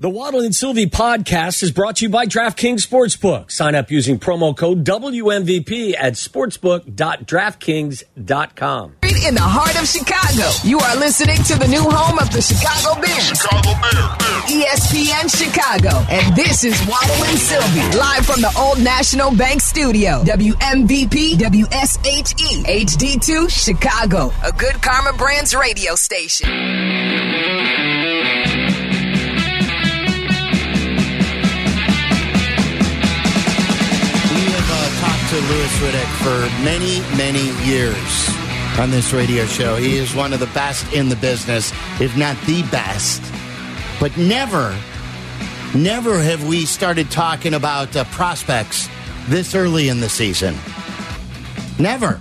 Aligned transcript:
The 0.00 0.08
Waddle 0.08 0.40
and 0.40 0.56
Silvy 0.56 0.86
podcast 0.86 1.62
is 1.62 1.70
brought 1.72 1.96
to 1.96 2.06
you 2.06 2.08
by 2.08 2.24
DraftKings 2.24 2.88
Sportsbook. 2.88 3.50
Sign 3.50 3.74
up 3.74 3.90
using 3.90 4.18
promo 4.18 4.56
code 4.56 4.82
WMVP 4.82 5.94
at 5.94 6.14
sportsbook.draftkings.com. 6.14 8.96
In 9.02 9.34
the 9.34 9.42
heart 9.42 9.78
of 9.78 9.86
Chicago, 9.86 10.48
you 10.66 10.80
are 10.80 10.96
listening 10.96 11.36
to 11.42 11.58
the 11.58 11.68
new 11.68 11.82
home 11.82 12.18
of 12.18 12.32
the 12.32 12.40
Chicago 12.40 12.98
Bears. 12.98 13.28
Chicago 13.28 13.78
Bears. 13.78 13.94
ESPN 14.48 15.28
Chicago. 15.28 15.90
And 16.08 16.34
this 16.34 16.64
is 16.64 16.80
Waddle 16.88 17.24
and 17.26 17.38
Silvy, 17.38 17.82
live 17.98 18.24
from 18.24 18.40
the 18.40 18.50
Old 18.58 18.82
National 18.82 19.36
Bank 19.36 19.60
Studio. 19.60 20.24
WMVP 20.24 21.34
WSHE 21.34 22.64
HD2 22.64 23.50
Chicago, 23.50 24.32
a 24.42 24.50
good 24.52 24.80
Karma 24.80 25.12
Brands 25.12 25.54
radio 25.54 25.94
station. 25.94 26.48
Riddick 35.78 36.06
for 36.22 36.64
many, 36.64 37.00
many 37.16 37.50
years 37.66 38.28
on 38.78 38.90
this 38.90 39.12
radio 39.12 39.46
show. 39.46 39.76
He 39.76 39.96
is 39.96 40.14
one 40.14 40.32
of 40.32 40.40
the 40.40 40.46
best 40.48 40.92
in 40.92 41.08
the 41.08 41.16
business, 41.16 41.72
if 42.00 42.16
not 42.16 42.36
the 42.46 42.62
best. 42.64 43.22
But 44.00 44.16
never, 44.16 44.76
never 45.74 46.18
have 46.20 46.46
we 46.46 46.64
started 46.66 47.10
talking 47.10 47.54
about 47.54 47.94
uh, 47.96 48.04
prospects 48.04 48.88
this 49.28 49.54
early 49.54 49.88
in 49.88 50.00
the 50.00 50.08
season. 50.08 50.54
Never. 51.78 52.20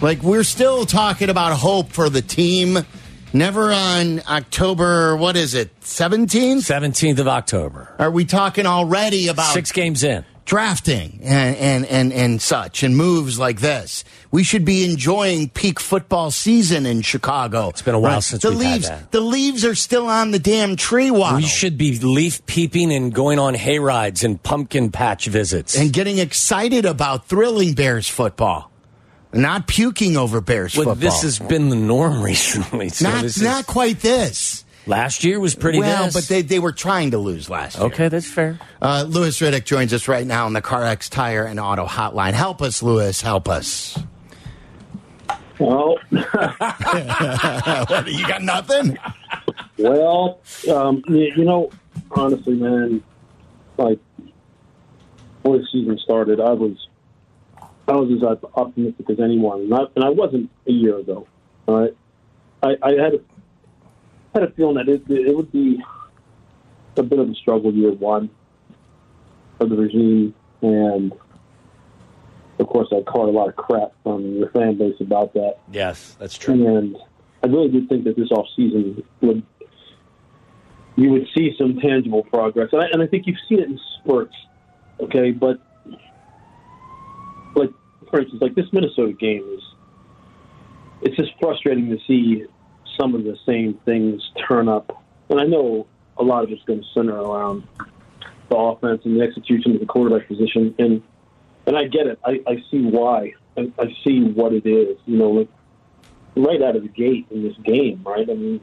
Like, 0.00 0.22
we're 0.22 0.44
still 0.44 0.84
talking 0.84 1.30
about 1.30 1.56
hope 1.58 1.90
for 1.90 2.10
the 2.10 2.22
team. 2.22 2.78
Never 3.32 3.72
on 3.72 4.20
October, 4.28 5.16
what 5.16 5.36
is 5.36 5.54
it, 5.54 5.78
17th? 5.80 6.56
17th 6.58 7.18
of 7.18 7.28
October. 7.28 7.94
Are 7.98 8.10
we 8.10 8.24
talking 8.24 8.66
already 8.66 9.28
about 9.28 9.52
Six 9.52 9.72
games 9.72 10.02
in. 10.04 10.24
Drafting 10.46 11.18
and, 11.22 11.56
and, 11.56 11.86
and, 11.86 12.12
and 12.12 12.40
such 12.40 12.82
and 12.82 12.96
moves 12.96 13.38
like 13.38 13.60
this. 13.60 14.04
We 14.30 14.42
should 14.44 14.64
be 14.64 14.84
enjoying 14.90 15.50
peak 15.50 15.78
football 15.80 16.30
season 16.30 16.86
in 16.86 17.02
Chicago. 17.02 17.68
It's 17.68 17.82
been 17.82 17.94
a 17.94 18.00
while 18.00 18.22
since 18.22 18.42
the 18.42 18.50
we've 18.50 18.60
had 18.62 18.72
leaves. 18.72 18.88
that. 18.88 19.10
The 19.12 19.20
leaves 19.20 19.64
are 19.64 19.74
still 19.74 20.06
on 20.06 20.30
the 20.30 20.38
damn 20.38 20.76
tree 20.76 21.10
waddle. 21.10 21.38
We 21.38 21.42
should 21.46 21.76
be 21.76 21.98
leaf 21.98 22.46
peeping 22.46 22.92
and 22.92 23.12
going 23.12 23.38
on 23.38 23.54
hay 23.54 23.78
rides 23.78 24.24
and 24.24 24.42
pumpkin 24.42 24.90
patch 24.92 25.26
visits. 25.26 25.76
and 25.76 25.92
getting 25.92 26.18
excited 26.18 26.86
about 26.86 27.26
thrilling 27.26 27.74
Bears 27.74 28.08
football, 28.08 28.70
not 29.32 29.66
puking 29.66 30.16
over 30.16 30.40
Bears 30.40 30.76
well, 30.76 30.86
football. 30.86 30.94
this 31.10 31.22
has 31.22 31.38
been 31.40 31.68
the 31.70 31.76
norm 31.76 32.22
recently. 32.24 32.88
So 32.88 33.10
not 33.10 33.22
this 33.22 33.36
is- 33.36 33.42
not 33.42 33.66
quite 33.66 34.00
this. 34.00 34.55
Last 34.86 35.24
year 35.24 35.40
was 35.40 35.54
pretty 35.54 35.80
well, 35.80 36.04
this. 36.04 36.14
but 36.14 36.24
they, 36.24 36.42
they 36.42 36.58
were 36.60 36.72
trying 36.72 37.10
to 37.10 37.18
lose 37.18 37.50
last 37.50 37.76
year. 37.76 37.86
okay, 37.86 38.08
that's 38.08 38.30
fair. 38.30 38.58
Uh, 38.80 39.04
Louis 39.06 39.36
Riddick 39.40 39.64
joins 39.64 39.92
us 39.92 40.06
right 40.06 40.26
now 40.26 40.46
on 40.46 40.52
the 40.52 40.62
CarX 40.62 41.10
Tire 41.10 41.44
and 41.44 41.58
Auto 41.58 41.86
Hotline. 41.86 42.34
Help 42.34 42.62
us, 42.62 42.82
Louis. 42.82 43.20
Help 43.20 43.48
us. 43.48 43.98
Well, 45.58 45.98
what, 46.10 48.06
you 48.06 48.26
got 48.28 48.42
nothing? 48.42 48.98
well, 49.78 50.40
um, 50.72 51.02
you, 51.08 51.32
you 51.36 51.44
know, 51.44 51.70
honestly, 52.12 52.54
man, 52.54 53.02
like 53.78 53.98
before 55.42 55.58
the 55.58 55.66
season 55.72 55.98
started, 55.98 56.40
I 56.40 56.52
was 56.52 56.88
I 57.88 57.92
was 57.92 58.10
as 58.12 58.50
optimistic 58.54 59.08
as 59.10 59.20
anyone, 59.20 59.62
and 59.62 59.74
I, 59.74 59.80
and 59.94 60.04
I 60.04 60.10
wasn't 60.10 60.50
a 60.66 60.72
year 60.72 60.98
ago. 60.98 61.26
All 61.66 61.80
right, 61.80 61.96
I, 62.62 62.76
I 62.82 62.90
had 63.02 63.14
a, 63.14 63.20
had 64.40 64.50
a 64.50 64.52
feeling 64.52 64.76
that 64.76 64.88
it, 64.88 65.02
it 65.08 65.34
would 65.34 65.50
be 65.50 65.82
a 66.96 67.02
bit 67.02 67.18
of 67.18 67.28
a 67.28 67.34
struggle 67.34 67.72
year 67.72 67.92
one 67.92 68.30
for 69.58 69.66
the 69.66 69.76
regime, 69.76 70.34
and 70.62 71.12
of 72.58 72.66
course, 72.68 72.88
I 72.92 73.02
caught 73.02 73.28
a 73.28 73.32
lot 73.32 73.48
of 73.48 73.56
crap 73.56 73.92
from 74.02 74.40
the 74.40 74.48
fan 74.48 74.78
base 74.78 74.96
about 75.00 75.34
that. 75.34 75.58
Yes, 75.72 76.16
that's 76.18 76.36
true. 76.36 76.76
And 76.76 76.96
I 77.42 77.46
really 77.46 77.68
did 77.68 77.88
think 77.88 78.04
that 78.04 78.16
this 78.16 78.30
off 78.30 78.46
season 78.54 79.02
would 79.20 79.42
you 80.96 81.10
would 81.10 81.26
see 81.36 81.54
some 81.58 81.78
tangible 81.78 82.22
progress, 82.24 82.70
and 82.72 82.82
I, 82.82 82.86
and 82.92 83.02
I 83.02 83.06
think 83.06 83.26
you've 83.26 83.36
seen 83.48 83.60
it 83.60 83.68
in 83.68 83.80
spurts. 83.98 84.34
Okay, 85.00 85.30
but 85.30 85.60
like 87.54 87.70
for 88.10 88.20
instance, 88.20 88.42
like 88.42 88.54
this 88.54 88.66
Minnesota 88.72 89.12
game 89.12 89.44
is 89.56 89.62
it's 91.02 91.16
just 91.16 91.32
frustrating 91.38 91.90
to 91.90 91.98
see 92.06 92.46
some 92.96 93.14
of 93.14 93.24
the 93.24 93.36
same 93.46 93.74
things 93.84 94.30
turn 94.48 94.68
up, 94.68 95.02
and 95.28 95.40
I 95.40 95.44
know 95.44 95.86
a 96.18 96.22
lot 96.22 96.44
of 96.44 96.50
it's 96.50 96.62
going 96.64 96.80
to 96.80 96.86
center 96.94 97.14
around 97.14 97.66
the 98.48 98.56
offense 98.56 99.02
and 99.04 99.20
the 99.20 99.24
execution 99.24 99.74
of 99.74 99.80
the 99.80 99.86
quarterback 99.86 100.28
position, 100.28 100.74
and 100.78 101.02
and 101.66 101.76
I 101.76 101.84
get 101.84 102.06
it. 102.06 102.18
I, 102.24 102.40
I 102.46 102.62
see 102.70 102.82
why. 102.82 103.34
I, 103.56 103.72
I 103.78 103.96
see 104.04 104.22
what 104.22 104.52
it 104.52 104.66
is. 104.66 104.98
You 105.06 105.16
know, 105.16 105.30
like 105.30 105.48
right 106.36 106.62
out 106.62 106.76
of 106.76 106.82
the 106.82 106.88
gate 106.88 107.26
in 107.30 107.42
this 107.42 107.56
game, 107.64 108.02
right? 108.04 108.28
I 108.28 108.34
mean, 108.34 108.60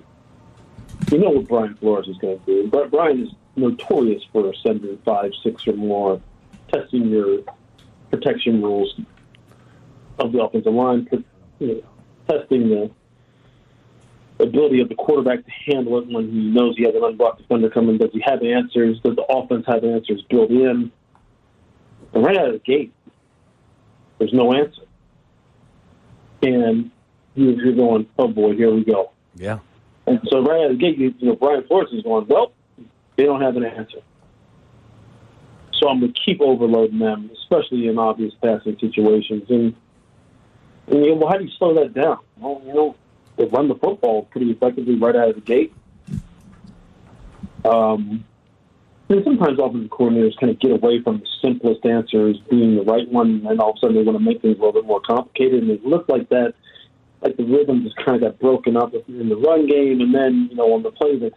you 1.12 1.18
know 1.18 1.32
what 1.32 1.48
Brian 1.48 1.76
Flores 1.76 2.08
is 2.08 2.18
going 2.18 2.40
to 2.40 2.46
do. 2.46 2.70
But 2.70 2.92
Brian 2.92 3.24
is 3.24 3.30
notorious 3.56 4.24
for 4.32 4.54
sending 4.56 4.98
five, 5.00 5.32
six, 5.44 5.68
or 5.68 5.74
more, 5.74 6.22
testing 6.72 7.10
your 7.10 7.40
protection 8.12 8.62
rules 8.62 9.00
of 10.20 10.32
the 10.32 10.42
offensive 10.42 10.74
line, 10.74 11.08
you 11.60 11.68
know, 11.68 11.84
testing 12.30 12.70
the 12.70 12.92
ability 14.44 14.82
of 14.82 14.90
the 14.90 14.96
quarterback 14.96 15.44
to 15.46 15.52
handle 15.66 15.98
it 16.00 16.08
when 16.08 16.32
he 16.32 16.52
knows 16.52 16.76
he 16.78 16.84
has 16.84 16.96
an 16.96 17.04
unblocked 17.04 17.42
defender 17.42 17.70
coming. 17.70 17.98
Does 17.98 18.12
he 18.14 18.22
have 18.26 18.44
answers? 18.44 19.00
Does 19.04 19.16
the 19.16 19.26
offense 19.30 19.66
have 19.68 19.84
answers 19.84 20.22
built 20.30 20.50
in? 20.50 20.92
And 22.14 22.24
right 22.24 22.38
out 22.38 22.48
of 22.48 22.54
the 22.54 22.60
gate, 22.60 22.94
there's 24.20 24.34
no 24.34 24.54
answer. 24.54 24.82
And 26.42 26.92
you're 27.36 27.76
going, 27.76 28.08
oh 28.20 28.28
boy, 28.28 28.56
here 28.56 28.74
we 28.74 28.84
go. 28.84 29.12
Yeah. 29.36 29.60
And 30.06 30.20
so 30.30 30.42
right 30.42 30.66
out 30.66 30.72
of 30.72 30.78
the 30.78 30.84
gate, 30.84 30.98
you, 30.98 31.14
you 31.18 31.30
know, 31.30 31.36
Brian 31.36 31.66
Flores 31.66 31.90
is 31.94 32.04
going, 32.04 32.28
well, 32.28 32.52
they 33.16 33.24
don't 33.24 33.42
have 33.42 33.56
an 33.56 33.64
answer. 33.64 34.00
So 35.80 35.90
I'm 35.90 36.00
going 36.00 36.14
to 36.14 36.20
keep 36.26 36.42
overloading 36.42 37.00
them, 37.00 37.32
especially 37.42 37.88
in 37.88 37.98
obvious 37.98 38.34
passing 38.44 38.78
situations. 38.80 39.44
And, 39.50 39.76
and 40.88 41.06
you 41.06 41.10
know, 41.12 41.16
well, 41.16 41.30
how 41.30 41.38
do 41.38 41.46
you 41.46 41.52
slow 41.58 41.74
that 41.76 41.94
down? 41.94 42.20
Well, 42.38 42.62
you 42.66 42.74
know, 42.74 42.96
they 43.38 43.46
run 43.46 43.68
the 43.68 43.76
football 43.76 44.24
pretty 44.24 44.52
effectively 44.52 44.96
right 44.96 45.16
out 45.16 45.30
of 45.30 45.36
the 45.36 45.42
gate. 45.42 45.74
Um, 47.66 48.26
and 49.10 49.24
sometimes 49.24 49.60
offensive 49.60 49.90
coordinators 49.90 50.38
kind 50.40 50.52
of 50.52 50.60
get 50.60 50.72
away 50.72 51.02
from 51.02 51.20
the 51.20 51.28
simplest 51.42 51.86
answers 51.86 52.38
being 52.50 52.76
the 52.76 52.84
right 52.84 53.08
one, 53.10 53.46
and 53.48 53.60
all 53.60 53.72
of 53.72 53.76
a 53.78 53.80
sudden 53.80 53.96
they 53.96 54.04
want 54.04 54.18
to 54.18 54.24
make 54.24 54.42
things 54.42 54.58
a 54.58 54.60
little 54.60 54.74
bit 54.74 54.86
more 54.86 55.02
complicated. 55.02 55.62
And 55.64 55.72
it 55.72 55.86
looked 55.86 56.10
like 56.10 56.30
that, 56.30 56.54
like 57.22 57.38
the 57.38 57.44
rhythm 57.44 57.84
just 57.84 57.96
kind 57.98 58.16
of 58.16 58.22
got 58.22 58.40
broken 58.40 58.76
up 58.76 58.94
in 58.94 59.30
the 59.30 59.38
run 59.38 59.68
game, 59.68 60.02
and 60.02 60.14
then 60.14 60.48
you 60.50 60.56
know 60.56 60.74
on 60.74 60.84
the 60.84 60.92
play 60.92 61.18
that 61.20 61.34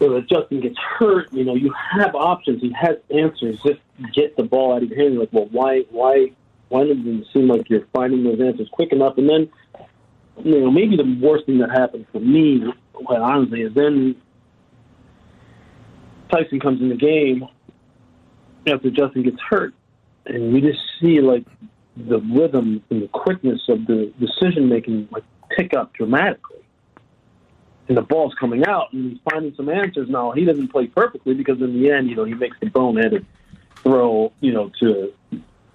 so 0.00 0.14
that 0.14 0.28
Justin 0.28 0.60
gets 0.60 0.78
hurt, 0.78 1.30
you 1.30 1.44
know, 1.44 1.54
you 1.54 1.72
have 1.92 2.14
options. 2.14 2.62
He 2.62 2.72
has 2.72 2.96
answers. 3.10 3.60
Just 3.62 3.80
get 4.14 4.34
the 4.34 4.42
ball 4.42 4.74
out 4.74 4.82
of 4.82 4.88
your 4.88 4.98
hand. 4.98 5.12
You're 5.12 5.22
like, 5.24 5.32
well, 5.32 5.48
why, 5.52 5.82
why, 5.90 6.32
why 6.70 6.84
doesn't 6.84 7.06
it 7.06 7.26
seem 7.34 7.48
like 7.48 7.68
you're 7.68 7.86
finding 7.92 8.24
those 8.24 8.40
answers 8.40 8.68
quick 8.72 8.92
enough? 8.92 9.18
And 9.18 9.28
then, 9.28 9.50
you 10.44 10.60
know, 10.60 10.70
maybe 10.70 10.96
the 10.96 11.18
worst 11.20 11.46
thing 11.46 11.58
that 11.58 11.70
happened 11.70 12.06
for 12.12 12.20
me, 12.20 12.62
quite 12.92 13.20
honestly, 13.20 13.62
is 13.62 13.74
then 13.74 14.16
Tyson 16.30 16.60
comes 16.60 16.80
in 16.80 16.88
the 16.88 16.96
game 16.96 17.44
after 18.66 18.90
Justin 18.90 19.22
gets 19.22 19.40
hurt, 19.48 19.74
and 20.26 20.54
you 20.54 20.60
just 20.60 20.80
see 21.00 21.20
like 21.20 21.44
the 21.96 22.18
rhythm 22.20 22.82
and 22.90 23.02
the 23.02 23.08
quickness 23.08 23.60
of 23.68 23.86
the 23.86 24.12
decision 24.20 24.68
making 24.68 25.08
like 25.10 25.24
pick 25.56 25.74
up 25.74 25.92
dramatically. 25.94 26.56
And 27.88 27.96
the 27.96 28.02
ball's 28.02 28.34
coming 28.38 28.64
out, 28.66 28.92
and 28.92 29.10
he's 29.10 29.20
finding 29.28 29.52
some 29.56 29.68
answers. 29.68 30.08
Now 30.08 30.30
he 30.30 30.44
doesn't 30.44 30.68
play 30.68 30.86
perfectly 30.86 31.34
because 31.34 31.60
in 31.60 31.80
the 31.80 31.90
end, 31.90 32.08
you 32.08 32.14
know, 32.14 32.24
he 32.24 32.34
makes 32.34 32.56
the 32.60 32.66
boneheaded 32.66 33.24
throw, 33.82 34.32
you 34.40 34.52
know, 34.52 34.70
to 34.80 35.12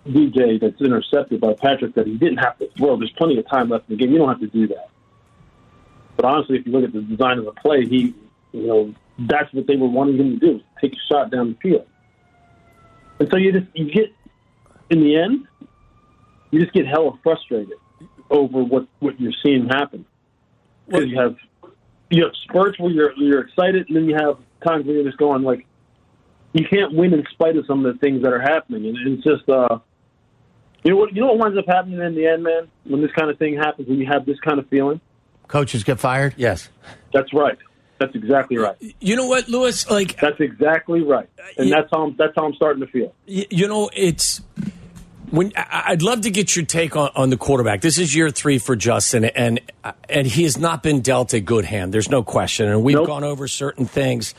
DJ 0.07 0.59
that's 0.59 0.79
intercepted 0.81 1.41
by 1.41 1.53
Patrick 1.53 1.95
that 1.95 2.05
he 2.05 2.15
didn't 2.17 2.37
have 2.37 2.57
to 2.59 2.69
throw. 2.77 2.97
There's 2.97 3.11
plenty 3.17 3.37
of 3.37 3.47
time 3.49 3.69
left 3.69 3.89
in 3.89 3.97
the 3.97 4.03
game. 4.03 4.11
You 4.13 4.19
don't 4.19 4.29
have 4.29 4.39
to 4.39 4.47
do 4.47 4.67
that. 4.67 4.89
But 6.15 6.25
honestly, 6.25 6.57
if 6.57 6.65
you 6.65 6.71
look 6.71 6.83
at 6.83 6.93
the 6.93 7.01
design 7.01 7.39
of 7.39 7.45
the 7.45 7.51
play, 7.51 7.85
he, 7.85 8.13
you 8.51 8.67
know, 8.67 8.93
that's 9.17 9.51
what 9.53 9.67
they 9.67 9.75
were 9.75 9.87
wanting 9.87 10.17
him 10.17 10.39
to 10.39 10.45
do: 10.45 10.61
take 10.81 10.93
a 10.93 10.99
shot 11.11 11.31
down 11.31 11.49
the 11.53 11.69
field. 11.69 11.87
And 13.19 13.29
so 13.31 13.37
you 13.37 13.51
just 13.51 13.67
you 13.73 13.91
get 13.91 14.13
in 14.89 14.99
the 14.99 15.15
end, 15.15 15.47
you 16.51 16.59
just 16.59 16.73
get 16.73 16.85
hella 16.85 17.17
frustrated 17.23 17.77
over 18.29 18.63
what 18.63 18.87
what 18.99 19.19
you're 19.19 19.33
seeing 19.43 19.67
happen. 19.67 20.05
Because 20.87 21.07
you 21.07 21.19
have 21.19 21.35
you 22.09 22.23
have 22.23 22.33
spurts 22.43 22.79
where 22.79 22.91
you're 22.91 23.13
you're 23.13 23.41
excited, 23.41 23.87
and 23.87 23.95
then 23.95 24.05
you 24.05 24.15
have 24.15 24.37
times 24.65 24.85
where 24.85 24.95
you're 24.95 25.05
just 25.05 25.17
going 25.17 25.43
like, 25.43 25.65
you 26.53 26.65
can't 26.67 26.93
win 26.93 27.13
in 27.13 27.25
spite 27.31 27.57
of 27.57 27.65
some 27.65 27.85
of 27.85 27.93
the 27.93 27.99
things 27.99 28.21
that 28.23 28.31
are 28.31 28.41
happening, 28.41 28.85
and 28.85 29.17
it's 29.17 29.23
just 29.23 29.49
uh, 29.49 29.79
you 30.85 30.91
know 30.91 30.97
what 30.97 31.13
you 31.13 31.19
know 31.21 31.27
what 31.33 31.39
winds 31.39 31.57
up 31.57 31.65
happening 31.67 31.99
in 31.99 32.15
the 32.15 32.25
end, 32.27 32.43
man. 32.43 32.67
When 32.85 33.01
this 33.01 33.11
kind 33.11 33.29
of 33.29 33.37
thing 33.37 33.57
happens, 33.57 33.87
when 33.89 33.97
you 33.99 34.05
have 34.07 34.25
this 34.25 34.39
kind 34.39 34.59
of 34.59 34.67
feeling, 34.69 35.01
Coaches 35.47 35.83
get 35.83 35.99
fired. 35.99 36.33
Yes. 36.37 36.69
that's 37.13 37.33
right. 37.33 37.57
That's 37.99 38.13
exactly 38.15 38.57
right. 38.57 38.75
You 38.99 39.15
know 39.15 39.25
what, 39.27 39.47
Louis? 39.47 39.89
Like 39.89 40.19
That's 40.19 40.39
exactly 40.39 41.01
right, 41.01 41.29
uh, 41.39 41.43
and 41.57 41.69
Yeah. 41.69 41.75
that's 41.81 41.89
how 41.91 42.03
I'm, 42.05 42.15
that's 42.17 42.33
how 42.35 42.45
I'm 42.45 42.53
starting 42.53 42.81
to 42.85 42.87
feel. 42.91 43.13
you 43.25 43.67
know, 43.67 43.89
it's 43.93 44.41
when 45.31 45.51
I- 45.55 45.83
I'd 45.87 46.01
love 46.01 46.21
to 46.21 46.29
get 46.29 46.55
your 46.55 46.65
take 46.65 46.95
on, 46.95 47.09
on 47.15 47.29
the 47.29 47.37
quarterback. 47.37 47.81
This 47.81 47.97
is 47.97 48.13
year 48.15 48.29
three 48.29 48.59
for 48.59 48.75
Justin, 48.75 49.25
and 49.25 49.59
uh, 49.83 49.93
and 50.09 50.27
he 50.27 50.43
has 50.43 50.57
not 50.57 50.83
been 50.83 51.01
dealt 51.01 51.33
a 51.33 51.39
good 51.39 51.63
hand. 51.65 51.93
There's 51.93 52.09
no 52.09 52.21
question, 52.21 52.67
and 52.67 52.83
we've 52.83 52.95
Nope. 52.97 53.07
gone 53.07 53.23
over 53.23 53.47
certain 53.47 53.85
things. 53.85 54.35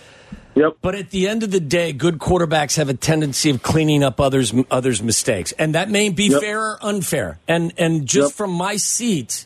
Yep. 0.56 0.78
But 0.80 0.94
at 0.94 1.10
the 1.10 1.28
end 1.28 1.42
of 1.42 1.50
the 1.50 1.60
day, 1.60 1.92
good 1.92 2.18
quarterbacks 2.18 2.76
have 2.78 2.88
a 2.88 2.94
tendency 2.94 3.50
of 3.50 3.62
cleaning 3.62 4.02
up 4.02 4.18
others 4.20 4.54
others' 4.70 5.02
mistakes, 5.02 5.52
and 5.52 5.74
that 5.74 5.90
may 5.90 6.08
be 6.08 6.28
Yep. 6.28 6.40
fair 6.40 6.60
or 6.60 6.78
unfair. 6.80 7.38
And 7.46 7.74
and 7.76 8.06
just 8.06 8.30
Yep. 8.30 8.36
from 8.36 8.50
my 8.52 8.76
seat, 8.78 9.44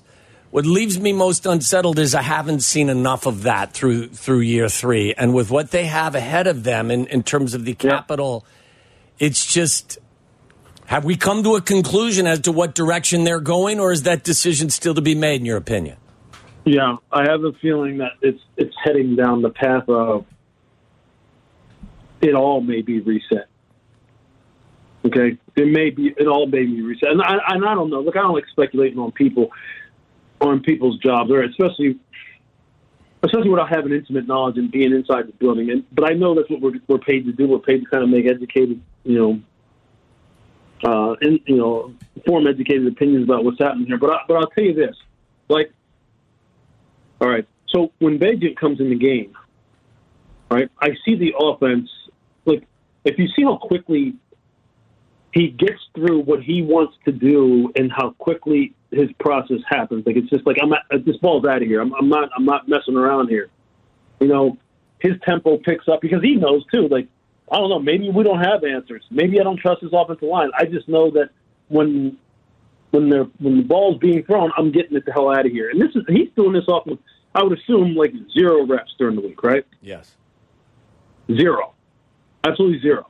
what 0.52 0.64
leaves 0.66 1.00
me 1.00 1.12
most 1.12 1.46
unsettled 1.46 1.98
is 1.98 2.14
I 2.14 2.22
haven't 2.22 2.60
seen 2.60 2.88
enough 2.88 3.26
of 3.26 3.42
that 3.42 3.72
through 3.72 4.08
through 4.10 4.40
year 4.40 4.68
three, 4.68 5.12
and 5.18 5.34
with 5.34 5.50
what 5.50 5.72
they 5.72 5.86
have 5.86 6.14
ahead 6.14 6.46
of 6.46 6.62
them 6.62 6.92
in, 6.92 7.06
in 7.06 7.24
terms 7.24 7.54
of 7.54 7.64
the 7.64 7.74
capital, 7.74 8.46
it's 9.18 9.44
just. 9.52 9.98
Have 10.86 11.04
we 11.04 11.14
come 11.14 11.44
to 11.44 11.54
a 11.54 11.60
conclusion 11.60 12.26
as 12.26 12.40
to 12.40 12.50
what 12.50 12.74
direction 12.74 13.22
they're 13.22 13.38
going, 13.38 13.78
or 13.78 13.92
is 13.92 14.02
that 14.02 14.24
decision 14.24 14.70
still 14.70 14.92
to 14.94 15.00
be 15.00 15.14
made, 15.14 15.40
in 15.40 15.46
your 15.46 15.56
opinion? 15.56 15.96
Yeah, 16.64 16.96
I 17.12 17.30
have 17.30 17.44
a 17.44 17.52
feeling 17.62 17.98
that 17.98 18.12
it's 18.22 18.40
it's 18.56 18.74
heading 18.84 19.14
down 19.14 19.42
the 19.42 19.50
path 19.50 19.88
of 19.88 20.24
it 22.20 22.34
all 22.34 22.60
may 22.60 22.82
be 22.82 23.00
reset. 23.00 23.48
Okay, 25.04 25.38
it 25.56 25.66
may 25.66 25.90
be 25.90 26.14
it 26.16 26.26
all 26.26 26.46
may 26.46 26.64
be 26.64 26.82
reset, 26.82 27.10
and 27.10 27.22
I, 27.22 27.38
and 27.48 27.64
I 27.64 27.74
don't 27.74 27.90
know. 27.90 28.00
Look, 28.00 28.16
I 28.16 28.20
don't 28.20 28.34
like 28.34 28.46
speculating 28.50 28.98
on 28.98 29.12
people 29.12 29.50
on 30.40 30.60
people's 30.60 30.98
jobs, 30.98 31.30
or 31.30 31.42
especially 31.42 31.98
especially 33.22 33.50
without 33.50 33.68
having 33.68 33.92
intimate 33.92 34.26
knowledge 34.26 34.56
and 34.56 34.70
being 34.70 34.92
inside 34.92 35.28
the 35.28 35.32
building. 35.32 35.70
And 35.70 35.84
but 35.92 36.10
I 36.10 36.14
know 36.14 36.34
that's 36.34 36.50
what 36.50 36.60
we're 36.60 36.80
we're 36.86 36.98
paid 36.98 37.24
to 37.26 37.32
do. 37.32 37.48
We're 37.48 37.58
paid 37.58 37.80
to 37.80 37.86
kind 37.86 38.02
of 38.02 38.10
make 38.10 38.26
educated, 38.26 38.80
you 39.04 39.18
know, 39.18 39.40
uh, 40.84 41.16
and 41.20 41.40
you 41.46 41.56
know, 41.56 41.94
form 42.26 42.46
educated 42.46 42.86
opinions 42.86 43.24
about 43.24 43.44
what's 43.44 43.58
happening 43.58 43.86
here. 43.86 43.98
But 43.98 44.10
I, 44.10 44.18
but 44.28 44.36
I'll 44.36 44.50
tell 44.50 44.64
you 44.64 44.74
this, 44.74 44.96
like 45.48 45.72
all 47.20 47.28
right. 47.28 47.46
So 47.68 47.92
when 47.98 48.18
Bagent 48.18 48.56
comes 48.56 48.80
in 48.80 48.90
the 48.90 48.96
game, 48.96 49.36
right, 50.50 50.70
I 50.80 50.90
see 51.04 51.14
the 51.14 51.34
offense. 51.38 51.88
Like, 52.44 52.66
if 53.04 53.18
you 53.18 53.28
see 53.36 53.42
how 53.42 53.56
quickly 53.56 54.14
he 55.32 55.48
gets 55.48 55.80
through 55.94 56.20
what 56.22 56.42
he 56.42 56.62
wants 56.62 56.94
to 57.04 57.12
do 57.12 57.72
and 57.76 57.92
how 57.92 58.10
quickly 58.10 58.74
his 58.90 59.08
process 59.20 59.60
happens, 59.68 60.04
like 60.06 60.16
it's 60.16 60.28
just 60.30 60.46
like 60.46 60.56
I'm 60.62 60.72
at, 60.72 60.82
uh, 60.92 60.98
this 61.04 61.16
ball's 61.18 61.44
out 61.44 61.62
of 61.62 61.68
here. 61.68 61.80
I'm, 61.80 61.94
I'm 61.94 62.08
not. 62.08 62.30
I'm 62.36 62.44
not 62.44 62.68
messing 62.68 62.96
around 62.96 63.28
here. 63.28 63.48
You 64.20 64.28
know, 64.28 64.58
his 64.98 65.12
tempo 65.26 65.58
picks 65.58 65.88
up 65.88 66.00
because 66.00 66.22
he 66.22 66.34
knows 66.34 66.64
too. 66.72 66.88
Like, 66.88 67.08
I 67.50 67.58
don't 67.58 67.70
know. 67.70 67.78
Maybe 67.78 68.10
we 68.10 68.24
don't 68.24 68.40
have 68.44 68.64
answers. 68.64 69.04
Maybe 69.10 69.40
I 69.40 69.44
don't 69.44 69.58
trust 69.58 69.82
his 69.82 69.92
offensive 69.92 70.28
line. 70.28 70.50
I 70.58 70.64
just 70.64 70.88
know 70.88 71.10
that 71.12 71.30
when 71.68 72.18
when 72.90 73.08
they're 73.08 73.24
when 73.38 73.58
the 73.58 73.62
ball's 73.62 73.98
being 73.98 74.22
thrown, 74.24 74.50
I'm 74.56 74.72
getting 74.72 74.96
it 74.96 75.06
the 75.06 75.12
hell 75.12 75.30
out 75.30 75.46
of 75.46 75.52
here. 75.52 75.70
And 75.70 75.80
this 75.80 75.90
is 75.94 76.02
he's 76.08 76.28
doing 76.36 76.52
this 76.52 76.66
off 76.68 76.86
of 76.86 76.98
I 77.34 77.42
would 77.42 77.58
assume 77.58 77.94
like 77.94 78.12
zero 78.32 78.66
reps 78.66 78.92
during 78.98 79.16
the 79.16 79.22
week, 79.22 79.42
right? 79.42 79.64
Yes. 79.80 80.16
Zero, 81.30 81.74
absolutely 82.44 82.80
zero. 82.80 83.06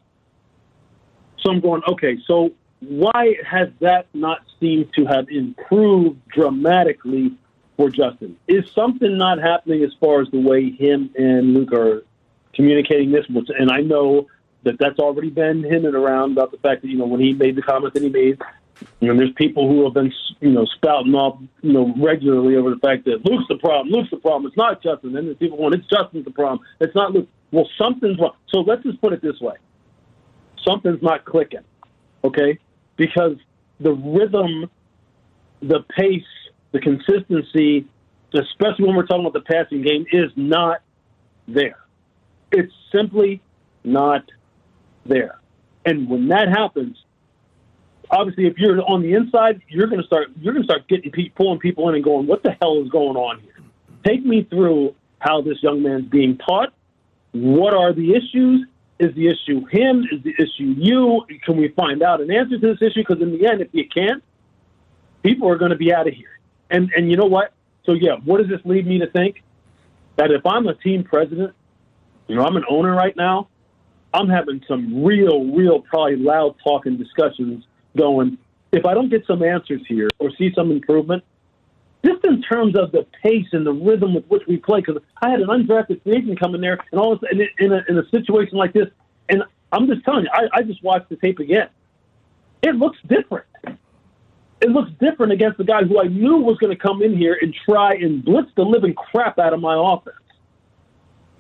So 1.39 1.51
I'm 1.51 1.61
going, 1.61 1.83
okay. 1.89 2.19
So 2.27 2.53
why 2.81 3.37
has 3.49 3.69
that 3.81 4.07
not 4.15 4.41
seemed 4.59 4.93
to 4.95 5.05
have 5.07 5.29
improved 5.29 6.27
dramatically 6.29 7.33
for 7.77 7.91
Justin? 7.91 8.37
Is 8.49 8.71
something 8.73 9.17
not 9.17 9.39
happening 9.39 9.83
as 9.83 9.93
far 10.01 10.21
as 10.21 10.29
the 10.31 10.41
way 10.41 10.71
him 10.71 11.11
and 11.17 11.55
Luke 11.55 11.73
are 11.73 12.05
communicating 12.55 13.13
this? 13.13 13.27
And 13.29 13.71
I 13.71 13.81
know 13.81 14.29
that 14.63 14.79
that's 14.79 14.99
already 14.99 15.31
been 15.31 15.63
hinted 15.63 15.95
around 15.95 16.33
about 16.33 16.51
the 16.51 16.59
fact 16.59 16.83
that 16.83 16.89
you 16.89 16.99
know 16.99 17.07
when 17.07 17.21
he 17.21 17.33
made 17.33 17.57
the 17.57 17.63
comments 17.63 17.95
that 17.95 18.03
he 18.03 18.11
made 18.11 18.39
know, 19.09 19.17
there's 19.17 19.33
people 19.33 19.69
who 19.69 19.85
have 19.85 19.95
been, 19.95 20.13
you 20.41 20.51
know, 20.51 20.65
spouting 20.65 21.15
off, 21.15 21.41
you 21.63 21.73
know, 21.73 21.95
regularly 21.99 22.57
over 22.57 22.71
the 22.71 22.81
fact 22.81 23.05
that 23.05 23.25
Luke's 23.25 23.45
the 23.49 23.57
problem. 23.57 23.89
Luke's 23.89 24.11
the 24.11 24.17
problem. 24.17 24.47
It's 24.47 24.57
not 24.57 24.83
Justin. 24.83 25.13
Then 25.13 25.27
there's 25.27 25.37
people 25.37 25.59
going, 25.59 25.75
it's 25.75 25.87
Justin's 25.87 26.25
the 26.25 26.31
problem. 26.31 26.61
It's 26.81 26.95
not 26.95 27.13
Luke. 27.13 27.29
Well, 27.53 27.69
something's 27.79 28.19
wrong. 28.19 28.35
So 28.49 28.61
let's 28.61 28.83
just 28.83 29.01
put 29.01 29.13
it 29.13 29.23
this 29.23 29.41
way: 29.41 29.55
something's 30.65 31.03
not 31.03 31.25
clicking, 31.25 31.65
okay? 32.23 32.59
Because 32.97 33.37
the 33.81 33.93
rhythm, 33.93 34.71
the 35.61 35.81
pace, 35.97 36.23
the 36.73 36.81
consistency, 36.81 37.87
especially 38.35 38.87
when 38.87 38.97
we're 38.97 39.07
talking 39.07 39.27
about 39.27 39.33
the 39.33 39.53
passing 39.53 39.83
game, 39.83 40.07
is 40.13 40.31
not 40.37 40.83
there. 41.49 41.79
It's 42.53 42.73
simply 42.95 43.41
not 43.85 44.31
there. 45.07 45.39
And 45.85 46.09
when 46.09 46.29
that 46.29 46.49
happens, 46.49 46.97
obviously, 48.11 48.47
if 48.47 48.59
you're 48.59 48.83
on 48.83 49.03
the 49.03 49.15
inside, 49.15 49.63
you're 49.69 49.87
going 49.87 50.01
to 50.01 50.07
start 50.07 50.29
you're 50.41 50.53
going 50.53 50.67
to 50.67 50.67
start 50.67 50.89
getting 50.89 51.11
pe- 51.11 51.31
pulling 51.31 51.59
people 51.59 51.89
in 51.89 51.95
and 51.95 52.05
going, 52.05 52.27
"What 52.27 52.43
the 52.43 52.57
hell 52.61 52.83
is 52.83 52.89
going 52.89 53.17
on 53.17 53.41
here?" 53.41 53.55
Take 54.05 54.25
me 54.25 54.45
through 54.45 54.95
how 55.19 55.43
this 55.43 55.63
young 55.63 55.83
man's 55.83 56.09
being 56.09 56.39
taught. 56.39 56.73
What 57.33 57.75
are 57.75 57.93
the 57.93 58.15
issues? 58.15 58.67
Is 58.99 59.15
the 59.15 59.29
issue 59.29 59.65
him? 59.67 60.05
Is 60.13 60.23
the 60.23 60.35
issue 60.39 60.75
you? 60.77 61.25
Can 61.45 61.57
we 61.57 61.69
find 61.69 62.03
out 62.03 62.21
an 62.21 62.31
answer 62.31 62.59
to 62.59 62.67
this 62.75 62.83
issue? 62.83 63.01
Because 63.07 63.23
in 63.23 63.33
the 63.33 63.47
end, 63.47 63.63
if 63.63 63.69
you 63.73 63.89
can't, 63.89 64.23
people 65.23 65.49
are 65.49 65.57
going 65.57 65.71
to 65.71 65.77
be 65.77 65.93
out 65.93 66.07
of 66.07 66.15
here. 66.15 66.39
And 66.71 66.91
and 66.97 67.11
you 67.11 67.17
know 67.17 67.27
what? 67.27 67.53
So 67.87 67.93
yeah, 67.93 68.17
what 68.25 68.39
does 68.39 68.49
this 68.49 68.61
lead 68.65 68.87
me 68.87 68.99
to 68.99 69.07
think? 69.07 69.43
That 70.17 70.31
if 70.31 70.45
I'm 70.45 70.67
a 70.67 70.75
team 70.75 71.05
president, 71.05 71.55
you 72.29 72.35
know, 72.35 72.45
I'm 72.45 72.57
an 72.57 72.65
owner 72.69 72.95
right 72.95 73.17
now. 73.17 73.49
I'm 74.13 74.29
having 74.29 74.61
some 74.67 75.05
real, 75.05 75.45
real, 75.55 75.81
probably 75.81 76.17
loud 76.17 76.57
talking 76.65 76.97
discussions 76.97 77.65
going, 77.97 78.39
if 78.73 78.85
I 78.85 78.95
don't 78.95 79.09
get 79.09 79.27
some 79.27 79.43
answers 79.43 79.83
here 79.89 80.09
or 80.19 80.31
see 80.37 80.53
some 80.55 80.71
improvement, 80.71 81.25
just 82.05 82.25
in 82.25 82.41
terms 82.43 82.77
of 82.77 82.93
the 82.93 83.07
pace 83.23 83.49
and 83.53 83.67
the 83.67 83.73
rhythm 83.73 84.15
with 84.15 84.25
which 84.29 84.43
we 84.47 84.57
play, 84.57 84.81
because 84.81 85.03
I 85.21 85.31
had 85.31 85.41
an 85.41 85.49
undrafted 85.49 86.03
free 86.03 86.17
agent 86.17 86.41
come 86.41 86.55
in 86.55 86.61
there, 86.61 86.79
and 86.93 87.01
all 87.01 87.13
of 87.13 87.23
a 87.23 87.63
in 87.63 87.73
a, 87.73 87.85
in 87.89 87.99
a 87.99 88.09
situation 88.09 88.57
like 88.57 88.73
this, 88.73 88.89
and 89.29 89.43
I'm 89.73 89.87
just 89.87 90.05
telling 90.05 90.25
you, 90.25 90.31
I, 90.33 90.49
I 90.59 90.63
just 90.63 90.83
watched 90.83 91.09
the 91.09 91.17
tape 91.17 91.39
again. 91.39 91.69
It 92.63 92.77
looks 92.77 92.99
different. 93.07 93.47
It 94.61 94.69
looks 94.69 94.91
different 95.01 95.33
against 95.33 95.57
the 95.59 95.65
guy 95.65 95.85
who 95.85 96.01
I 96.01 96.05
knew 96.05 96.37
was 96.37 96.59
going 96.59 96.77
to 96.77 96.81
come 96.81 97.03
in 97.03 97.17
here 97.17 97.39
and 97.41 97.55
try 97.65 97.95
and 97.95 98.23
blitz 98.23 98.51
the 98.57 98.63
living 98.63 98.95
crap 98.95 99.39
out 99.39 99.55
of 99.55 99.61
my 99.61 99.75
offense. 99.75 100.17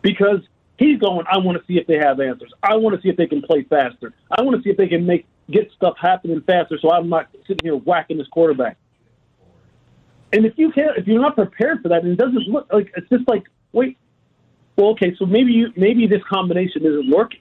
Because 0.01 0.41
he's 0.79 0.99
going, 0.99 1.27
I 1.31 1.37
want 1.37 1.59
to 1.59 1.65
see 1.67 1.79
if 1.79 1.87
they 1.87 1.99
have 1.99 2.21
answers. 2.21 2.51
I 2.63 2.77
want 2.77 2.97
to 2.97 3.03
see 3.03 3.11
if 3.11 3.17
they 3.17 3.27
can 3.27 3.43
play 3.43 3.63
faster. 3.65 4.15
I 4.31 4.41
want 4.41 4.57
to 4.57 4.63
see 4.63 4.71
if 4.71 4.79
they 4.79 4.89
can 4.89 5.05
make 5.05 5.27
get 5.51 5.71
stuff 5.73 5.97
happening 6.01 6.41
faster 6.47 6.79
so 6.81 6.93
I'm 6.93 7.09
not 7.09 7.29
sitting 7.47 7.61
here 7.63 7.77
whacking 7.77 8.19
this 8.19 8.29
quarterback. 8.29 8.77
And 10.33 10.47
if 10.47 10.55
you 10.57 10.71
can't, 10.71 10.97
if 10.97 11.07
you're 11.07 11.21
not 11.21 11.35
prepared 11.35 11.83
for 11.83 11.89
that, 11.89 12.05
and 12.05 12.13
it 12.13 12.19
doesn't 12.19 12.49
look 12.49 12.73
like 12.73 12.93
it's 12.97 13.09
just 13.09 13.29
like, 13.29 13.45
wait, 13.73 13.99
well, 14.77 14.91
okay, 14.91 15.15
so 15.19 15.27
maybe 15.27 15.53
you, 15.53 15.73
maybe 15.77 16.07
this 16.07 16.23
combination 16.29 16.87
isn't 16.87 17.11
working. 17.11 17.41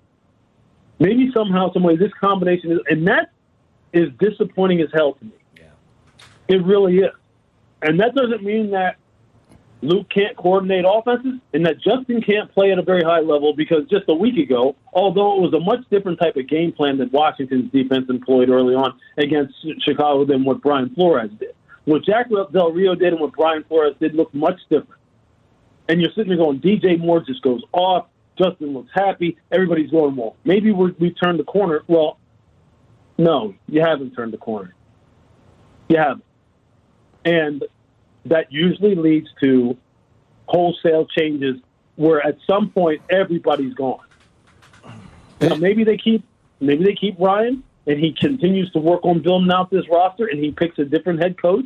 Maybe 0.97 1.31
somehow, 1.33 1.71
some 1.71 1.83
way, 1.83 1.95
this 1.95 2.11
combination 2.19 2.71
is, 2.71 2.79
and 2.89 3.07
that 3.07 3.31
is 3.93 4.09
disappointing 4.19 4.81
as 4.81 4.89
hell 4.93 5.13
to 5.13 5.25
me. 5.25 5.31
Yeah. 5.55 5.63
It 6.47 6.63
really 6.65 6.97
is, 6.97 7.11
and 7.81 7.99
that 7.99 8.15
doesn't 8.15 8.43
mean 8.43 8.71
that 8.71 8.97
Luke 9.81 10.07
can't 10.09 10.35
coordinate 10.35 10.83
offenses 10.87 11.39
and 11.53 11.65
that 11.65 11.79
Justin 11.79 12.21
can't 12.21 12.51
play 12.53 12.71
at 12.71 12.79
a 12.79 12.81
very 12.81 13.01
high 13.01 13.21
level 13.21 13.53
because 13.53 13.87
just 13.89 14.03
a 14.09 14.13
week 14.13 14.37
ago, 14.37 14.75
although 14.91 15.37
it 15.37 15.41
was 15.41 15.53
a 15.53 15.59
much 15.59 15.79
different 15.89 16.19
type 16.19 16.35
of 16.35 16.47
game 16.47 16.73
plan 16.73 16.97
that 16.97 17.13
Washington's 17.13 17.71
defense 17.71 18.09
employed 18.09 18.49
early 18.49 18.75
on 18.75 18.99
against 19.17 19.53
Chicago 19.81 20.25
than 20.25 20.43
what 20.43 20.61
Brian 20.61 20.93
Flores 20.93 21.31
did. 21.39 21.55
What 21.85 22.03
Jack 22.03 22.27
Del 22.29 22.71
Rio 22.71 22.93
did 22.93 23.13
and 23.13 23.21
what 23.21 23.31
Brian 23.33 23.63
Flores 23.63 23.95
did 23.99 24.15
looked 24.15 24.35
much 24.35 24.59
different. 24.69 25.01
And 25.87 26.01
you're 26.01 26.11
sitting 26.11 26.27
there 26.27 26.37
going, 26.37 26.59
DJ 26.59 26.99
Moore 26.99 27.21
just 27.21 27.41
goes 27.41 27.63
off. 27.71 28.07
Justin 28.37 28.73
looks 28.73 28.91
happy. 28.93 29.37
Everybody's 29.51 29.89
going, 29.89 30.15
well, 30.15 30.35
maybe 30.43 30.71
we're, 30.71 30.91
we 30.99 31.11
turned 31.11 31.39
the 31.39 31.43
corner. 31.45 31.83
Well, 31.87 32.19
no, 33.17 33.55
you 33.67 33.81
haven't 33.81 34.11
turned 34.11 34.33
the 34.33 34.37
corner. 34.37 34.75
You 35.89 35.97
haven't. 35.97 36.23
And 37.25 37.63
that 38.25 38.51
usually 38.51 38.95
leads 38.95 39.27
to 39.41 39.77
wholesale 40.47 41.05
changes 41.05 41.57
where 41.95 42.25
at 42.25 42.37
some 42.47 42.69
point 42.69 43.01
everybody's 43.09 43.73
gone. 43.73 44.05
Now, 45.41 45.55
maybe 45.55 45.83
they 45.83 45.97
keep 45.97 46.23
maybe 46.59 46.83
they 46.83 46.95
keep 46.95 47.19
Ryan 47.19 47.63
and 47.87 47.99
he 47.99 48.13
continues 48.13 48.71
to 48.71 48.79
work 48.79 49.03
on 49.03 49.21
building 49.21 49.51
out 49.51 49.69
this 49.69 49.87
roster 49.89 50.27
and 50.27 50.43
he 50.43 50.51
picks 50.51 50.77
a 50.79 50.85
different 50.85 51.21
head 51.21 51.41
coach. 51.41 51.65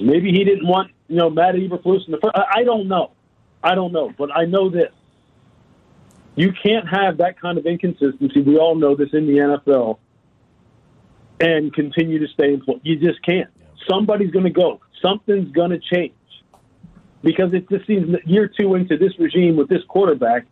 Maybe 0.00 0.30
he 0.30 0.44
didn't 0.44 0.66
want 0.66 0.90
you 1.08 1.16
know 1.16 1.30
Matt 1.30 1.54
Eberflus 1.54 2.06
in 2.06 2.12
the 2.12 2.18
first. 2.18 2.36
I 2.36 2.60
I 2.60 2.64
don't 2.64 2.88
know, 2.88 3.12
I 3.62 3.74
don't 3.74 3.92
know, 3.92 4.12
but 4.16 4.30
I 4.36 4.44
know 4.44 4.68
this: 4.68 4.92
you 6.34 6.52
can't 6.52 6.88
have 6.88 7.18
that 7.18 7.40
kind 7.40 7.58
of 7.58 7.66
inconsistency. 7.66 8.42
We 8.42 8.58
all 8.58 8.74
know 8.74 8.94
this 8.94 9.10
in 9.12 9.26
the 9.26 9.38
NFL, 9.38 9.98
and 11.40 11.72
continue 11.72 12.18
to 12.18 12.32
stay 12.32 12.52
employed. 12.52 12.80
You 12.82 12.96
just 12.96 13.22
can't. 13.22 13.50
Somebody's 13.88 14.30
going 14.30 14.44
to 14.44 14.50
go. 14.50 14.80
Something's 15.02 15.52
going 15.52 15.70
to 15.70 15.78
change. 15.78 16.12
because 17.22 17.52
it 17.54 17.68
just 17.68 17.86
seems 17.86 18.10
that 18.12 18.26
year 18.26 18.48
two 18.48 18.74
into 18.74 18.96
this 18.96 19.18
regime 19.18 19.56
with 19.56 19.68
this 19.68 19.82
quarterback, 19.88 20.46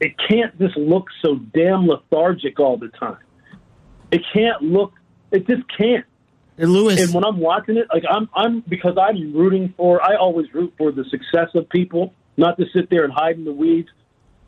it 0.00 0.12
can't 0.28 0.56
just 0.58 0.76
look 0.76 1.08
so 1.22 1.36
damn 1.36 1.86
lethargic 1.86 2.58
all 2.58 2.76
the 2.78 2.88
time. 2.88 3.18
It 4.10 4.22
can't 4.32 4.62
look. 4.62 4.92
It 5.30 5.46
just 5.46 5.62
can't. 5.76 6.06
And 6.56 6.72
Louis, 6.72 7.00
And 7.00 7.14
when 7.14 7.24
I'm 7.24 7.38
watching 7.38 7.76
it, 7.76 7.86
like 7.92 8.04
I'm, 8.10 8.28
I'm 8.34 8.60
because 8.60 8.96
I'm 9.00 9.34
rooting 9.34 9.72
for. 9.76 10.02
I 10.02 10.16
always 10.16 10.52
root 10.52 10.72
for 10.76 10.90
the 10.92 11.04
success 11.04 11.48
of 11.54 11.68
people, 11.68 12.14
not 12.36 12.58
to 12.58 12.66
sit 12.72 12.90
there 12.90 13.04
and 13.04 13.12
hide 13.12 13.36
in 13.36 13.44
the 13.44 13.52
weeds, 13.52 13.88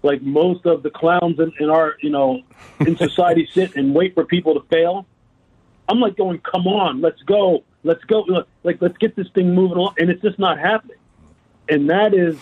like 0.02 0.22
most 0.22 0.66
of 0.66 0.82
the 0.82 0.90
clowns 0.90 1.38
in, 1.38 1.52
in 1.60 1.70
our, 1.70 1.94
you 2.02 2.10
know, 2.10 2.42
in 2.80 2.96
society 2.96 3.48
sit 3.52 3.76
and 3.76 3.94
wait 3.94 4.14
for 4.14 4.24
people 4.24 4.54
to 4.60 4.66
fail. 4.68 5.06
I'm 5.88 6.00
like 6.00 6.16
going, 6.16 6.38
come 6.40 6.66
on, 6.66 7.00
let's 7.00 7.20
go, 7.22 7.64
let's 7.84 8.02
go, 8.04 8.24
like 8.62 8.78
let's 8.80 8.96
get 8.98 9.16
this 9.16 9.28
thing 9.34 9.54
moving 9.54 9.78
on, 9.78 9.94
and 9.98 10.10
it's 10.10 10.22
just 10.22 10.38
not 10.38 10.58
happening, 10.58 10.98
and 11.68 11.90
that 11.90 12.14
is 12.14 12.36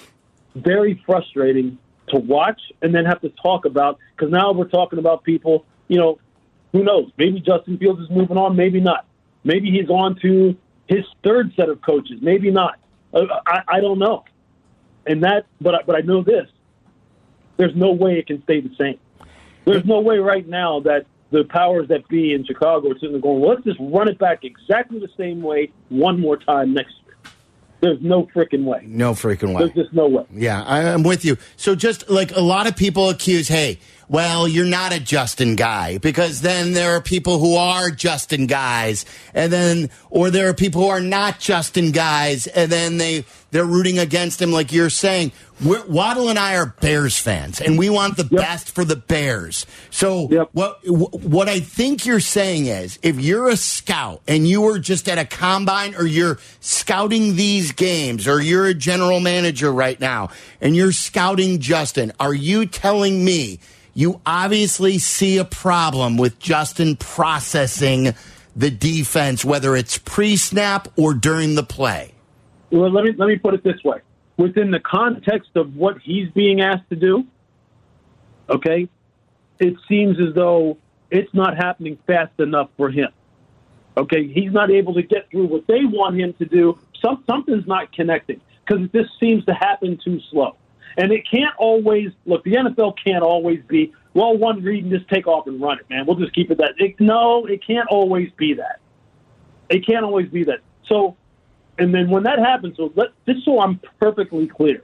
very 0.55 1.03
frustrating 1.07 1.79
to 2.09 2.19
watch 2.19 2.61
and 2.83 2.95
then 2.95 3.05
have 3.05 3.21
to 3.21 3.29
talk 3.43 3.65
about 3.65 3.99
because 4.17 4.33
now 4.33 4.53
we're 4.53 4.69
talking 4.69 4.99
about 4.99 5.23
people, 5.23 5.65
you 5.89 5.99
know, 5.99 6.19
who 6.73 6.85
knows? 6.85 7.11
Maybe 7.17 7.41
Justin 7.41 7.79
Fields 7.79 8.01
is 8.01 8.11
moving 8.11 8.37
on, 8.37 8.57
maybe 8.57 8.81
not. 8.81 9.07
Maybe 9.45 9.71
he's 9.71 9.89
on 9.89 10.19
to 10.21 10.57
his 10.87 11.05
third 11.25 11.53
set 11.57 11.69
of 11.69 11.81
coaches. 11.81 12.19
Maybe 12.21 12.51
not. 12.51 12.79
Uh, 13.13 13.27
I, 13.47 13.63
I 13.69 13.81
don't 13.81 13.99
know. 13.99 14.25
And 15.07 15.23
that, 15.25 15.47
but 15.61 15.75
I, 15.75 15.79
but 15.87 15.97
I 15.97 16.01
know 16.01 16.23
this: 16.23 16.47
there's 17.57 17.75
no 17.75 17.93
way 17.93 18.19
it 18.19 18.27
can 18.27 18.43
stay 18.43 18.61
the 18.61 18.75
same. 18.79 18.99
There's 19.65 19.85
no 19.85 20.01
way 20.01 20.19
right 20.19 20.47
now 20.47 20.81
that 20.81 21.07
the 21.31 21.45
powers 21.45 21.89
that 21.89 22.07
be 22.09 22.33
in 22.33 22.45
Chicago 22.45 22.91
are 22.91 22.95
sitting 22.95 23.13
there 23.13 23.21
going, 23.21 23.41
well, 23.41 23.51
"Let's 23.51 23.65
just 23.65 23.79
run 23.81 24.09
it 24.09 24.19
back 24.19 24.45
exactly 24.45 24.99
the 24.99 25.11
same 25.17 25.43
way 25.43 25.71
one 25.89 26.21
more 26.21 26.37
time 26.37 26.75
next 26.75 26.95
year." 27.05 27.17
There's 27.81 28.01
no 28.03 28.29
freaking 28.35 28.65
way. 28.65 28.83
no 28.87 29.13
freaking 29.15 29.55
way. 29.55 29.61
There's 29.65 29.87
just 29.87 29.93
no 29.95 30.07
way. 30.07 30.25
Yeah, 30.33 30.63
I, 30.63 30.83
I'm 30.93 31.03
with 31.03 31.25
you. 31.25 31.39
So 31.57 31.75
just 31.75 32.11
like 32.11 32.35
a 32.37 32.41
lot 32.41 32.67
of 32.67 32.77
people 32.77 33.09
accuse, 33.09 33.49
hey, 33.49 33.79
well, 34.11 34.49
you're 34.49 34.67
not 34.67 34.93
a 34.93 34.99
Justin 34.99 35.55
guy 35.55 35.99
because 35.99 36.41
then 36.41 36.73
there 36.73 36.97
are 36.97 37.01
people 37.01 37.39
who 37.39 37.55
are 37.55 37.93
Justin 37.93 38.49
guys, 38.49 39.07
and 39.35 39.53
then 39.53 39.89
or 40.11 40.31
there 40.31 40.49
are 40.49 40.55
people 40.55 40.83
who 40.83 40.89
are 40.89 41.01
not 41.01 41.39
Justin 41.39 41.93
guys, 41.93 42.49
and 42.49 42.73
then 42.73 42.99
they 42.99 43.25
they're 43.53 43.65
rooting 43.65 44.01
against 44.01 44.43
him, 44.43 44.51
like 44.51 44.73
you're 44.73 44.91
saying. 44.91 45.31
We're, 45.65 45.85
Waddle 45.87 46.29
and 46.29 46.39
I 46.39 46.57
are 46.57 46.75
Bears 46.81 47.19
fans, 47.19 47.61
and 47.61 47.79
we 47.79 47.91
want 47.91 48.17
the 48.17 48.25
best 48.25 48.75
for 48.75 48.83
the 48.85 48.97
Bears. 48.97 49.65
So 49.91 50.29
Yep. 50.29 50.49
what 50.53 50.81
what 50.89 51.49
I 51.49 51.61
think 51.61 52.05
you're 52.05 52.19
saying 52.19 52.67
is, 52.67 52.99
if 53.03 53.21
you're 53.21 53.49
a 53.49 53.57
scout 53.57 54.23
and 54.27 54.49
you 54.49 54.63
were 54.63 54.81
just 54.81 55.09
at 55.09 55.19
a 55.19 55.25
combine, 55.25 55.95
or 55.95 56.05
you're 56.05 56.39
scouting 56.59 57.37
these 57.37 57.71
games, 57.71 58.27
or 58.27 58.41
you're 58.41 58.67
a 58.67 58.75
general 58.75 59.21
manager 59.21 59.71
right 59.71 60.01
now, 60.01 60.31
and 60.61 60.75
you're 60.75 60.93
scouting 60.93 61.61
Justin, 61.61 62.13
are 62.19 62.35
you 62.35 62.67
telling 62.67 63.25
me 63.25 63.61
you 63.95 64.21
obviously 64.25 64.99
see 64.99 65.39
a 65.39 65.45
problem 65.45 66.17
with 66.17 66.39
Justin 66.39 66.97
processing 66.97 68.15
the 68.57 68.71
defense, 68.71 69.45
whether 69.45 69.77
it's 69.77 69.99
pre-snap 69.99 70.89
or 70.97 71.15
during 71.15 71.55
the 71.55 71.63
play? 71.63 72.13
Well, 72.71 72.91
let 72.91 73.05
me 73.05 73.13
let 73.17 73.27
me 73.27 73.37
put 73.37 73.55
it 73.55 73.65
this 73.65 73.83
way: 73.85 74.01
within 74.37 74.71
the 74.71 74.81
context 74.81 75.51
of 75.57 75.77
what 75.77 75.99
he's 75.99 76.31
being 76.31 76.61
asked 76.61 76.89
to 76.91 76.97
do, 76.97 77.27
okay, 78.49 78.89
it 79.59 79.75
seems 79.89 80.19
as 80.21 80.35
though 80.35 80.79
it's 81.11 81.33
not 81.35 81.57
happening 81.57 81.99
fast 82.07 82.39
enough 82.39 82.71
for 82.77 82.91
him. 82.91 83.09
Okay, 83.97 84.29
he's 84.29 84.53
not 84.53 84.71
able 84.71 84.95
to 84.95 85.03
get 85.03 85.31
through 85.31 85.47
what 85.47 85.67
they 85.67 85.85
want 85.85 86.19
him 86.19 86.33
to 86.35 86.45
do. 86.45 86.79
Some, 87.03 87.25
something's 87.29 87.67
not 87.67 87.93
connecting 87.93 88.41
because 88.65 88.89
this 88.93 89.07
seems 89.19 89.45
to 89.47 89.55
happen 89.55 89.99
too 90.03 90.21
slow. 90.31 90.57
And 90.97 91.13
it 91.13 91.29
can't 91.31 91.55
always 91.59 92.11
look. 92.27 92.45
The 92.45 92.53
NFL 92.53 92.95
can't 93.03 93.23
always 93.23 93.61
be 93.69 93.93
well. 94.15 94.37
One 94.37 94.63
read 94.63 94.85
and 94.85 94.93
just 94.93 95.09
take 95.09 95.27
off 95.27 95.47
and 95.47 95.61
run 95.61 95.79
it, 95.79 95.89
man. 95.89 96.07
We'll 96.07 96.17
just 96.17 96.35
keep 96.35 96.51
it 96.51 96.59
that. 96.59 96.75
It, 96.79 97.01
no, 97.01 97.47
it 97.47 97.65
can't 97.65 97.89
always 97.89 98.31
be 98.37 98.55
that. 98.55 98.81
It 99.69 99.87
can't 99.87 100.05
always 100.05 100.29
be 100.29 100.45
that. 100.45 100.61
So, 100.87 101.17
and 101.79 101.95
then 101.95 102.11
when 102.11 102.25
that 102.25 102.39
happens, 102.39 102.77
so 102.77 102.93
let 102.97 103.09
just 103.27 103.45
so 103.45 103.61
I'm 103.61 103.81
perfectly 104.01 104.49
clear, 104.49 104.83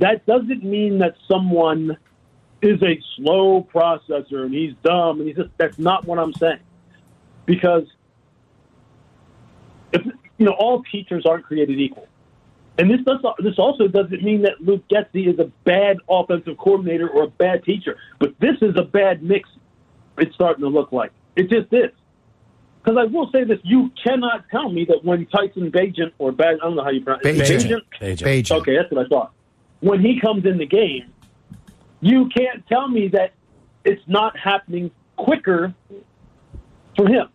that 0.00 0.26
doesn't 0.26 0.62
mean 0.62 0.98
that 0.98 1.16
someone 1.26 1.96
is 2.60 2.82
a 2.82 3.00
slow 3.16 3.66
processor 3.72 4.44
and 4.44 4.52
he's 4.52 4.74
dumb 4.82 5.20
and 5.20 5.28
he's 5.28 5.36
just. 5.36 5.50
That's 5.56 5.78
not 5.78 6.04
what 6.04 6.18
I'm 6.18 6.34
saying, 6.34 6.60
because 7.46 7.84
if 9.92 10.04
you 10.36 10.44
know 10.46 10.52
all 10.58 10.82
teachers 10.82 11.24
aren't 11.24 11.44
created 11.44 11.80
equal. 11.80 12.06
And 12.78 12.88
this 12.88 13.00
does, 13.04 13.18
this 13.40 13.58
also 13.58 13.88
doesn't 13.88 14.22
mean 14.22 14.42
that 14.42 14.60
Luke 14.60 14.84
Getsy 14.88 15.28
is 15.28 15.38
a 15.40 15.50
bad 15.64 15.96
offensive 16.08 16.56
coordinator 16.58 17.08
or 17.08 17.24
a 17.24 17.28
bad 17.28 17.64
teacher, 17.64 17.96
but 18.20 18.34
this 18.38 18.54
is 18.62 18.76
a 18.76 18.84
bad 18.84 19.22
mix. 19.22 19.48
It's 20.16 20.34
starting 20.34 20.62
to 20.62 20.68
look 20.68 20.92
like 20.92 21.12
it 21.38 21.48
just 21.48 21.72
is. 21.72 21.90
Because 22.82 22.98
I 22.98 23.04
will 23.04 23.30
say 23.32 23.44
this: 23.44 23.58
you 23.62 23.90
cannot 24.04 24.44
tell 24.50 24.70
me 24.70 24.84
that 24.86 25.04
when 25.04 25.26
Tyson 25.26 25.70
Bagent 25.70 26.12
or 26.18 26.32
Bag, 26.32 26.56
I 26.60 26.66
don't 26.66 26.76
know 26.76 26.84
how 26.84 26.90
you 26.90 27.02
pronounce 27.02 27.24
it, 27.24 27.36
Bagent. 27.36 27.82
Agent. 28.00 28.22
Page. 28.24 28.50
Okay, 28.50 28.76
that's 28.76 28.90
what 28.90 29.06
I 29.06 29.08
thought. 29.08 29.32
When 29.80 30.00
he 30.00 30.20
comes 30.20 30.44
in 30.44 30.58
the 30.58 30.66
game, 30.66 31.12
you 32.00 32.28
can't 32.36 32.66
tell 32.66 32.88
me 32.88 33.08
that 33.08 33.32
it's 33.84 34.02
not 34.06 34.36
happening 34.36 34.90
quicker 35.16 35.74
for 36.96 37.06
him. 37.08 37.28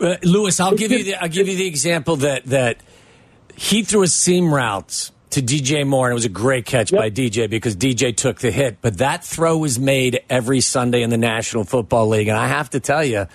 Uh, 0.00 0.16
Louis, 0.22 0.58
I'll 0.60 0.74
give 0.74 0.92
you 0.92 1.04
the 1.04 1.16
I'll 1.16 1.28
give 1.28 1.48
you 1.48 1.56
the 1.56 1.66
example 1.66 2.16
that 2.16 2.44
that 2.46 2.78
he 3.56 3.82
threw 3.82 4.02
a 4.02 4.08
seam 4.08 4.52
route 4.52 5.10
to 5.30 5.40
DJ 5.40 5.86
Moore, 5.86 6.08
and 6.08 6.12
it 6.12 6.14
was 6.14 6.24
a 6.26 6.28
great 6.28 6.66
catch 6.66 6.92
Yep. 6.92 7.00
by 7.00 7.10
DJ 7.10 7.48
because 7.48 7.74
DJ 7.74 8.14
took 8.14 8.40
the 8.40 8.50
hit. 8.50 8.78
But 8.82 8.98
that 8.98 9.24
throw 9.24 9.56
was 9.58 9.78
made 9.78 10.20
every 10.28 10.60
Sunday 10.60 11.02
in 11.02 11.10
the 11.10 11.16
National 11.18 11.64
Football 11.64 12.08
League, 12.08 12.28
and 12.28 12.36
I 12.38 12.48
have 12.48 12.70
to 12.70 12.80
tell 12.80 13.04
you, 13.04 13.26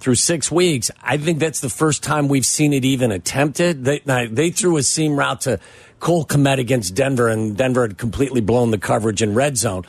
through 0.00 0.16
six 0.16 0.50
weeks, 0.50 0.90
I 1.02 1.16
think 1.16 1.38
that's 1.38 1.60
the 1.60 1.70
first 1.70 2.02
time 2.02 2.28
we've 2.28 2.44
seen 2.44 2.72
it 2.74 2.84
even 2.84 3.10
attempted. 3.12 3.84
They 3.84 4.00
they 4.30 4.50
threw 4.50 4.76
a 4.76 4.82
seam 4.82 5.16
route 5.16 5.42
to 5.42 5.60
Cole 6.00 6.26
Kmet 6.26 6.58
against 6.58 6.94
Denver, 6.94 7.28
and 7.28 7.56
Denver 7.56 7.82
had 7.82 7.96
completely 7.96 8.40
blown 8.42 8.70
the 8.70 8.76
coverage 8.78 9.22
in 9.22 9.32
red 9.34 9.56
zone. 9.56 9.84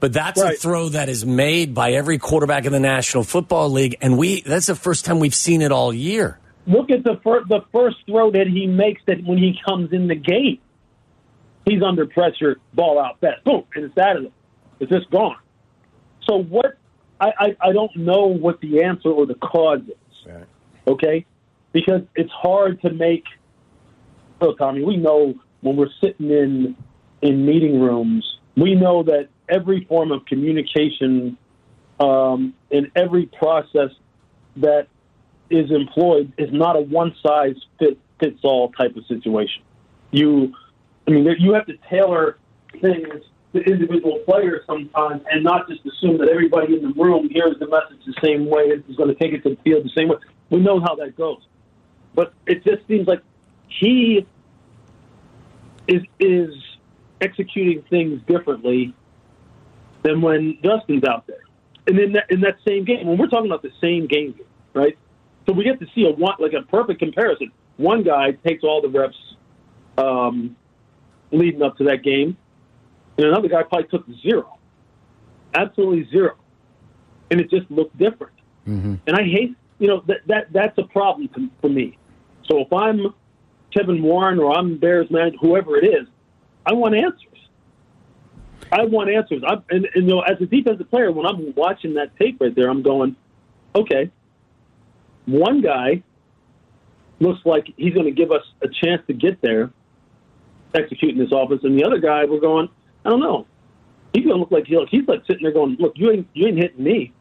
But 0.00 0.12
that's 0.14 0.40
a 0.40 0.52
throw 0.54 0.88
that 0.88 1.08
is 1.10 1.24
made 1.26 1.74
by 1.74 1.92
every 1.92 2.16
quarterback 2.18 2.64
in 2.64 2.72
the 2.72 2.80
National 2.80 3.22
Football 3.22 3.68
League, 3.70 3.96
and 4.00 4.16
we 4.18 4.40
that's 4.40 4.66
the 4.66 4.74
first 4.74 5.04
time 5.04 5.20
we've 5.20 5.34
seen 5.34 5.60
it 5.62 5.70
all 5.70 5.92
year. 5.92 6.39
Look 6.66 6.90
at 6.90 7.04
the 7.04 7.18
fir- 7.24 7.44
the 7.48 7.60
first 7.72 7.96
throw 8.06 8.30
that 8.32 8.46
he 8.46 8.66
makes 8.66 9.02
that 9.06 9.24
when 9.24 9.38
he 9.38 9.58
comes 9.66 9.92
in 9.92 10.08
the 10.08 10.14
game, 10.14 10.58
he's 11.64 11.82
under 11.82 12.06
pressure, 12.06 12.58
ball 12.74 13.00
out 13.00 13.20
fast, 13.20 13.44
boom, 13.44 13.64
and 13.74 13.84
it's 13.86 13.98
out 13.98 14.16
of 14.16 14.22
there. 14.24 14.32
It's 14.80 14.90
just 14.90 15.10
gone. 15.10 15.36
So 16.28 16.36
what? 16.42 16.76
I, 17.20 17.32
I 17.38 17.56
I 17.68 17.72
don't 17.72 17.94
know 17.96 18.26
what 18.26 18.60
the 18.60 18.82
answer 18.84 19.08
or 19.08 19.26
the 19.26 19.34
cause 19.34 19.80
is. 19.80 19.94
Okay, 20.86 21.26
because 21.72 22.02
it's 22.14 22.32
hard 22.32 22.80
to 22.82 22.92
make. 22.92 23.24
Look, 24.40 24.58
Tommy, 24.58 24.82
we 24.84 24.96
know 24.96 25.34
when 25.60 25.76
we're 25.76 25.90
sitting 26.02 26.30
in 26.30 26.76
in 27.22 27.44
meeting 27.44 27.80
rooms, 27.80 28.24
we 28.56 28.74
know 28.74 29.02
that 29.02 29.28
every 29.48 29.84
form 29.84 30.12
of 30.12 30.24
communication 30.26 31.36
um, 31.98 32.54
and 32.70 32.90
every 32.96 33.26
process 33.26 33.90
that 34.56 34.88
is 35.50 35.70
employed 35.70 36.32
is 36.38 36.50
not 36.52 36.76
a 36.76 36.80
one 36.80 37.14
size 37.22 37.56
fit, 37.78 37.98
fits 38.20 38.40
all 38.42 38.70
type 38.72 38.96
of 38.96 39.04
situation. 39.06 39.62
You, 40.10 40.54
I 41.06 41.10
mean, 41.10 41.28
you 41.38 41.52
have 41.54 41.66
to 41.66 41.76
tailor 41.88 42.38
things 42.80 43.24
to 43.52 43.60
individual 43.60 44.20
players 44.20 44.62
sometimes, 44.66 45.22
and 45.30 45.42
not 45.42 45.68
just 45.68 45.80
assume 45.84 46.18
that 46.18 46.28
everybody 46.28 46.76
in 46.76 46.82
the 46.82 46.94
room 46.94 47.28
hears 47.30 47.56
the 47.58 47.66
message 47.66 47.98
the 48.06 48.14
same 48.22 48.46
way 48.46 48.70
and 48.70 48.84
is 48.88 48.96
going 48.96 49.08
to 49.08 49.14
take 49.14 49.32
it 49.32 49.42
to 49.42 49.50
the 49.50 49.56
field 49.62 49.84
the 49.84 49.90
same 49.96 50.08
way. 50.08 50.16
We 50.50 50.60
know 50.60 50.80
how 50.80 50.94
that 50.96 51.16
goes, 51.16 51.40
but 52.14 52.32
it 52.46 52.64
just 52.64 52.86
seems 52.86 53.08
like 53.08 53.22
he 53.68 54.26
is 55.88 56.02
is 56.20 56.54
executing 57.20 57.82
things 57.90 58.20
differently 58.26 58.94
than 60.02 60.20
when 60.20 60.58
Justin's 60.62 61.04
out 61.04 61.26
there. 61.26 61.42
And 61.86 61.98
in 61.98 62.12
that 62.12 62.30
in 62.30 62.40
that 62.42 62.58
same 62.66 62.84
game, 62.84 63.06
when 63.06 63.18
we're 63.18 63.28
talking 63.28 63.50
about 63.50 63.62
the 63.62 63.72
same 63.80 64.06
game, 64.06 64.38
right? 64.74 64.96
So 65.50 65.54
we 65.54 65.64
get 65.64 65.80
to 65.80 65.86
see 65.96 66.06
a 66.06 66.12
one 66.12 66.36
like 66.38 66.52
a 66.52 66.62
perfect 66.62 67.00
comparison. 67.00 67.50
One 67.76 68.04
guy 68.04 68.30
takes 68.46 68.62
all 68.62 68.80
the 68.80 68.88
reps 68.88 69.16
um, 69.98 70.54
leading 71.32 71.60
up 71.60 71.76
to 71.78 71.84
that 71.84 72.04
game, 72.04 72.36
and 73.18 73.26
another 73.26 73.48
guy 73.48 73.64
probably 73.64 73.88
took 73.88 74.06
zero, 74.22 74.60
absolutely 75.54 76.08
zero, 76.12 76.36
and 77.32 77.40
it 77.40 77.50
just 77.50 77.68
looked 77.68 77.98
different. 77.98 78.34
And 79.08 79.16
I 79.16 79.24
hate, 79.24 79.56
you 79.80 79.88
know, 79.88 80.04
that 80.06 80.18
that 80.28 80.52
that's 80.52 80.78
a 80.78 80.84
problem 80.84 81.26
to, 81.34 81.50
for 81.60 81.68
me. 81.68 81.98
So 82.48 82.60
if 82.60 82.72
I'm 82.72 83.12
Kevin 83.76 84.04
Warren 84.04 84.38
or 84.38 84.56
I'm 84.56 84.78
Bears 84.78 85.10
man, 85.10 85.32
whoever 85.40 85.76
it 85.76 85.84
is, 85.84 86.06
I 86.64 86.74
want 86.74 86.94
answers. 86.94 87.48
I 88.70 88.84
want 88.84 89.10
answers. 89.10 89.42
I, 89.44 89.54
and, 89.70 89.88
and 89.96 90.04
you 90.04 90.14
know, 90.14 90.20
as 90.20 90.40
a 90.40 90.46
defensive 90.46 90.88
player, 90.90 91.10
when 91.10 91.26
I'm 91.26 91.52
watching 91.56 91.94
that 91.94 92.16
tape 92.20 92.40
right 92.40 92.54
there, 92.54 92.70
I'm 92.70 92.82
going, 92.82 93.16
okay. 93.74 94.12
One 95.26 95.60
guy 95.60 96.02
looks 97.20 97.40
like 97.44 97.72
he's 97.76 97.94
going 97.94 98.06
to 98.06 98.12
give 98.12 98.32
us 98.32 98.42
a 98.62 98.68
chance 98.68 99.02
to 99.06 99.12
get 99.12 99.40
there, 99.42 99.70
executing 100.74 101.18
this 101.18 101.30
offense, 101.32 101.62
and 101.64 101.78
the 101.78 101.84
other 101.84 101.98
guy, 101.98 102.24
we're 102.24 102.40
going, 102.40 102.68
I 103.04 103.10
don't 103.10 103.20
know. 103.20 103.46
He's 104.12 104.26
gonna 104.26 104.38
look 104.38 104.50
like 104.50 104.66
he 104.66 104.76
he's 104.90 105.06
like 105.06 105.22
sitting 105.26 105.44
there 105.44 105.52
going, 105.52 105.76
look, 105.78 105.92
you 105.94 106.10
ain't 106.10 106.26
you 106.34 106.48
ain't 106.48 106.58
hitting 106.58 106.82
me. 106.82 107.12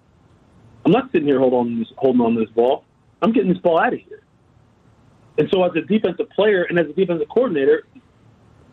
I'm 0.85 0.91
not 0.91 1.11
sitting 1.11 1.27
here 1.27 1.37
holding 1.37 1.59
on 1.59 1.79
this, 1.79 1.87
holding 1.97 2.21
on 2.21 2.33
to 2.33 2.39
this 2.39 2.49
ball. 2.49 2.83
I'm 3.21 3.31
getting 3.31 3.49
this 3.49 3.61
ball 3.61 3.79
out 3.79 3.93
of 3.93 3.99
here. 3.99 4.23
And 5.37 5.47
so, 5.51 5.63
as 5.63 5.71
a 5.75 5.81
defensive 5.81 6.29
player 6.31 6.63
and 6.63 6.79
as 6.79 6.87
a 6.87 6.93
defensive 6.93 7.29
coordinator, 7.29 7.83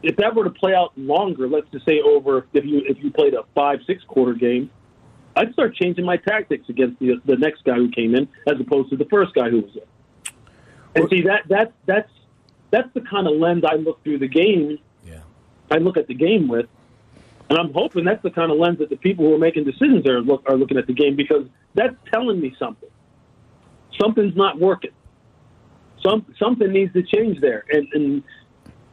if 0.02 0.16
that 0.16 0.34
were 0.34 0.44
to 0.44 0.50
play 0.50 0.74
out 0.74 0.96
longer, 0.96 1.48
let's 1.48 1.68
just 1.70 1.84
say 1.84 2.00
over 2.00 2.46
if 2.54 2.64
you 2.64 2.82
if 2.88 2.96
you 3.02 3.10
played 3.10 3.34
a 3.34 3.42
five 3.54 3.80
six 3.86 4.02
quarter 4.04 4.34
game, 4.34 4.70
I'd 5.36 5.52
start 5.52 5.74
changing 5.74 6.04
my 6.04 6.16
tactics 6.16 6.68
against 6.68 6.98
the 6.98 7.20
the 7.26 7.36
next 7.36 7.64
guy 7.64 7.74
who 7.74 7.90
came 7.90 8.14
in 8.14 8.28
as 8.46 8.58
opposed 8.58 8.90
to 8.90 8.96
the 8.96 9.04
first 9.06 9.34
guy 9.34 9.50
who 9.50 9.60
was 9.60 9.76
in. 9.76 9.82
And 10.94 11.10
see 11.10 11.22
that 11.22 11.42
that 11.48 11.72
that's 11.84 12.10
that's 12.70 12.88
the 12.94 13.02
kind 13.02 13.26
of 13.28 13.36
lens 13.36 13.64
I 13.68 13.76
look 13.76 14.02
through 14.02 14.18
the 14.18 14.28
game. 14.28 14.78
Yeah. 15.06 15.20
I 15.70 15.76
look 15.76 15.96
at 15.96 16.08
the 16.08 16.14
game 16.14 16.48
with, 16.48 16.66
and 17.50 17.58
I'm 17.58 17.72
hoping 17.72 18.04
that's 18.04 18.22
the 18.22 18.30
kind 18.30 18.50
of 18.50 18.58
lens 18.58 18.78
that 18.78 18.90
the 18.90 18.96
people 18.96 19.26
who 19.26 19.34
are 19.34 19.38
making 19.38 19.64
decisions 19.64 20.06
are 20.06 20.20
look 20.20 20.42
are 20.46 20.56
looking 20.56 20.78
at 20.78 20.86
the 20.86 20.94
game 20.94 21.16
because 21.16 21.46
that's 21.74 21.94
telling 22.12 22.40
me 22.40 22.56
something. 22.58 22.88
Something's 24.00 24.36
not 24.36 24.58
working. 24.58 24.92
Some 26.02 26.24
something 26.38 26.72
needs 26.72 26.92
to 26.94 27.02
change 27.02 27.40
there, 27.40 27.64
and 27.70 27.86
and 27.92 28.22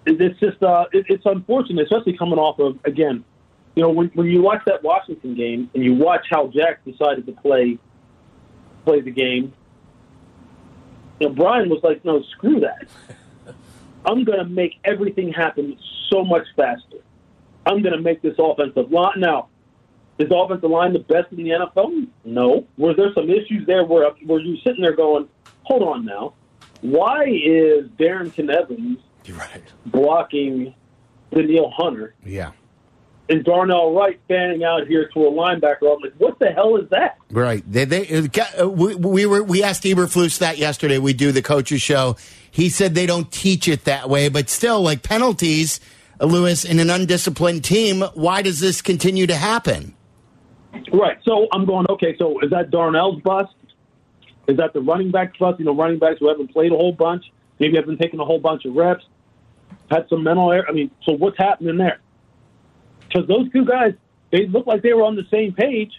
it's 0.06 0.40
just 0.40 0.62
uh, 0.62 0.86
it, 0.92 1.06
it's 1.08 1.26
unfortunate, 1.26 1.84
especially 1.84 2.18
coming 2.18 2.40
off 2.40 2.60
of 2.60 2.80
again, 2.86 3.24
you 3.76 3.82
know, 3.84 3.90
when, 3.90 4.08
when 4.14 4.28
you 4.28 4.42
watch 4.42 4.62
that 4.66 4.84
Washington 4.84 5.36
game 5.36 5.70
and 5.74 5.84
you 5.84 5.96
watch 5.96 6.26
how 6.30 6.48
Jack 6.48 6.84
decided 6.86 7.26
to 7.26 7.32
play 7.32 7.78
play 8.86 9.02
the 9.02 9.12
game. 9.12 9.54
You 11.20 11.30
know, 11.30 11.36
Brian 11.36 11.70
was 11.70 11.80
like, 11.84 12.04
"No, 12.04 12.22
screw 12.36 12.60
that. 12.60 12.88
I'm 14.06 14.24
going 14.24 14.40
to 14.40 14.46
make 14.46 14.76
everything 14.84 15.32
happen 15.32 15.78
so 16.10 16.24
much 16.24 16.46
faster. 16.56 16.98
I'm 17.66 17.82
going 17.82 17.96
to 17.96 18.02
make 18.02 18.22
this 18.22 18.36
offensive 18.38 18.92
line 18.92 19.20
now." 19.20 19.50
Is 20.20 20.30
the 20.30 20.36
offensive 20.36 20.70
line 20.70 20.94
the 20.94 21.00
best 21.00 21.32
in 21.32 21.38
the 21.38 21.50
NFL? 21.50 22.08
No. 22.24 22.68
Were 22.78 22.94
there 22.94 23.12
some 23.16 23.32
issues 23.32 23.66
there 23.66 23.84
where 23.84 24.10
where 24.26 24.40
you 24.40 24.58
sitting 24.58 24.82
there 24.82 24.96
going, 24.96 25.28
"Hold 25.64 25.82
on 25.82 26.06
now, 26.06 26.34
why 26.82 27.24
is 27.24 27.88
Darrynton 27.98 28.50
Evans 28.54 29.00
You're 29.26 29.38
right. 29.38 29.64
blocking 29.88 30.76
Danielle 31.34 31.72
Hunter 31.76 32.14
Yeah. 32.26 32.52
And 33.30 33.44
Darnell 33.46 33.94
Wright 33.94 34.20
fanning 34.28 34.64
out 34.66 34.86
here 34.86 35.10
to 35.14 35.28
a 35.28 35.32
linebacker. 35.32 35.94
I'm 35.94 36.02
like, 36.02 36.14
what 36.18 36.40
the 36.40 36.52
hell 36.52 36.76
is 36.76 36.90
that? 36.90 37.18
Right. 37.32 37.64
They, 37.70 37.86
they, 37.86 38.30
uh, 38.60 38.68
we, 38.68 38.96
we 38.96 39.26
were 39.26 39.42
we 39.42 39.64
asked 39.64 39.84
Eberflus 39.84 40.40
that 40.40 40.58
yesterday. 40.58 40.98
We 40.98 41.14
do 41.14 41.32
the 41.32 41.42
coaches 41.42 41.82
show. 41.82 42.18
He 42.52 42.70
said 42.70 42.96
they 42.96 43.06
don't 43.06 43.32
teach 43.32 43.68
it 43.68 43.86
that 43.86 44.10
way, 44.10 44.28
but 44.28 44.50
still, 44.50 44.82
like 44.82 45.04
penalties, 45.04 45.80
uh, 46.20 46.26
Louis, 46.26 46.66
in 46.66 46.80
an 46.80 46.90
undisciplined 46.90 47.64
team. 47.64 48.02
Why 48.14 48.42
does 48.42 48.60
this 48.60 48.82
continue 48.82 49.26
to 49.28 49.36
happen? 49.36 49.96
Right. 50.92 51.18
So 51.24 51.48
I'm 51.54 51.66
going, 51.66 51.86
okay, 51.92 52.16
so 52.20 52.40
is 52.42 52.50
that 52.50 52.72
Darnell's 52.72 53.22
bust? 53.22 53.54
Is 54.48 54.58
that 54.58 54.74
the 54.74 54.82
running 54.82 55.12
back's 55.12 55.38
bust? 55.38 55.60
You 55.60 55.66
know, 55.66 55.76
running 55.76 55.98
backs 55.98 56.20
who 56.20 56.28
haven't 56.28 56.52
played 56.52 56.74
a 56.74 56.76
whole 56.76 56.92
bunch, 56.92 57.24
maybe 57.60 57.78
haven't 57.78 58.00
taken 58.00 58.20
a 58.20 58.26
whole 58.26 58.40
bunch 58.40 58.66
of 58.66 58.76
reps, 58.76 59.06
had 59.90 60.08
some 60.10 60.24
mental 60.24 60.52
error. 60.52 60.66
I 60.68 60.74
mean, 60.74 60.92
so 61.04 61.14
what's 61.14 61.38
happening 61.38 61.78
there? 61.78 62.00
Because 63.14 63.28
those 63.28 63.52
two 63.52 63.66
guys, 63.66 63.94
they 64.32 64.48
looked 64.48 64.68
like 64.68 64.82
they 64.82 64.94
were 64.94 65.04
on 65.04 65.16
the 65.16 65.26
same 65.30 65.54
page. 65.54 65.92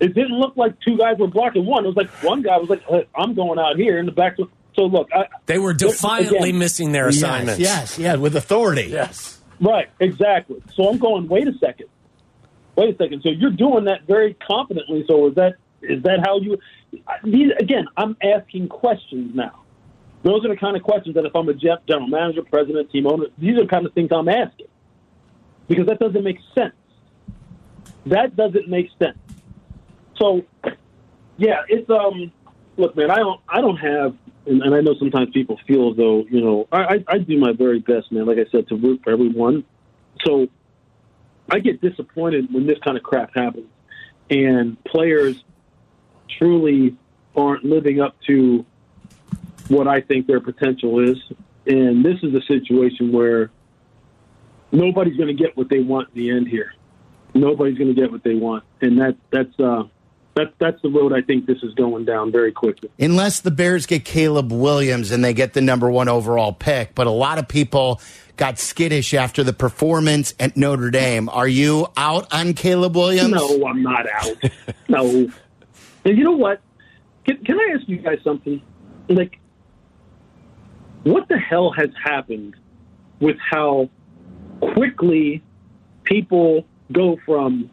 It 0.00 0.14
didn't 0.14 0.38
look 0.38 0.56
like 0.56 0.80
two 0.80 0.96
guys 0.98 1.16
were 1.18 1.28
blocking 1.28 1.64
one. 1.64 1.84
It 1.84 1.88
was 1.88 1.96
like 1.96 2.10
one 2.24 2.42
guy 2.42 2.56
was 2.56 2.68
like, 2.68 2.82
hey, 2.84 3.06
I'm 3.14 3.34
going 3.34 3.58
out 3.58 3.76
here 3.76 3.98
in 3.98 4.06
the 4.06 4.12
back. 4.12 4.36
So 4.74 4.82
look, 4.82 5.08
I, 5.14 5.26
They 5.46 5.58
were 5.58 5.74
defiantly 5.74 6.48
again, 6.48 6.58
missing 6.58 6.92
their 6.92 7.06
assignments. 7.08 7.60
Yes, 7.60 7.96
yes, 7.96 7.98
yeah, 7.98 8.14
with 8.16 8.34
authority. 8.34 8.88
Yes. 8.90 9.40
Right, 9.60 9.90
exactly. 10.00 10.60
So 10.74 10.88
I'm 10.88 10.98
going, 10.98 11.28
wait 11.28 11.46
a 11.46 11.56
second. 11.58 11.86
Wait 12.74 12.94
a 12.94 12.96
second. 12.98 13.22
So 13.22 13.28
you're 13.28 13.50
doing 13.50 13.84
that 13.84 14.06
very 14.08 14.34
confidently. 14.34 15.04
So 15.06 15.28
is 15.28 15.34
that 15.36 15.54
is 15.82 16.02
that 16.02 16.20
how 16.24 16.40
you 16.40 16.58
I- 17.06 17.18
these 17.22 17.52
again, 17.60 17.86
I'm 17.96 18.16
asking 18.22 18.68
questions 18.68 19.36
now. 19.36 19.62
Those 20.24 20.44
are 20.44 20.48
the 20.48 20.56
kind 20.56 20.76
of 20.76 20.82
questions 20.82 21.14
that 21.14 21.26
if 21.26 21.34
I'm 21.36 21.48
a 21.48 21.54
Jeff 21.54 21.80
general 21.86 22.08
manager, 22.08 22.42
president, 22.42 22.90
team 22.90 23.06
owner, 23.06 23.26
these 23.38 23.56
are 23.58 23.62
the 23.62 23.68
kind 23.68 23.86
of 23.86 23.92
things 23.92 24.10
I'm 24.10 24.28
asking. 24.28 24.61
Because 25.68 25.86
that 25.86 25.98
doesn't 25.98 26.24
make 26.24 26.38
sense. 26.54 26.74
That 28.06 28.36
doesn't 28.36 28.68
make 28.68 28.88
sense. 28.98 29.18
So 30.16 30.42
yeah, 31.36 31.62
it's 31.68 31.88
um 31.90 32.32
look 32.76 32.96
man, 32.96 33.10
I 33.10 33.16
don't 33.16 33.40
I 33.48 33.60
don't 33.60 33.76
have 33.76 34.16
and, 34.46 34.62
and 34.62 34.74
I 34.74 34.80
know 34.80 34.94
sometimes 34.98 35.30
people 35.32 35.58
feel 35.66 35.90
as 35.90 35.96
though, 35.96 36.24
you 36.28 36.40
know, 36.40 36.66
I, 36.72 36.82
I, 36.82 37.04
I 37.08 37.18
do 37.18 37.38
my 37.38 37.52
very 37.52 37.78
best, 37.78 38.10
man, 38.10 38.26
like 38.26 38.38
I 38.38 38.50
said, 38.50 38.68
to 38.68 38.76
root 38.76 39.00
for 39.04 39.10
everyone. 39.10 39.64
So 40.26 40.48
I 41.50 41.60
get 41.60 41.80
disappointed 41.80 42.52
when 42.52 42.66
this 42.66 42.78
kind 42.84 42.96
of 42.96 43.02
crap 43.02 43.34
happens 43.34 43.68
and 44.30 44.82
players 44.84 45.44
truly 46.38 46.96
aren't 47.36 47.64
living 47.64 48.00
up 48.00 48.16
to 48.26 48.64
what 49.68 49.86
I 49.86 50.00
think 50.00 50.26
their 50.26 50.40
potential 50.40 50.98
is. 51.00 51.18
And 51.66 52.04
this 52.04 52.18
is 52.22 52.34
a 52.34 52.42
situation 52.42 53.12
where 53.12 53.50
nobody's 54.72 55.16
going 55.16 55.28
to 55.28 55.34
get 55.34 55.56
what 55.56 55.68
they 55.68 55.80
want 55.80 56.08
in 56.14 56.22
the 56.22 56.30
end 56.30 56.48
here. 56.48 56.74
Nobody's 57.34 57.78
going 57.78 57.94
to 57.94 58.00
get 58.00 58.10
what 58.10 58.24
they 58.24 58.34
want, 58.34 58.64
and 58.80 58.98
that 58.98 59.16
that's 59.30 59.58
uh, 59.58 59.84
that 60.34 60.52
that's 60.58 60.80
the 60.82 60.88
road 60.88 61.12
I 61.12 61.22
think 61.22 61.46
this 61.46 61.62
is 61.62 61.74
going 61.74 62.04
down 62.04 62.32
very 62.32 62.52
quickly. 62.52 62.90
Unless 62.98 63.40
the 63.40 63.50
Bears 63.50 63.86
get 63.86 64.04
Caleb 64.04 64.52
Williams 64.52 65.10
and 65.10 65.24
they 65.24 65.32
get 65.32 65.52
the 65.52 65.60
number 65.60 65.90
one 65.90 66.08
overall 66.08 66.52
pick, 66.52 66.94
but 66.94 67.06
a 67.06 67.10
lot 67.10 67.38
of 67.38 67.48
people 67.48 68.00
got 68.36 68.58
skittish 68.58 69.14
after 69.14 69.44
the 69.44 69.52
performance 69.52 70.34
at 70.40 70.56
Notre 70.56 70.90
Dame. 70.90 71.28
Are 71.28 71.48
you 71.48 71.86
out 71.96 72.32
on 72.32 72.54
Caleb 72.54 72.96
Williams? 72.96 73.32
No, 73.32 73.66
I'm 73.66 73.82
not 73.82 74.06
out. 74.10 74.50
no. 74.88 75.30
And 76.04 76.18
you 76.18 76.24
know 76.24 76.32
what? 76.32 76.60
Can, 77.24 77.38
can 77.44 77.58
I 77.58 77.76
ask 77.76 77.88
you 77.88 77.98
guys 77.98 78.18
something? 78.24 78.60
Like, 79.08 79.38
what 81.04 81.28
the 81.28 81.38
hell 81.38 81.72
has 81.72 81.90
happened 82.02 82.56
with 83.20 83.36
how 83.38 83.90
quickly 84.74 85.42
people 86.04 86.64
go 86.92 87.18
from 87.24 87.70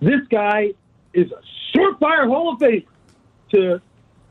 this 0.00 0.20
guy 0.30 0.72
is 1.12 1.30
a 1.30 1.76
surefire 1.76 2.26
Hall 2.26 2.54
of 2.54 2.58
Fame 2.58 2.84
to 3.50 3.80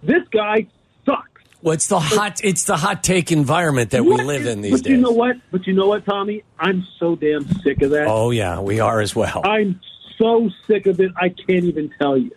this 0.03 0.23
guy 0.31 0.67
sucks? 1.05 1.41
Well, 1.61 1.73
it's 1.73 1.87
the 1.87 1.99
hot 1.99 2.43
it's 2.43 2.65
the 2.65 2.75
hot 2.75 3.03
take 3.03 3.31
environment 3.31 3.91
that 3.91 4.03
we 4.03 4.15
live 4.15 4.45
in 4.47 4.61
these 4.61 4.71
but 4.71 4.83
days. 4.83 4.91
you 4.91 4.97
know 4.97 5.11
what? 5.11 5.37
But 5.51 5.67
you 5.67 5.73
know 5.73 5.87
what, 5.87 6.05
Tommy? 6.05 6.43
I'm 6.59 6.85
so 6.99 7.15
damn 7.15 7.47
sick 7.61 7.81
of 7.81 7.91
that. 7.91 8.07
Oh 8.07 8.31
yeah, 8.31 8.59
we 8.59 8.79
are 8.79 8.99
as 8.99 9.15
well. 9.15 9.41
I'm 9.45 9.79
so 10.17 10.49
sick 10.67 10.87
of 10.87 10.99
it. 10.99 11.11
I 11.15 11.29
can't 11.29 11.65
even 11.65 11.91
tell 11.99 12.17
you. 12.17 12.31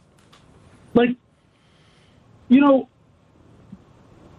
Like, 0.94 1.16
you 2.48 2.60
know, 2.60 2.88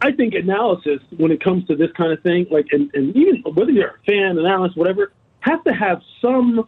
I 0.02 0.12
think 0.12 0.36
analysis 0.36 1.00
when 1.17 1.32
it 1.32 1.43
comes 1.43 1.65
to 1.67 1.76
this 1.76 1.91
kind 1.98 2.12
of 2.12 2.21
thing, 2.21 2.48
like, 2.50 2.67
and, 2.71 2.89
and 2.93 3.15
even 3.15 3.41
whether 3.54 3.71
you're 3.71 3.88
a 3.88 4.00
fan, 4.06 4.38
an 4.38 4.45
analyst, 4.45 4.78
whatever, 4.78 5.12
have 5.45 5.63
to 5.63 5.73
have 5.73 6.01
some 6.21 6.67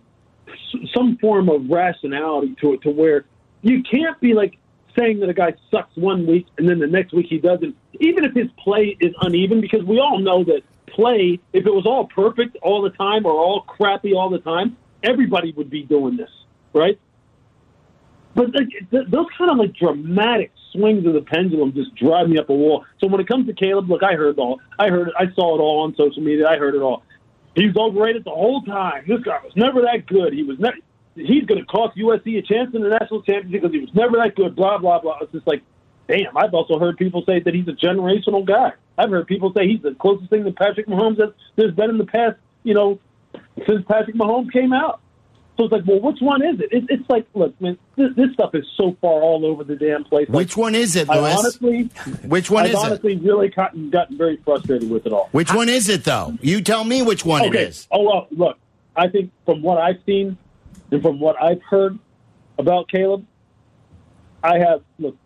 some 0.96 1.18
form 1.18 1.50
of 1.50 1.68
rationality 1.70 2.56
to 2.62 2.74
it, 2.74 2.82
to 2.82 2.92
where 2.92 3.26
you 3.62 3.84
can't 3.84 4.20
be 4.22 4.34
like 4.34 4.58
saying 4.98 5.20
that 5.20 5.30
a 5.30 5.34
guy 5.34 5.54
sucks 5.72 5.96
one 5.96 6.26
week 6.26 6.48
and 6.58 6.68
then 6.70 6.80
the 6.80 6.88
next 6.88 7.14
week 7.14 7.28
he 7.30 7.38
doesn't, 7.38 7.76
even 8.00 8.24
if 8.24 8.34
his 8.34 8.48
play 8.64 8.98
is 9.00 9.14
uneven, 9.22 9.62
because 9.62 9.84
we 9.84 10.00
all 10.00 10.20
know 10.20 10.44
that 10.44 10.62
play, 10.88 11.40
if 11.54 11.66
it 11.66 11.74
was 11.74 11.86
all 11.86 12.08
perfect 12.08 12.58
all 12.62 12.82
the 12.82 12.90
time 12.92 13.26
or 13.26 13.32
all 13.32 13.62
crappy 13.62 14.14
all 14.14 14.30
the 14.30 14.40
time, 14.40 14.78
everybody 15.04 15.52
would 15.54 15.70
be 15.70 15.84
doing 15.84 16.18
this, 16.18 16.32
right? 16.74 17.00
But 18.36 18.52
those 18.92 19.26
kind 19.38 19.52
of 19.52 19.58
like 19.58 19.74
dramatic 19.74 20.52
swings 20.72 21.06
of 21.08 21.14
the 21.14 21.22
pendulum 21.22 21.74
just 21.74 21.94
drive 21.96 22.30
me 22.30 22.38
up 22.38 22.50
a 22.50 22.54
wall. 22.54 22.86
So 23.00 23.08
when 23.08 23.20
it 23.20 23.28
comes 23.28 23.48
to 23.48 23.54
Caleb, 23.54 23.90
look, 23.90 24.04
I 24.04 24.14
heard 24.14 24.38
all. 24.38 24.62
I 24.78 24.90
heard 24.90 25.08
it. 25.10 25.14
I 25.18 25.26
saw 25.34 25.56
it 25.56 25.60
all 25.60 25.84
on 25.84 25.96
social 25.96 26.22
media. 26.22 26.48
I 26.48 26.58
heard 26.58 26.76
it 26.76 26.82
all. 26.82 27.04
He 27.58 27.66
was 27.66 27.76
overrated 27.76 28.24
the 28.24 28.30
whole 28.30 28.62
time. 28.62 29.04
This 29.08 29.20
guy 29.22 29.40
was 29.44 29.52
never 29.56 29.82
that 29.82 30.06
good. 30.06 30.32
He 30.32 30.44
was 30.44 30.60
never. 30.60 30.78
He's 31.16 31.44
going 31.46 31.60
to 31.60 31.66
cost 31.66 31.98
USC 31.98 32.38
a 32.38 32.44
chance 32.44 32.76
in 32.76 32.84
the 32.84 32.90
national 32.90 33.24
championship 33.24 33.64
because 33.64 33.74
he 33.74 33.80
was 33.80 33.90
never 33.96 34.18
that 34.18 34.36
good. 34.36 34.56
Blah 34.56 34.78
blah 34.78 35.02
blah. 35.02 35.18
It's 35.22 35.32
just 35.32 35.48
like, 35.48 35.64
damn. 36.08 36.38
I've 36.38 36.54
also 36.54 36.78
heard 36.78 36.98
people 36.98 37.24
say 37.26 37.40
that 37.40 37.56
he's 37.56 37.68
a 37.68 37.72
generational 37.72 38.46
guy. 38.46 38.74
I've 38.96 39.10
heard 39.10 39.26
people 39.26 39.52
say 39.58 39.68
he's 39.68 39.82
the 39.82 39.96
closest 39.96 40.30
thing 40.30 40.44
to 40.44 40.52
Patrick 40.52 40.86
Mahomes 40.86 41.18
that 41.18 41.34
there's 41.56 41.74
been 41.74 41.90
in 41.90 41.98
the 41.98 42.06
past. 42.06 42.38
You 42.64 42.76
know, 42.76 43.00
since 43.68 43.84
Patrick 43.88 44.16
Mahomes 44.16 44.52
came 44.54 44.72
out. 44.72 45.02
So 45.58 45.64
it's 45.64 45.72
like, 45.72 45.88
well, 45.88 46.00
which 46.00 46.22
one 46.22 46.46
is 46.46 46.60
it? 46.60 46.72
it 46.72 46.84
it's 46.88 47.10
like, 47.10 47.26
look, 47.34 47.60
man, 47.60 47.80
this, 47.96 48.12
this 48.16 48.32
stuff 48.34 48.54
is 48.54 48.64
so 48.76 48.96
far 49.02 49.24
all 49.24 49.44
over 49.44 49.64
the 49.64 49.76
damn 49.76 50.04
place. 50.04 50.30
Like, 50.30 50.38
Which 50.38 50.56
one 50.56 50.76
is 50.76 50.96
it, 50.96 51.10
I 51.10 51.18
honestly, 51.18 51.90
Which 52.24 52.52
one 52.52 52.66
I've 52.66 52.72
is 52.72 52.76
it? 52.76 52.86
honestly 52.86 53.16
really 53.18 53.50
gotten, 53.50 53.90
gotten 53.90 54.18
very 54.20 54.38
frustrated 54.38 54.88
with 54.90 55.08
it 55.08 55.14
all. 55.14 55.30
Which 55.32 55.52
one 55.52 55.68
is 55.68 55.90
it, 55.90 56.04
though? 56.04 56.38
You 56.42 56.62
tell 56.62 56.84
me 56.84 57.02
which 57.02 57.26
one 57.26 57.42
okay. 57.42 57.50
it 57.50 57.70
is. 57.70 57.88
Oh 57.92 58.04
well, 58.04 58.28
look, 58.30 58.60
I 58.96 59.08
think 59.08 59.32
from 59.46 59.64
what 59.64 59.80
I've 59.80 60.00
seen 60.06 60.38
and 60.92 61.02
from 61.02 61.20
what 61.20 61.42
I've 61.42 61.62
heard 61.64 61.98
about 62.60 62.88
Caleb, 62.90 63.26
I 64.44 64.60
have 64.60 64.84
look. 65.00 65.18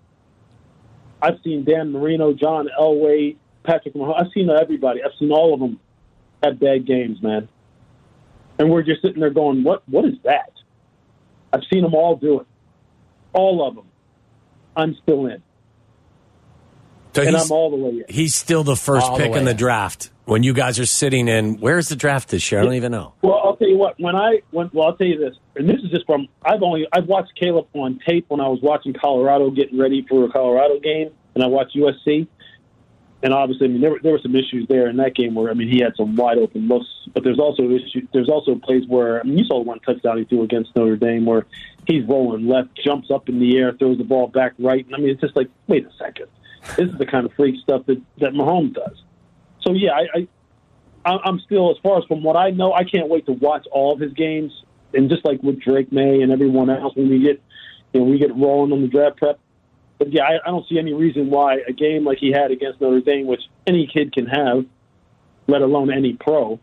I've 1.22 1.39
seen 1.44 1.65
Dan 1.65 1.91
Marino, 1.91 2.34
John 2.34 2.70
Elway, 2.80 3.36
Patrick 3.63 3.94
Mahomes. 3.94 4.20
I've 4.20 4.32
seen 4.34 4.50
everybody. 4.50 5.04
I've 5.04 5.12
seen 5.20 5.32
all 5.32 5.54
of 5.54 5.60
them 5.60 5.80
have 6.41 6.60
bad 6.60 6.86
games, 6.88 7.22
man. 7.22 7.50
And 8.62 8.69
we're 8.69 8.84
just 8.84 9.02
sitting 9.02 9.19
there 9.19 9.32
going, 9.32 9.63
"What? 9.63 9.82
What 9.89 10.06
is 10.06 10.13
that?" 10.24 10.52
I've 11.52 11.63
seen 11.74 11.82
them 11.82 11.95
all 11.95 12.15
do 12.15 12.41
it, 12.41 12.47
all 13.34 13.67
of 13.67 13.74
them. 13.74 13.86
I'm 14.76 14.95
still 15.02 15.26
in, 15.26 15.41
So 17.15 17.24
and 17.24 17.32
he's, 17.36 17.43
I'm 17.45 17.52
all 17.52 17.71
the 17.71 17.76
way 17.78 17.89
in. 17.89 18.04
he's 18.08 18.36
still 18.36 18.63
the 18.63 18.76
first 18.76 19.08
All 19.08 19.17
pick 19.17 19.32
way 19.32 19.39
in 19.39 19.45
the 19.45 19.56
draft 19.56 20.12
when 20.26 20.43
you 20.43 20.54
guys 20.54 20.80
are 20.80 20.86
sitting 20.86 21.28
in. 21.28 21.56
Where's 21.60 21.89
the 21.89 21.95
draft 21.95 22.30
this 22.30 22.52
year? 22.52 22.62
I 22.62 22.63
don't 22.63 22.76
even 22.76 22.91
know. 22.91 23.15
Well, 23.24 23.41
I'll 23.43 23.56
tell 23.58 23.67
you 23.67 23.78
what. 23.78 24.00
When 24.00 24.15
I 24.15 24.41
when, 24.52 24.69
well, 24.74 24.89
I'll 24.89 24.95
tell 24.95 25.08
you 25.08 25.17
this, 25.17 25.36
and 25.56 25.67
this 25.67 25.78
is 25.84 25.89
just 25.89 26.06
from 26.06 26.28
I've 26.45 26.62
only 26.62 26.88
I've 26.93 27.08
watched 27.08 27.32
Caleb 27.38 27.67
on 27.74 28.00
tape 28.08 28.26
when 28.30 28.39
I 28.39 28.47
was 28.47 28.60
watching 28.62 28.93
Colorado 28.93 29.50
getting 29.50 29.80
ready 29.80 30.06
for 30.08 30.24
a 30.26 30.30
Colorado 30.32 30.80
game, 30.80 31.10
and 31.34 31.43
I 31.43 31.47
watched 31.47 31.76
USC. 31.76 32.28
And 33.23 33.34
obviously, 33.34 33.67
I 33.67 33.69
mean, 33.69 33.81
there 33.81 33.91
were, 33.91 33.99
there 34.01 34.12
were 34.13 34.19
some 34.19 34.36
issues 34.36 34.67
there 34.67 34.89
in 34.89 34.97
that 34.97 35.13
game 35.13 35.36
where 35.36 35.51
I 35.51 35.53
mean 35.53 35.69
he 35.69 35.79
had 35.79 35.95
some 35.95 36.15
wide 36.15 36.38
open 36.38 36.67
looks, 36.67 36.88
but 37.13 37.23
there's 37.23 37.39
also 37.39 37.69
issue, 37.69 38.07
there's 38.13 38.29
also 38.29 38.55
plays 38.55 38.88
where 38.88 39.19
I 39.19 39.23
mean 39.23 39.38
you 39.38 39.45
saw 39.45 39.62
one 39.62 39.79
touchdown 39.81 40.17
he 40.17 40.25
threw 40.25 40.43
against 40.43 40.75
Notre 40.75 40.95
Dame 40.95 41.25
where 41.25 41.45
he's 41.88 42.03
rolling 42.05 42.47
left, 42.47 42.69
jumps 42.84 43.12
up 43.12 43.29
in 43.29 43.39
the 43.39 43.57
air, 43.57 43.73
throws 43.73 43.97
the 43.97 44.03
ball 44.03 44.27
back 44.27 44.53
right. 44.57 44.86
And 44.86 44.95
I 44.95 44.97
mean, 44.97 45.10
it's 45.10 45.21
just 45.21 45.36
like 45.36 45.49
wait 45.67 45.86
a 45.86 45.91
second, 45.97 46.27
this 46.77 46.89
is 46.89 46.97
the 46.97 47.05
kind 47.05 47.25
of 47.25 47.34
freak 47.34 47.55
stuff 47.62 47.86
that 47.86 48.01
that 48.17 48.34
Mahomes 48.34 48.73
does. 48.73 49.03
So 49.62 49.73
yeah, 49.73 49.91
I, 49.91 50.19
I 50.19 50.27
I'm 51.05 51.39
still, 51.39 51.71
as 51.71 51.77
far 51.81 51.97
as 51.97 52.05
from 52.05 52.23
what 52.23 52.36
I 52.36 52.51
know, 52.51 52.73
I 52.73 52.84
can't 52.84 53.10
wait 53.10 53.25
to 53.25 53.34
watch 53.34 53.65
all 53.71 53.93
of 53.93 53.99
his 53.99 54.13
games. 54.13 54.51
And 54.93 55.10
just 55.10 55.25
like 55.25 55.41
with 55.41 55.60
Drake 55.60 55.91
Maye 55.91 56.21
and 56.21 56.31
everyone 56.31 56.69
else, 56.69 56.95
when 56.95 57.10
we 57.10 57.19
get, 57.19 57.41
you 57.93 58.01
know, 58.01 58.05
we 58.05 58.19
get 58.19 58.36
rolling 58.36 58.71
on 58.71 58.81
the 58.81 58.88
draft 58.88 59.17
prep. 59.17 59.39
But 60.01 60.11
yeah, 60.11 60.23
I, 60.23 60.39
I 60.43 60.49
don't 60.49 60.67
see 60.67 60.79
any 60.79 60.93
reason 60.93 61.29
why 61.29 61.57
a 61.67 61.71
game 61.71 62.05
like 62.05 62.17
he 62.17 62.31
had 62.31 62.49
against 62.49 62.81
Notre 62.81 63.01
Dame, 63.01 63.27
which 63.27 63.41
any 63.67 63.85
kid 63.85 64.11
can 64.11 64.25
have, 64.25 64.65
let 65.45 65.61
alone 65.61 65.93
any 65.93 66.13
pro. 66.13 66.59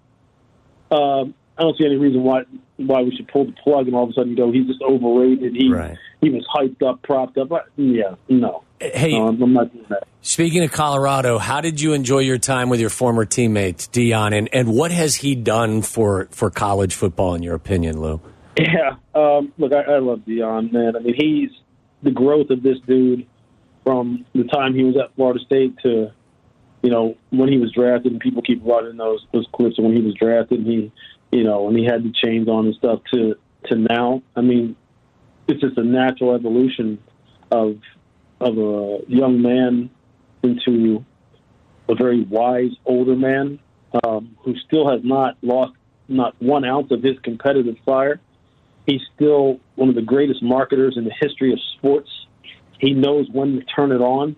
Um, 0.90 1.35
I 1.57 1.62
don't 1.62 1.79
see 1.79 1.85
any 1.87 1.94
reason 1.94 2.24
why 2.24 2.42
why 2.79 3.03
we 3.03 3.14
should 3.14 3.29
pull 3.29 3.44
the 3.44 3.53
plug 3.53 3.87
and 3.87 3.94
all 3.94 4.03
of 4.03 4.11
a 4.11 4.12
sudden 4.14 4.35
go, 4.35 4.51
he's 4.51 4.66
just 4.66 4.83
overrated. 4.83 5.55
He 5.55 5.70
Right. 5.72 5.96
he 6.20 6.31
was 6.31 6.44
hyped 6.53 6.83
up, 6.85 7.01
propped 7.03 7.38
up. 7.38 7.68
Yeah, 7.77 8.16
no, 8.29 8.64
Hey, 8.81 9.14
um, 9.14 9.40
I'm 9.40 9.53
not 9.53 9.72
doing 9.72 9.87
that. 9.88 10.09
Speaking 10.20 10.64
of 10.64 10.72
Colorado, 10.72 11.38
how 11.38 11.61
did 11.61 11.81
you 11.81 11.92
enjoy 11.92 12.18
your 12.20 12.38
time 12.38 12.68
with 12.70 12.81
your 12.81 12.90
former 12.90 13.24
teammate 13.24 13.88
Deion, 13.90 14.37
and, 14.37 14.48
and 14.53 14.74
what 14.74 14.90
has 14.90 15.14
he 15.14 15.37
done 15.37 15.83
for, 15.83 16.27
for 16.33 16.51
college 16.51 16.96
football, 16.96 17.35
in 17.37 17.44
your 17.44 17.55
opinion, 17.55 18.01
Lou? 18.01 18.20
Yeah, 18.59 18.96
um, 19.14 19.53
look, 19.59 19.72
I, 19.72 19.83
I 19.83 19.98
love 20.01 20.22
Deion, 20.27 20.72
man. 20.72 20.96
I 20.96 20.98
mean, 20.98 21.14
he's 21.16 21.51
the 22.03 22.11
growth 22.11 22.51
of 22.51 22.63
this 22.63 22.79
dude 22.87 23.27
from 23.85 24.25
the 24.35 24.45
time 24.45 24.75
he 24.75 24.85
was 24.85 24.97
at 24.97 25.15
Florida 25.15 25.41
State 25.41 25.79
to, 25.83 26.13
you 26.83 26.91
know, 26.91 27.17
when 27.31 27.49
he 27.49 27.59
was 27.59 27.73
drafted, 27.73 28.13
and 28.13 28.21
people 28.21 28.43
keep 28.43 28.63
running 28.65 28.97
those 28.97 29.25
those 29.33 29.47
clips 29.53 29.79
of 29.79 29.85
when 29.85 29.97
he 29.97 30.03
was 30.03 30.15
drafted, 30.15 30.59
and 30.61 30.67
he, 30.67 30.93
you 31.33 31.45
know, 31.45 31.63
when 31.63 31.77
he 31.77 31.85
had 31.85 32.05
the 32.05 32.13
chains 32.13 32.49
on 32.49 32.67
and 32.67 32.75
stuff 32.75 33.01
to 33.13 33.35
to 33.67 33.77
now. 33.77 34.23
I 34.37 34.41
mean, 34.41 34.77
it's 35.49 35.61
just 35.61 35.79
a 35.79 35.85
natural 35.85 36.35
evolution 36.35 36.99
of 37.51 37.79
of 38.41 38.59
a 38.59 39.01
young 39.09 39.43
man 39.43 39.91
into 40.43 41.05
a 41.89 41.95
very 41.95 42.23
wise 42.23 42.71
older 42.85 43.17
man 43.17 43.59
um, 44.05 44.37
who 44.43 44.55
still 44.67 44.89
has 44.91 45.01
not 45.03 45.37
lost 45.43 45.73
not 46.09 46.35
one 46.41 46.65
ounce 46.65 46.91
of 46.91 47.03
his 47.03 47.19
competitive 47.23 47.77
fire. 47.85 48.21
He's 48.88 49.03
still 49.14 49.61
one 49.74 49.90
of 49.90 49.94
the 49.94 50.03
greatest 50.03 50.42
marketers 50.42 50.96
in 50.96 51.05
the 51.05 51.12
history 51.20 51.53
of 51.53 51.59
sports. 51.77 52.09
He 52.81 52.94
knows 52.94 53.29
when 53.31 53.57
to 53.57 53.64
turn 53.64 53.92
it 53.92 54.01
on. 54.01 54.35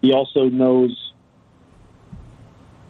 He 0.00 0.12
also 0.12 0.44
knows 0.44 1.12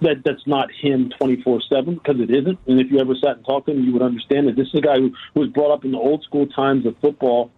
that 0.03 0.17
that's 0.27 0.47
not 0.47 0.69
him 0.71 1.11
24 1.19 1.63
7 1.71 1.95
because 1.95 2.21
it 2.21 2.31
isn't. 2.31 2.59
And 2.67 2.79
if 2.79 2.91
you 2.91 2.99
ever 2.99 3.15
sat 3.15 3.39
and 3.39 3.47
talked 3.47 3.69
to 3.69 3.73
him, 3.73 3.83
you 3.83 3.95
would 3.95 4.03
understand 4.03 4.47
that 4.49 4.57
this 4.57 4.69
is 4.69 4.75
a 4.75 4.83
guy 4.83 4.97
who 4.97 5.15
was 5.35 5.49
brought 5.49 5.73
up 5.73 5.87
in 5.87 5.93
the 5.93 5.99
old 5.99 6.23
school 6.23 6.47
times 6.47 6.85
of 6.85 6.95
football 7.01 7.51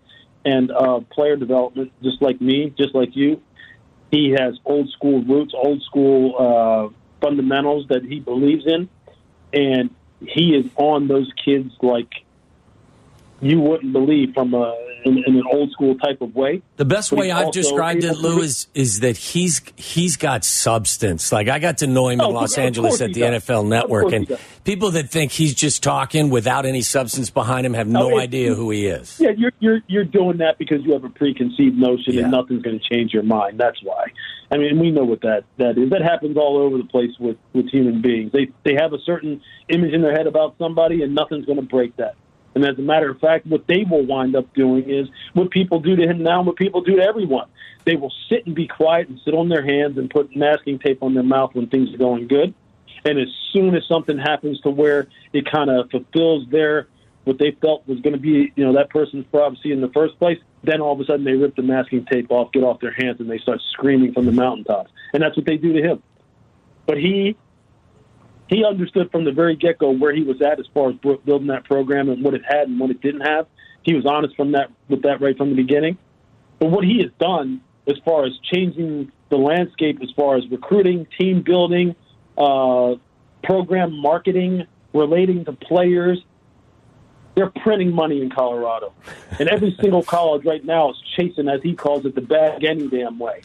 and 0.44 0.70
uh, 0.70 1.00
player 1.10 1.34
development, 1.34 1.90
just 2.00 2.22
like 2.22 2.40
me, 2.40 2.72
just 2.78 2.94
like 2.94 3.16
you. 3.16 3.42
He 4.12 4.36
has 4.38 4.54
old 4.64 4.88
school 4.90 5.24
roots, 5.24 5.52
old 5.52 5.82
school 5.82 6.36
uh, 6.38 6.94
fundamentals 7.20 7.88
that 7.88 8.04
he 8.04 8.20
believes 8.20 8.66
in, 8.66 8.88
and 9.52 9.90
he 10.20 10.54
is 10.54 10.66
on 10.76 11.08
those 11.08 11.28
kids 11.44 11.72
like 11.82 12.21
you 13.42 13.60
wouldn't 13.60 13.92
believe 13.92 14.32
from 14.34 14.54
a 14.54 14.74
in, 15.04 15.18
in 15.26 15.34
an 15.36 15.42
old 15.52 15.72
school 15.72 15.96
type 15.96 16.20
of 16.20 16.32
way. 16.36 16.62
The 16.76 16.84
best 16.84 17.10
But 17.10 17.18
way 17.18 17.32
I've 17.32 17.46
also 17.46 17.60
described 17.60 18.04
it, 18.04 18.16
Lou, 18.18 18.40
is 18.40 18.68
is 18.72 19.00
that 19.00 19.16
he's 19.16 19.60
he's 19.76 20.16
got 20.16 20.44
substance. 20.44 21.32
Like 21.32 21.48
I 21.48 21.58
got 21.58 21.78
to 21.78 21.88
know 21.88 22.08
him 22.08 22.20
Oh, 22.20 22.28
in 22.28 22.34
Los 22.34 22.56
Angeles 22.56 23.00
at 23.00 23.12
the 23.12 23.20
does. 23.20 23.42
NFL 23.44 23.66
Network, 23.66 24.12
and 24.12 24.38
people 24.64 24.92
that 24.92 25.10
think 25.10 25.32
he's 25.32 25.54
just 25.54 25.82
talking 25.82 26.30
without 26.30 26.66
any 26.66 26.82
substance 26.82 27.30
behind 27.30 27.66
him 27.66 27.74
have 27.74 27.88
no 27.88 28.10
No, 28.10 28.18
idea 28.18 28.54
who 28.54 28.70
he 28.70 28.86
is. 28.86 29.18
Yeah, 29.18 29.30
you're 29.36 29.52
you're 29.58 29.80
you're 29.88 30.04
doing 30.04 30.38
that 30.38 30.56
because 30.58 30.84
you 30.84 30.92
have 30.92 31.02
a 31.04 31.10
preconceived 31.10 31.76
notion 31.76 32.14
Yeah. 32.14 32.22
and 32.22 32.30
nothing's 32.30 32.62
going 32.62 32.78
to 32.78 32.84
change 32.88 33.12
your 33.12 33.24
mind. 33.24 33.58
That's 33.58 33.82
why. 33.82 34.06
I 34.52 34.56
mean, 34.58 34.78
we 34.78 34.90
know 34.92 35.04
what 35.04 35.22
that 35.22 35.42
that 35.58 35.78
is. 35.78 35.90
That 35.90 36.02
happens 36.02 36.36
all 36.36 36.58
over 36.58 36.78
the 36.78 36.84
place 36.84 37.10
with 37.18 37.38
with 37.54 37.68
human 37.70 38.02
beings. 38.02 38.30
They 38.32 38.50
they 38.64 38.74
have 38.74 38.92
a 38.92 38.98
certain 39.04 39.40
image 39.68 39.92
in 39.92 40.02
their 40.02 40.12
head 40.12 40.28
about 40.28 40.54
somebody, 40.58 41.02
and 41.02 41.12
nothing's 41.14 41.44
going 41.46 41.56
to 41.58 41.66
break 41.66 41.96
that. 41.96 42.14
And 42.54 42.64
as 42.64 42.78
a 42.78 42.82
matter 42.82 43.10
of 43.10 43.18
fact, 43.18 43.46
what 43.46 43.66
they 43.66 43.84
will 43.88 44.04
wind 44.04 44.36
up 44.36 44.52
doing 44.54 44.88
is 44.88 45.08
what 45.32 45.50
people 45.50 45.80
do 45.80 45.96
to 45.96 46.02
him 46.02 46.22
now, 46.22 46.38
and 46.38 46.46
what 46.46 46.56
people 46.56 46.82
do 46.82 46.96
to 46.96 47.02
everyone. 47.02 47.48
They 47.84 47.96
will 47.96 48.12
sit 48.28 48.46
and 48.46 48.54
be 48.54 48.68
quiet 48.68 49.08
and 49.08 49.20
sit 49.24 49.34
on 49.34 49.48
their 49.48 49.64
hands 49.64 49.98
and 49.98 50.08
put 50.08 50.36
masking 50.36 50.78
tape 50.78 51.02
on 51.02 51.14
their 51.14 51.22
mouth 51.22 51.54
when 51.54 51.66
things 51.68 51.92
are 51.94 51.98
going 51.98 52.28
good. 52.28 52.54
And 53.04 53.18
as 53.18 53.28
soon 53.52 53.74
as 53.74 53.82
something 53.88 54.18
happens 54.18 54.60
to 54.60 54.70
where 54.70 55.08
it 55.32 55.50
kind 55.50 55.70
of 55.70 55.90
fulfills 55.90 56.48
their 56.50 56.86
what 57.24 57.38
they 57.38 57.52
felt 57.60 57.86
was 57.86 58.00
going 58.00 58.14
to 58.14 58.18
be, 58.20 58.52
you 58.56 58.64
know, 58.64 58.72
that 58.72 58.90
person's 58.90 59.24
prophecy 59.26 59.70
in 59.70 59.80
the 59.80 59.88
first 59.90 60.18
place, 60.18 60.38
then 60.64 60.80
all 60.80 60.92
of 60.92 61.00
a 61.00 61.04
sudden 61.04 61.24
they 61.24 61.34
rip 61.34 61.54
the 61.54 61.62
masking 61.62 62.04
tape 62.04 62.30
off, 62.30 62.50
get 62.52 62.64
off 62.64 62.80
their 62.80 62.92
hands, 62.92 63.20
and 63.20 63.30
they 63.30 63.38
start 63.38 63.60
screaming 63.70 64.12
from 64.12 64.26
the 64.26 64.32
mountaintops. 64.32 64.90
And 65.14 65.22
that's 65.22 65.36
what 65.36 65.46
they 65.46 65.56
do 65.56 65.72
to 65.72 65.80
him. 65.80 66.02
But 66.84 66.98
he 66.98 67.36
he 68.52 68.64
understood 68.64 69.10
from 69.10 69.24
the 69.24 69.32
very 69.32 69.56
get 69.56 69.78
go 69.78 69.90
where 69.90 70.14
he 70.14 70.22
was 70.22 70.42
at 70.42 70.60
as 70.60 70.66
far 70.74 70.90
as 70.90 70.96
building 70.96 71.46
that 71.48 71.64
program 71.64 72.08
and 72.08 72.22
what 72.22 72.34
it 72.34 72.42
had 72.46 72.68
and 72.68 72.78
what 72.78 72.90
it 72.90 73.00
didn't 73.00 73.22
have. 73.22 73.46
He 73.82 73.94
was 73.94 74.04
honest 74.06 74.36
from 74.36 74.52
that 74.52 74.70
with 74.88 75.02
that 75.02 75.20
right 75.20 75.36
from 75.36 75.50
the 75.50 75.56
beginning. 75.56 75.98
But 76.58 76.70
what 76.70 76.84
he 76.84 76.98
has 76.98 77.10
done 77.18 77.62
as 77.88 77.96
far 78.04 78.24
as 78.24 78.32
changing 78.52 79.10
the 79.30 79.36
landscape, 79.36 80.00
as 80.02 80.10
far 80.14 80.36
as 80.36 80.46
recruiting, 80.50 81.06
team 81.18 81.42
building, 81.42 81.96
uh, 82.38 82.94
program 83.42 83.92
marketing, 84.00 84.66
relating 84.92 85.44
to 85.46 85.52
players, 85.52 86.22
they're 87.34 87.50
printing 87.50 87.94
money 87.94 88.20
in 88.20 88.30
Colorado, 88.30 88.92
and 89.38 89.48
every 89.48 89.74
single 89.80 90.02
college 90.02 90.44
right 90.44 90.64
now 90.64 90.90
is 90.90 90.96
chasing, 91.16 91.48
as 91.48 91.62
he 91.62 91.74
calls 91.74 92.04
it, 92.04 92.14
the 92.14 92.20
bag 92.20 92.64
any 92.64 92.88
damn 92.88 93.18
way. 93.18 93.40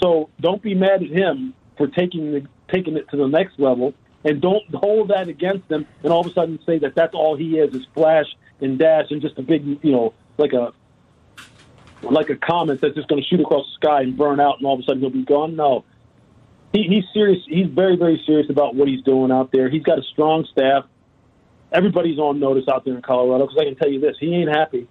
So 0.00 0.30
don't 0.40 0.62
be 0.62 0.74
mad 0.74 1.02
at 1.02 1.10
him 1.10 1.52
for 1.76 1.88
taking 1.88 2.32
the, 2.32 2.46
taking 2.72 2.96
it 2.96 3.08
to 3.10 3.16
the 3.16 3.26
next 3.26 3.58
level, 3.58 3.92
and 4.24 4.40
don't 4.40 4.64
hold 4.74 5.08
that 5.08 5.28
against 5.28 5.70
him. 5.70 5.86
And 6.02 6.12
all 6.12 6.20
of 6.20 6.26
a 6.26 6.32
sudden 6.32 6.58
say 6.66 6.78
that 6.78 6.94
that's 6.94 7.14
all 7.14 7.36
he 7.36 7.58
is 7.58 7.74
is 7.74 7.86
flash 7.94 8.26
and 8.60 8.78
dash 8.78 9.06
and 9.10 9.22
just 9.22 9.38
a 9.38 9.42
big, 9.42 9.64
you 9.82 9.92
know, 9.92 10.14
like 10.36 10.52
a 10.52 10.72
like 12.02 12.30
a 12.30 12.36
comet 12.36 12.80
that's 12.80 12.94
just 12.94 13.08
going 13.08 13.20
to 13.20 13.28
shoot 13.28 13.40
across 13.40 13.66
the 13.66 13.86
sky 13.86 14.02
and 14.02 14.16
burn 14.16 14.38
out, 14.40 14.58
and 14.58 14.66
all 14.66 14.74
of 14.74 14.80
a 14.80 14.82
sudden 14.84 15.00
he'll 15.00 15.10
be 15.10 15.24
gone. 15.24 15.56
No, 15.56 15.84
he, 16.72 16.84
he's 16.84 17.04
serious. 17.12 17.42
He's 17.46 17.66
very 17.66 17.96
very 17.96 18.22
serious 18.26 18.50
about 18.50 18.74
what 18.74 18.88
he's 18.88 19.02
doing 19.02 19.30
out 19.32 19.50
there. 19.52 19.68
He's 19.68 19.82
got 19.82 19.98
a 19.98 20.02
strong 20.02 20.46
staff. 20.50 20.84
Everybody's 21.72 22.18
on 22.18 22.40
notice 22.40 22.64
out 22.68 22.84
there 22.84 22.94
in 22.94 23.02
Colorado 23.02 23.46
because 23.46 23.60
I 23.60 23.64
can 23.64 23.76
tell 23.76 23.90
you 23.90 24.00
this: 24.00 24.16
he 24.18 24.34
ain't 24.34 24.50
happy. 24.50 24.86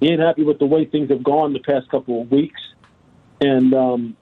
He 0.00 0.10
ain't 0.10 0.20
happy 0.20 0.44
with 0.44 0.58
the 0.58 0.66
way 0.66 0.84
things 0.84 1.10
have 1.10 1.22
gone 1.22 1.52
the 1.52 1.60
past 1.60 1.88
couple 1.88 2.20
of 2.22 2.30
weeks, 2.30 2.60
and 3.40 3.72
um, 3.74 4.16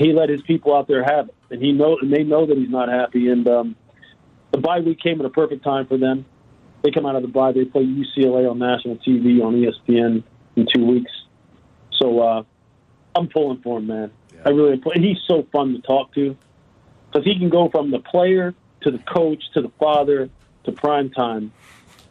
he 0.00 0.12
let 0.12 0.30
his 0.30 0.40
people 0.42 0.74
out 0.74 0.88
there 0.88 1.04
have 1.04 1.28
it, 1.28 1.34
and 1.50 1.62
he 1.62 1.72
know 1.72 1.98
and 2.00 2.12
they 2.12 2.24
know 2.24 2.46
that 2.46 2.56
he's 2.56 2.70
not 2.70 2.88
happy. 2.88 3.28
And 3.28 3.46
um, 3.46 3.76
the 4.50 4.58
bye 4.58 4.80
week 4.80 5.00
came 5.00 5.20
at 5.20 5.26
a 5.26 5.30
perfect 5.30 5.62
time 5.62 5.86
for 5.86 5.98
them. 5.98 6.24
They 6.82 6.90
come 6.90 7.04
out 7.04 7.16
of 7.16 7.22
the 7.22 7.28
bye, 7.28 7.52
they 7.52 7.66
play 7.66 7.84
UCLA 7.84 8.50
on 8.50 8.58
national 8.58 8.96
TV 8.96 9.44
on 9.44 9.54
ESPN 9.54 10.22
in 10.56 10.66
two 10.74 10.86
weeks. 10.86 11.12
So 12.00 12.20
uh, 12.20 12.42
I'm 13.14 13.28
pulling 13.28 13.60
for 13.60 13.78
him, 13.78 13.88
man. 13.88 14.10
I 14.44 14.48
really 14.48 14.72
am. 14.72 14.82
And 14.94 15.04
he's 15.04 15.18
so 15.26 15.46
fun 15.52 15.74
to 15.74 15.82
talk 15.82 16.14
to 16.14 16.34
because 17.06 17.26
he 17.26 17.38
can 17.38 17.50
go 17.50 17.68
from 17.68 17.90
the 17.90 17.98
player 17.98 18.54
to 18.80 18.90
the 18.90 18.98
coach 18.98 19.42
to 19.52 19.60
the 19.60 19.70
father 19.78 20.30
to 20.64 20.72
prime 20.72 21.10
time 21.10 21.52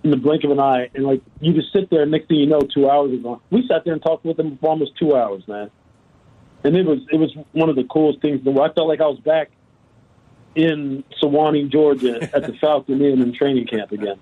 in 0.04 0.12
the 0.12 0.18
blink 0.18 0.44
of 0.44 0.52
an 0.52 0.60
eye, 0.60 0.90
and 0.94 1.04
like 1.04 1.22
you 1.42 1.54
just 1.54 1.74
sit 1.74 1.90
there. 1.90 2.04
and 2.04 2.12
Next 2.12 2.28
thing 2.28 2.38
you 2.38 2.46
know, 2.46 2.62
two 2.62 2.90
hours 2.90 3.12
is 3.12 3.24
gone. 3.24 3.42
We 3.50 3.68
sat 3.68 3.84
there 3.84 3.94
and 3.94 4.02
talked 4.02 4.24
with 4.24 4.40
him 4.40 4.58
for 4.58 4.70
almost 4.70 4.96
two 4.98 5.16
hours, 5.16 5.46
man. 5.48 5.72
And 6.64 6.76
it 6.76 6.86
was 6.86 7.00
it 7.12 7.18
was 7.18 7.34
one 7.54 7.70
of 7.70 7.76
the 7.76 7.86
coolest 7.86 8.22
things. 8.22 8.46
I 8.46 8.70
felt 8.74 8.88
like 8.88 9.00
I 9.02 9.08
was 9.08 9.20
back 9.20 9.50
in 10.56 11.04
Suwanee, 11.22 11.70
Georgia, 11.70 12.22
at 12.36 12.46
the 12.46 12.54
Falcon 12.62 13.02
Inn 13.02 13.22
in 13.22 13.34
training 13.34 13.68
camp 13.68 13.92
again. 13.92 14.18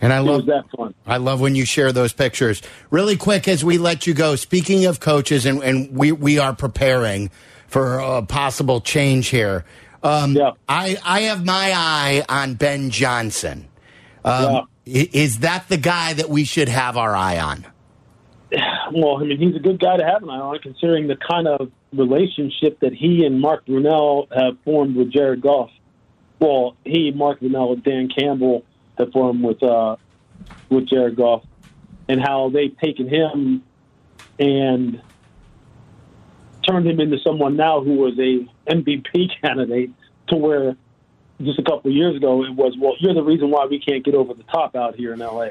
And 0.00 0.12
I 0.12 0.18
It 0.18 0.22
love 0.22 0.36
was 0.38 0.46
that 0.46 0.64
fun. 0.76 0.94
I 1.06 1.18
love 1.18 1.40
when 1.40 1.54
you 1.54 1.64
share 1.64 1.92
those 1.92 2.12
pictures. 2.12 2.60
Really 2.90 3.16
quick 3.16 3.46
as 3.46 3.64
we 3.64 3.78
let 3.78 4.06
you 4.06 4.14
go, 4.14 4.34
speaking 4.34 4.86
of 4.86 4.98
coaches, 4.98 5.46
and, 5.46 5.62
and 5.62 5.96
we, 5.96 6.10
we 6.10 6.40
are 6.40 6.52
preparing 6.56 7.30
for 7.68 7.98
a 8.00 8.22
possible 8.22 8.80
change 8.80 9.28
here. 9.28 9.64
Um, 10.02 10.34
Yeah. 10.34 10.52
I, 10.68 10.96
I 11.04 11.20
have 11.22 11.44
my 11.44 11.72
eye 11.72 12.24
on 12.28 12.54
Ben 12.54 12.90
Johnson. 12.90 13.68
Um, 14.24 14.66
i- 14.86 15.08
Is 15.12 15.38
that 15.40 15.68
the 15.68 15.76
guy 15.76 16.14
that 16.14 16.28
we 16.28 16.42
should 16.44 16.68
have 16.68 16.96
our 16.96 17.14
eye 17.14 17.38
on? 17.38 17.64
Well, 18.92 19.16
I 19.16 19.24
mean, 19.24 19.38
he's 19.38 19.56
a 19.56 19.60
good 19.60 19.80
guy 19.80 19.96
to 19.96 20.04
have 20.04 20.22
an 20.22 20.30
eye 20.30 20.38
on, 20.38 20.58
considering 20.58 21.06
the 21.06 21.16
kind 21.16 21.48
of 21.48 21.70
relationship 21.92 22.80
that 22.80 22.92
he 22.92 23.24
and 23.24 23.40
Mark 23.40 23.66
Brunell 23.66 24.26
have 24.36 24.58
formed 24.64 24.96
with 24.96 25.10
Jared 25.10 25.40
Goff. 25.40 25.70
Well, 26.40 26.76
he, 26.84 27.10
Mark 27.10 27.40
Brunell, 27.40 27.72
and 27.72 27.82
Dan 27.82 28.08
Campbell 28.08 28.64
have 28.98 29.12
formed 29.12 29.42
with 29.42 29.62
uh, 29.62 29.96
with 30.68 30.88
Jared 30.88 31.16
Goff, 31.16 31.44
and 32.08 32.20
how 32.20 32.50
they've 32.50 32.76
taken 32.78 33.08
him 33.08 33.62
and 34.38 35.00
turned 36.68 36.86
him 36.86 37.00
into 37.00 37.18
someone 37.18 37.56
now 37.56 37.82
who 37.82 37.94
was 37.94 38.18
a 38.18 38.46
MVP 38.70 39.30
candidate. 39.42 39.90
To 40.28 40.36
where 40.36 40.76
just 41.40 41.58
a 41.58 41.62
couple 41.62 41.90
of 41.90 41.96
years 41.96 42.16
ago 42.16 42.44
it 42.44 42.54
was, 42.54 42.76
well, 42.78 42.94
you're 43.00 43.14
the 43.14 43.22
reason 43.22 43.50
why 43.50 43.66
we 43.66 43.80
can't 43.80 44.04
get 44.04 44.14
over 44.14 44.34
the 44.34 44.44
top 44.44 44.76
out 44.76 44.96
here 44.96 45.12
in 45.12 45.18
LA. 45.18 45.50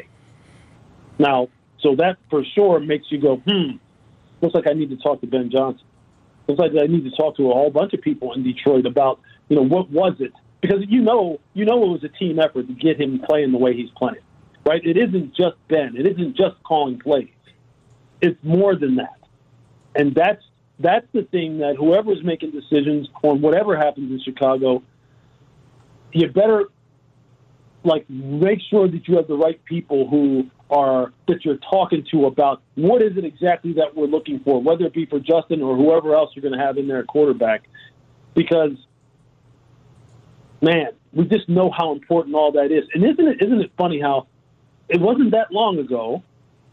Now, 1.20 1.50
so 1.82 1.96
that 1.96 2.18
for 2.30 2.44
sure 2.56 2.80
makes 2.80 3.06
you 3.10 3.20
go, 3.20 3.38
hmm, 3.38 3.78
looks 4.42 4.56
like 4.56 4.68
I 4.68 4.74
need 4.74 4.90
to 4.90 4.98
talk 4.98 5.22
to 5.22 5.28
Ben 5.28 5.50
Johnson. 5.52 5.86
Looks 6.48 6.60
like 6.60 6.72
I 6.72 6.88
need 6.88 7.04
to 7.04 7.12
talk 7.12 7.38
to 7.38 7.50
a 7.50 7.54
whole 7.54 7.70
bunch 7.70 7.94
of 7.94 8.02
people 8.02 8.34
in 8.34 8.44
Detroit 8.44 8.86
about, 8.86 9.20
you 9.50 9.56
know, 9.56 9.64
what 9.64 9.90
was 9.90 10.16
it? 10.20 10.34
Because 10.62 10.84
you 10.88 11.02
know, 11.02 11.40
you 11.54 11.66
know, 11.66 11.84
it 11.84 11.88
was 11.88 12.04
a 12.04 12.10
team 12.10 12.40
effort 12.40 12.68
to 12.68 12.74
get 12.74 13.00
him 13.00 13.22
playing 13.28 13.52
the 13.52 13.58
way 13.58 13.76
he's 13.76 13.90
playing, 13.98 14.24
right? 14.66 14.82
It 14.84 14.98
isn't 14.98 15.36
just 15.36 15.56
Ben. 15.68 15.96
It 15.98 16.06
isn't 16.06 16.38
just 16.38 16.62
calling 16.64 17.00
plays. 17.00 17.30
It's 18.22 18.38
more 18.44 18.76
than 18.76 18.98
that, 18.98 19.18
and 19.96 20.14
that's 20.14 20.44
that's 20.80 21.08
the 21.14 21.24
thing 21.24 21.60
that 21.60 21.76
whoever's 21.78 22.24
making 22.24 22.52
decisions 22.52 23.08
on 23.24 23.42
whatever 23.42 23.76
happens 23.76 24.12
in 24.12 24.22
Chicago, 24.24 24.84
you 26.12 26.28
better 26.28 26.66
like 27.84 28.08
make 28.10 28.60
sure 28.70 28.88
that 28.88 29.08
you 29.08 29.16
have 29.18 29.28
the 29.28 29.38
right 29.38 29.64
people 29.66 30.08
who 30.08 30.50
are 30.72 31.12
that 31.28 31.44
you're 31.44 31.58
talking 31.58 32.06
to 32.12 32.26
about 32.26 32.62
what 32.76 33.02
is 33.02 33.18
it 33.18 33.26
exactly 33.26 33.74
that 33.74 33.96
we're 33.96 34.08
looking 34.08 34.40
for, 34.40 34.62
whether 34.62 34.86
it 34.86 34.94
be 34.94 35.06
for 35.06 35.20
Justin 35.20 35.62
or 35.62 35.76
whoever 35.76 36.16
else 36.16 36.32
you're 36.34 36.42
going 36.42 36.58
to 36.58 36.66
have 36.66 36.78
in 36.78 36.88
there 36.88 37.04
quarterback, 37.04 37.68
because 38.34 38.72
man, 40.62 40.88
we 41.12 41.26
just 41.26 41.50
know 41.50 41.70
how 41.70 41.92
important 41.92 42.36
all 42.36 42.54
that 42.54 42.72
is. 42.72 42.86
And 42.94 43.04
isn't 43.04 43.28
it 43.28 43.42
isn't 43.42 43.62
it 43.62 43.72
funny 43.78 44.00
how 44.00 44.28
it 44.88 45.02
wasn't 45.02 45.32
that 45.32 45.52
long 45.52 45.78
ago 45.78 46.24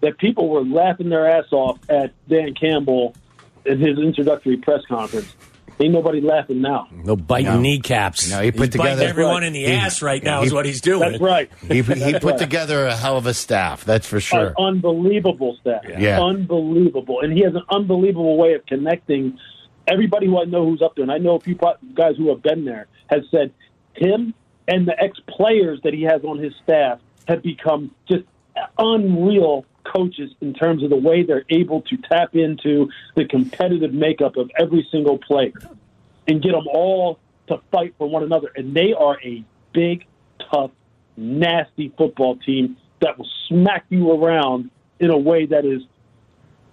that 0.00 0.16
people 0.18 0.48
were 0.48 0.64
laughing 0.64 1.08
their 1.08 1.28
ass 1.28 1.46
off 1.50 1.78
at 1.88 2.12
Dan 2.28 2.54
Campbell 2.54 3.14
in 3.64 3.80
his 3.80 3.98
introductory 3.98 4.56
press 4.56 4.84
conference. 4.86 5.34
Ain't 5.80 5.92
nobody 5.92 6.20
laughing 6.20 6.60
now. 6.60 6.88
No 7.04 7.14
biting 7.14 7.46
No. 7.52 7.60
kneecaps. 7.60 8.30
No, 8.30 8.40
he 8.42 8.50
put 8.50 8.66
he's 8.66 8.70
together- 8.70 9.04
everyone 9.04 9.44
in 9.44 9.52
the 9.52 9.64
He- 9.64 9.72
ass 9.72 10.02
right 10.02 10.22
now. 10.22 10.40
he- 10.40 10.46
is 10.48 10.52
what 10.52 10.66
he's 10.66 10.80
doing. 10.80 11.00
That's 11.12 11.20
right. 11.20 11.50
He, 11.68 11.74
he 11.76 11.82
That's 11.82 12.18
put 12.18 12.32
right. 12.32 12.38
together 12.38 12.86
a 12.86 12.96
hell 12.96 13.16
of 13.16 13.26
a 13.26 13.34
staff, 13.34 13.84
that's 13.84 14.06
for 14.06 14.18
sure. 14.20 14.48
An 14.48 14.54
unbelievable 14.58 15.56
staff. 15.60 15.82
Yeah. 15.98 16.20
Unbelievable. 16.20 17.20
And 17.20 17.32
he 17.32 17.42
has 17.44 17.54
an 17.54 17.62
unbelievable 17.70 18.36
way 18.36 18.54
of 18.54 18.66
connecting 18.66 19.38
everybody 19.86 20.26
who 20.26 20.40
I 20.40 20.44
know 20.44 20.64
who's 20.64 20.82
up 20.82 20.96
there. 20.96 21.02
And 21.04 21.12
I 21.12 21.18
know 21.18 21.36
a 21.36 21.40
few 21.40 21.54
guys 21.94 22.16
who 22.16 22.28
have 22.30 22.42
been 22.42 22.64
there 22.64 22.88
has 23.08 23.22
said 23.30 23.52
him 23.94 24.34
and 24.66 24.86
the 24.86 25.00
ex 25.02 25.18
players 25.28 25.80
that 25.84 25.94
he 25.94 26.02
has 26.02 26.22
on 26.24 26.38
his 26.38 26.52
staff 26.62 26.98
have 27.28 27.42
become 27.42 27.90
just 28.08 28.24
unreal 28.78 29.64
coaches 29.92 30.30
in 30.40 30.54
terms 30.54 30.82
of 30.82 30.90
the 30.90 30.96
way 30.96 31.22
they're 31.22 31.44
able 31.50 31.82
to 31.82 31.96
tap 31.96 32.34
into 32.34 32.88
the 33.16 33.24
competitive 33.24 33.92
makeup 33.92 34.36
of 34.36 34.50
every 34.58 34.86
single 34.90 35.18
player 35.18 35.52
and 36.26 36.42
get 36.42 36.52
them 36.52 36.66
all 36.68 37.18
to 37.48 37.60
fight 37.72 37.94
for 37.98 38.08
one 38.08 38.22
another. 38.22 38.52
And 38.54 38.74
they 38.74 38.92
are 38.92 39.18
a 39.24 39.44
big, 39.72 40.06
tough, 40.50 40.70
nasty 41.16 41.92
football 41.96 42.36
team 42.36 42.76
that 43.00 43.18
will 43.18 43.28
smack 43.48 43.86
you 43.88 44.12
around 44.12 44.70
in 45.00 45.10
a 45.10 45.18
way 45.18 45.46
that 45.46 45.64
is 45.64 45.82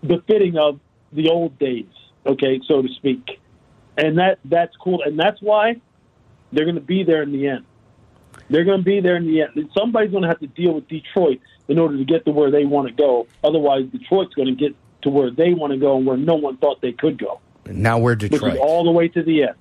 befitting 0.05 0.57
of 0.57 0.79
the 1.11 1.29
old 1.29 1.57
days, 1.59 1.85
okay, 2.25 2.59
so 2.67 2.81
to 2.81 2.87
speak. 2.95 3.39
And 3.97 4.17
that 4.17 4.39
that's 4.43 4.75
cool. 4.77 5.01
And 5.03 5.17
that's 5.17 5.41
why 5.41 5.79
they're 6.51 6.65
going 6.65 6.75
to 6.75 6.81
be 6.81 7.03
there 7.03 7.23
in 7.23 7.31
the 7.31 7.47
end. 7.47 7.65
They're 8.49 8.63
going 8.63 8.79
to 8.79 8.83
be 8.83 8.99
there 8.99 9.15
in 9.15 9.25
the 9.25 9.41
end. 9.41 9.69
Somebody's 9.77 10.11
going 10.11 10.23
to 10.23 10.29
have 10.29 10.39
to 10.39 10.47
deal 10.47 10.73
with 10.73 10.87
Detroit 10.87 11.39
in 11.67 11.79
order 11.79 11.97
to 11.97 12.05
get 12.05 12.25
to 12.25 12.31
where 12.31 12.51
they 12.51 12.65
want 12.65 12.87
to 12.87 12.93
go. 12.93 13.27
Otherwise, 13.43 13.85
Detroit's 13.91 14.33
going 14.35 14.47
to 14.47 14.55
get 14.55 14.75
to 15.01 15.09
where 15.09 15.31
they 15.31 15.53
want 15.53 15.73
to 15.73 15.77
go 15.79 15.97
and 15.97 16.05
where 16.05 16.17
no 16.17 16.35
one 16.35 16.57
thought 16.57 16.81
they 16.81 16.91
could 16.91 17.17
go, 17.17 17.39
now 17.67 17.97
we're 17.97 18.15
which 18.15 18.31
Detroit. 18.31 18.53
is 18.53 18.59
all 18.59 18.83
the 18.83 18.91
way 18.91 19.07
to 19.07 19.23
the 19.23 19.43
end. 19.43 19.55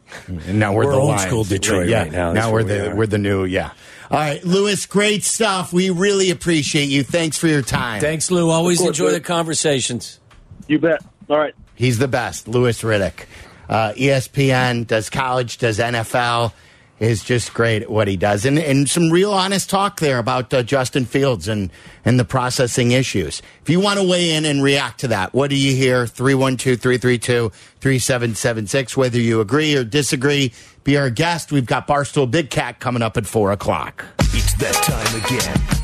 And 0.47 0.59
now 0.59 0.73
we're, 0.73 0.87
We're 0.87 0.93
the 0.93 0.99
old 0.99 1.09
Lions. 1.11 1.23
school 1.23 1.45
Detroit 1.45 1.89
yeah. 1.89 2.03
right 2.03 2.13
now. 2.13 2.33
Now 2.33 2.53
we're 2.53 2.65
where 2.65 2.85
we 2.85 2.89
the 2.91 2.97
we're 2.97 3.07
the 3.07 3.19
new 3.19 3.45
yeah. 3.45 3.73
All 4.11 4.19
right, 4.19 4.45
Louis, 4.45 4.85
great 4.87 5.25
stuff. 5.25 5.73
We 5.73 5.91
really 5.91 6.31
appreciate 6.31 6.87
you. 6.89 7.03
Thanks 7.03 7.39
for 7.39 7.47
your 7.47 7.63
time. 7.63 8.01
Thanks, 8.01 8.31
Lou. 8.31 8.51
Always 8.51 8.79
course, 8.79 8.89
enjoy 8.89 9.07
Lou. 9.07 9.13
the 9.13 9.21
conversations. 9.21 10.21
You 10.69 10.79
bet. 10.79 11.03
All 11.29 11.39
right. 11.39 11.55
He's 11.75 11.99
the 11.99 12.09
best, 12.09 12.47
Louis 12.47 12.81
Riddick. 12.83 13.25
Uh, 13.69 13.93
ESPN 13.97 14.87
does 14.87 15.09
college, 15.11 15.59
does 15.59 15.79
NFL. 15.79 16.53
Is 17.01 17.25
just 17.25 17.53
great 17.53 17.83
at 17.83 17.91
what 17.91 18.07
he 18.07 18.17
does, 18.17 18.45
and 18.45 18.57
and 18.57 18.89
some 18.89 19.11
real 19.11 19.33
honest 19.33 19.69
talk 19.69 19.99
there 19.99 20.19
about 20.19 20.55
uh, 20.55 20.63
Justin 20.63 21.07
Fields 21.07 21.49
and 21.49 21.73
and 22.05 22.21
the 22.21 22.25
processing 22.25 22.93
issues. 22.93 23.43
If 23.63 23.69
you 23.69 23.81
want 23.81 23.99
to 23.99 24.09
weigh 24.09 24.31
in 24.31 24.45
and 24.45 24.63
react 24.63 25.01
to 25.01 25.09
that, 25.09 25.35
what 25.35 25.51
do 25.51 25.57
you 25.57 25.75
hear? 25.75 26.05
312-332-3776. 26.05 28.97
Whether 28.97 29.19
you 29.19 29.41
agree 29.41 29.75
or 29.75 29.83
disagree, 29.83 30.53
be 30.85 30.97
our 30.97 31.11
guest. 31.11 31.51
We've 31.51 31.67
got 31.67 31.89
Barstool 31.89 32.31
Big 32.31 32.51
Cat 32.51 32.79
coming 32.79 33.03
up 33.03 33.17
at 33.17 33.27
four 33.27 33.51
o'clock. 33.51 34.05
It's 34.33 34.55
that 34.55 34.75
time 34.75 35.17
again 35.25 35.84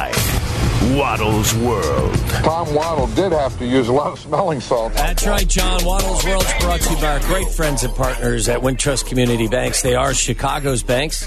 Waddle's 0.95 1.53
world. 1.55 2.15
Tom 2.43 2.73
Waddle 2.73 3.07
did 3.07 3.31
have 3.31 3.57
to 3.59 3.65
use 3.65 3.87
a 3.87 3.93
lot 3.93 4.11
of 4.11 4.19
smelling 4.19 4.59
salt. 4.59 4.93
That's 4.93 5.25
right, 5.25 5.47
John. 5.47 5.83
Waddle's 5.85 6.25
World's 6.25 6.51
brought 6.59 6.81
to 6.81 6.89
you 6.89 6.95
by 6.97 7.07
our 7.07 7.19
great 7.21 7.47
friends 7.49 7.83
and 7.83 7.93
partners 7.95 8.49
at 8.49 8.59
Wintrust 8.59 9.05
Community 9.05 9.47
Banks. 9.47 9.81
They 9.81 9.95
are 9.95 10.13
Chicago's 10.13 10.83
banks. 10.83 11.23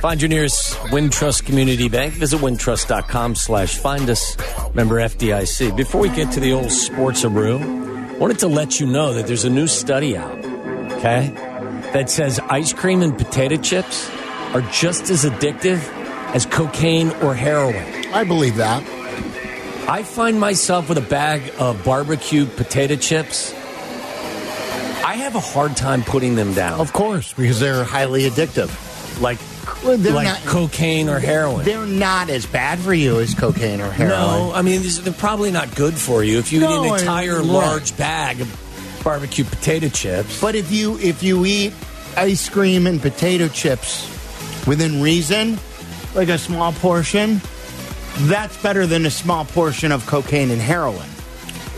Find 0.00 0.20
your 0.20 0.28
nearest 0.28 0.74
Wintrust 0.90 1.44
Community 1.44 1.88
Bank. 1.88 2.14
Visit 2.14 2.40
wintrust.com 2.40 3.34
slash 3.34 3.76
find 3.76 4.08
us. 4.08 4.36
Member 4.74 4.96
FDIC. 4.96 5.76
Before 5.76 6.00
we 6.00 6.08
get 6.10 6.32
to 6.32 6.40
the 6.40 6.52
old 6.52 6.70
sports 6.70 7.24
I 7.24 7.28
wanted 7.28 8.38
to 8.40 8.48
let 8.48 8.78
you 8.78 8.86
know 8.86 9.14
that 9.14 9.26
there's 9.26 9.44
a 9.44 9.50
new 9.50 9.66
study 9.66 10.16
out, 10.16 10.44
okay, 10.92 11.32
that 11.92 12.10
says 12.10 12.38
ice 12.48 12.72
cream 12.72 13.02
and 13.02 13.16
potato 13.16 13.56
chips 13.56 14.10
are 14.54 14.62
just 14.72 15.10
as 15.10 15.24
addictive 15.24 15.80
as 16.34 16.46
cocaine 16.46 17.10
or 17.22 17.34
heroin. 17.34 17.99
I 18.12 18.24
believe 18.24 18.56
that. 18.56 18.82
I 19.88 20.02
find 20.02 20.38
myself 20.38 20.88
with 20.88 20.98
a 20.98 21.02
bag 21.02 21.52
of 21.58 21.82
barbecue 21.84 22.46
potato 22.46 22.96
chips. 22.96 23.52
I 25.04 25.14
have 25.16 25.34
a 25.34 25.40
hard 25.40 25.76
time 25.76 26.02
putting 26.02 26.34
them 26.36 26.54
down. 26.54 26.80
Of 26.80 26.92
course, 26.92 27.32
because 27.32 27.58
they're 27.60 27.82
highly 27.84 28.22
addictive. 28.28 28.70
Like, 29.20 29.38
they're 29.82 30.12
like 30.12 30.26
not- 30.26 30.44
cocaine 30.44 31.08
or 31.08 31.18
heroin. 31.18 31.64
They're 31.64 31.86
not 31.86 32.30
as 32.30 32.46
bad 32.46 32.78
for 32.78 32.94
you 32.94 33.18
as 33.20 33.34
cocaine 33.34 33.80
or 33.80 33.90
heroin. 33.90 34.10
No, 34.20 34.52
I 34.54 34.62
mean, 34.62 34.82
they're 34.84 35.12
probably 35.12 35.50
not 35.50 35.74
good 35.74 35.94
for 35.94 36.22
you. 36.22 36.38
If 36.38 36.52
you 36.52 36.60
No, 36.60 36.84
eat 36.84 36.88
an 36.92 36.98
entire 37.00 37.36
right. 37.38 37.44
large 37.46 37.96
bag 37.96 38.40
of 38.40 39.00
barbecue 39.02 39.44
potato 39.44 39.88
chips. 39.88 40.40
But 40.40 40.54
if 40.54 40.70
you 40.70 40.98
if 40.98 41.22
you 41.22 41.44
eat 41.46 41.72
ice 42.16 42.48
cream 42.48 42.86
and 42.86 43.00
potato 43.00 43.48
chips 43.48 44.06
within 44.66 45.02
reason, 45.02 45.58
like 46.14 46.28
a 46.28 46.38
small 46.38 46.72
portion, 46.72 47.40
that's 48.28 48.56
better 48.62 48.86
than 48.86 49.06
a 49.06 49.10
small 49.10 49.44
portion 49.44 49.92
of 49.92 50.06
cocaine 50.06 50.50
and 50.50 50.60
heroin. 50.60 51.08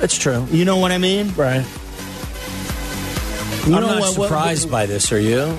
That's 0.00 0.16
true. 0.18 0.46
You 0.50 0.64
know 0.64 0.78
what 0.78 0.90
I 0.92 0.98
mean? 0.98 1.32
Right. 1.34 1.64
You 3.66 3.76
I'm 3.76 3.82
not 3.82 4.00
what- 4.00 4.18
what- 4.18 4.28
surprised 4.28 4.70
by 4.70 4.86
this, 4.86 5.12
are 5.12 5.20
you? 5.20 5.56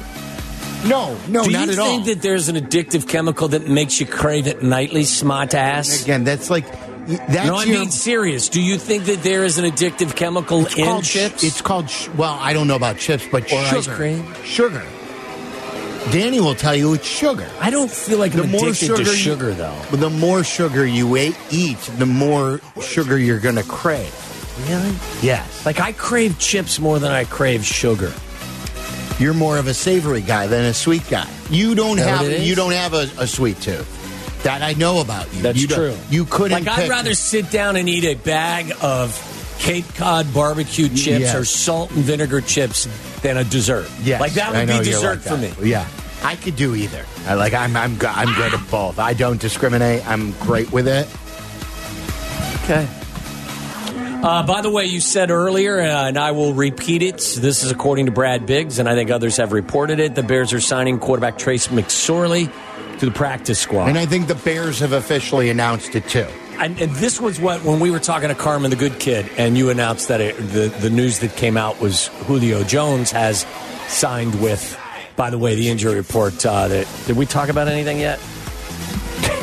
No, 0.85 1.15
no, 1.29 1.45
Do 1.45 1.51
not 1.51 1.69
at 1.69 1.79
all. 1.79 1.85
Do 1.85 1.91
you 1.93 2.03
think 2.03 2.05
that 2.07 2.21
there's 2.21 2.49
an 2.49 2.57
addictive 2.57 3.07
chemical 3.07 3.47
that 3.49 3.69
makes 3.69 4.01
you 4.01 4.05
crave 4.05 4.47
it 4.47 4.61
nightly, 4.61 5.05
smart 5.05 5.53
ass? 5.53 6.03
Again, 6.03 6.25
that's 6.25 6.49
like 6.49 6.65
that's 7.07 7.47
no, 7.47 7.55
I'm 7.55 7.67
your, 7.69 7.77
being 7.77 7.89
serious. 7.91 8.49
Do 8.49 8.61
you 8.61 8.77
think 8.77 9.05
that 9.05 9.23
there 9.23 9.45
is 9.45 9.57
an 9.57 9.63
addictive 9.65 10.13
chemical 10.17 10.65
it's 10.65 10.75
in 10.77 11.01
chips? 11.01 11.41
It's 11.43 11.61
called 11.61 11.89
sh- 11.89 12.09
well, 12.17 12.37
I 12.41 12.51
don't 12.51 12.67
know 12.67 12.75
about 12.75 12.97
chips, 12.97 13.25
but 13.31 13.43
Or 13.43 13.63
sugar. 13.63 13.77
ice 13.77 13.87
cream? 13.87 14.33
Sugar. 14.43 14.83
Danny 16.11 16.39
will 16.39 16.55
tell 16.55 16.75
you 16.75 16.93
it's 16.93 17.07
sugar. 17.07 17.49
I 17.59 17.69
don't 17.69 17.89
feel 17.89 18.19
like 18.19 18.33
I'm 18.33 18.41
The 18.41 18.47
more 18.47 18.67
addicted 18.69 18.85
sugar, 18.85 19.03
to 19.03 19.09
you- 19.09 19.15
sugar, 19.15 19.53
though. 19.53 19.75
But 19.89 19.99
the 19.99 20.09
more 20.09 20.43
sugar 20.43 20.85
you 20.85 21.15
eat, 21.17 21.79
the 21.97 22.05
more 22.05 22.59
sugar 22.81 23.17
you're 23.17 23.39
going 23.39 23.55
to 23.55 23.63
crave. 23.63 24.13
Really? 24.69 24.93
Yes. 25.21 25.65
Like 25.65 25.79
I 25.79 25.93
crave 25.93 26.37
chips 26.37 26.79
more 26.79 26.99
than 26.99 27.11
I 27.11 27.23
crave 27.25 27.65
sugar. 27.65 28.13
You're 29.17 29.33
more 29.33 29.57
of 29.57 29.67
a 29.67 29.73
savory 29.73 30.21
guy 30.21 30.45
than 30.47 30.65
a 30.65 30.73
sweet 30.73 31.07
guy. 31.09 31.27
You 31.49 31.73
don't 31.73 31.97
that 31.97 32.07
have 32.07 32.21
what 32.21 32.31
it 32.31 32.41
is? 32.41 32.49
you 32.49 32.55
don't 32.55 32.73
have 32.73 32.93
a, 32.93 33.09
a 33.19 33.25
sweet 33.27 33.59
tooth. 33.61 33.89
That 34.43 34.61
I 34.61 34.73
know 34.73 34.99
about 35.01 35.33
you. 35.33 35.41
That's 35.41 35.61
you 35.61 35.67
true. 35.67 35.95
You 36.09 36.25
couldn't. 36.25 36.65
Like 36.65 36.77
I'd 36.77 36.89
rather 36.89 37.15
sit 37.15 37.49
down 37.49 37.75
and 37.77 37.87
eat 37.87 38.03
a 38.03 38.15
bag 38.15 38.73
of 38.81 39.15
Cape 39.59 39.85
Cod 39.95 40.33
barbecue 40.33 40.87
chips 40.89 41.21
Yes. 41.21 41.35
or 41.35 41.45
salt 41.45 41.91
and 41.91 42.03
vinegar 42.03 42.41
chips 42.41 42.87
than 43.21 43.37
a 43.37 43.43
dessert. 43.43 43.89
Yes, 44.03 44.19
like 44.21 44.33
that 44.33 44.51
would 44.53 44.67
be 44.67 44.83
dessert 44.83 45.17
like 45.17 45.19
for 45.19 45.37
me. 45.37 45.51
Yeah, 45.69 45.87
I 46.23 46.35
could 46.35 46.55
do 46.55 46.75
either. 46.75 47.05
I 47.27 47.35
like. 47.35 47.53
I'm. 47.53 47.75
I'm. 47.77 47.97
I'm 48.05 48.33
good 48.35 48.53
at 48.53 48.71
both. 48.71 48.99
I 48.99 49.13
don't 49.13 49.39
discriminate. 49.39 50.05
I'm 50.07 50.31
great 50.33 50.71
with 50.71 50.87
it. 50.87 51.07
Okay. 52.63 52.87
Uh, 54.23 54.41
by 54.43 54.61
the 54.61 54.69
way, 54.69 54.85
you 54.85 55.01
said 55.01 55.31
earlier, 55.31 55.81
uh, 55.81 56.07
and 56.07 56.17
I 56.17 56.31
will 56.31 56.53
repeat 56.53 57.01
it. 57.01 57.17
This 57.17 57.63
is 57.63 57.71
according 57.71 58.05
to 58.05 58.11
Brad 58.13 58.45
Biggs, 58.45 58.79
and 58.79 58.87
I 58.87 58.95
think 58.95 59.11
others 59.11 59.35
have 59.35 59.51
reported 59.51 59.99
it. 59.99 60.15
The 60.15 60.23
Bears 60.23 60.53
are 60.53 60.61
signing 60.61 60.97
quarterback 60.97 61.37
Trace 61.37 61.67
McSorley 61.67 62.49
to 62.99 63.05
the 63.05 63.11
practice 63.11 63.59
squad. 63.59 63.89
And 63.89 63.97
I 63.97 64.05
think 64.05 64.27
the 64.27 64.35
Bears 64.35 64.79
have 64.79 64.93
officially 64.93 65.49
announced 65.49 65.95
it 65.95 66.07
too. 66.07 66.25
And, 66.59 66.79
and 66.79 66.91
this 66.93 67.19
was 67.19 67.39
what 67.39 67.63
when 67.63 67.79
we 67.79 67.91
were 67.91 67.99
talking 67.99 68.29
to 68.29 68.35
Carmen, 68.35 68.69
the 68.69 68.77
good 68.77 68.99
kid, 68.99 69.29
and 69.37 69.57
you 69.57 69.69
announced 69.69 70.07
that 70.07 70.21
it, 70.21 70.37
the 70.37 70.73
the 70.79 70.89
news 70.89 71.19
that 71.19 71.35
came 71.35 71.57
out 71.57 71.81
was 71.81 72.07
Julio 72.27 72.63
Jones 72.63 73.11
has 73.11 73.45
signed 73.87 74.41
with. 74.41 74.79
By 75.15 75.29
the 75.29 75.37
way, 75.37 75.55
the 75.55 75.69
injury 75.69 75.95
report. 75.95 76.43
Uh, 76.45 76.67
that 76.67 76.87
did 77.05 77.17
we 77.17 77.25
talk 77.25 77.49
about 77.49 77.67
anything 77.67 77.99
yet? 77.99 78.19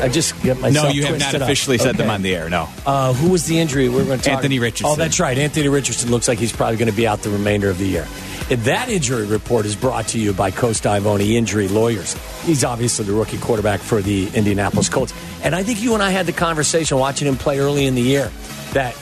I 0.00 0.08
just 0.08 0.40
get 0.42 0.58
myself. 0.58 0.86
No, 0.86 0.90
you 0.90 1.02
have 1.04 1.12
not 1.12 1.18
twisted 1.18 1.42
up. 1.42 1.46
officially 1.48 1.78
said 1.78 1.96
them 1.96 2.10
on 2.10 2.22
the 2.22 2.34
air. 2.34 2.48
No. 2.48 2.68
Uh, 2.86 3.12
who 3.12 3.30
was 3.30 3.44
the 3.46 3.58
injury 3.58 3.88
we 3.88 3.96
were 3.96 4.04
going 4.04 4.18
to 4.18 4.24
talk? 4.24 4.36
Anthony 4.36 4.58
Richardson. 4.58 4.86
Oh, 4.86 4.96
that's 4.96 5.20
right. 5.20 5.36
Anthony 5.36 5.68
Richardson 5.68 6.10
looks 6.10 6.26
like 6.26 6.38
he's 6.38 6.52
probably 6.52 6.76
going 6.78 6.90
to 6.90 6.96
be 6.96 7.06
out 7.06 7.22
the 7.22 7.30
remainder 7.30 7.68
of 7.68 7.78
the 7.78 7.86
year. 7.86 8.06
And 8.50 8.60
that 8.62 8.88
injury 8.88 9.26
report 9.26 9.64
is 9.64 9.76
brought 9.76 10.08
to 10.08 10.18
you 10.18 10.32
by 10.32 10.50
Coast 10.50 10.82
Ivoni 10.82 11.34
Injury 11.34 11.68
Lawyers. 11.68 12.14
He's 12.44 12.64
obviously 12.64 13.04
the 13.04 13.12
rookie 13.12 13.38
quarterback 13.38 13.78
for 13.78 14.02
the 14.02 14.28
Indianapolis 14.34 14.88
Colts. 14.88 15.14
And 15.44 15.54
I 15.54 15.62
think 15.62 15.80
you 15.80 15.94
and 15.94 16.02
I 16.02 16.10
had 16.10 16.26
the 16.26 16.32
conversation 16.32 16.98
watching 16.98 17.28
him 17.28 17.36
play 17.36 17.60
early 17.60 17.86
in 17.86 17.94
the 17.94 18.02
year 18.02 18.30
that 18.72 18.96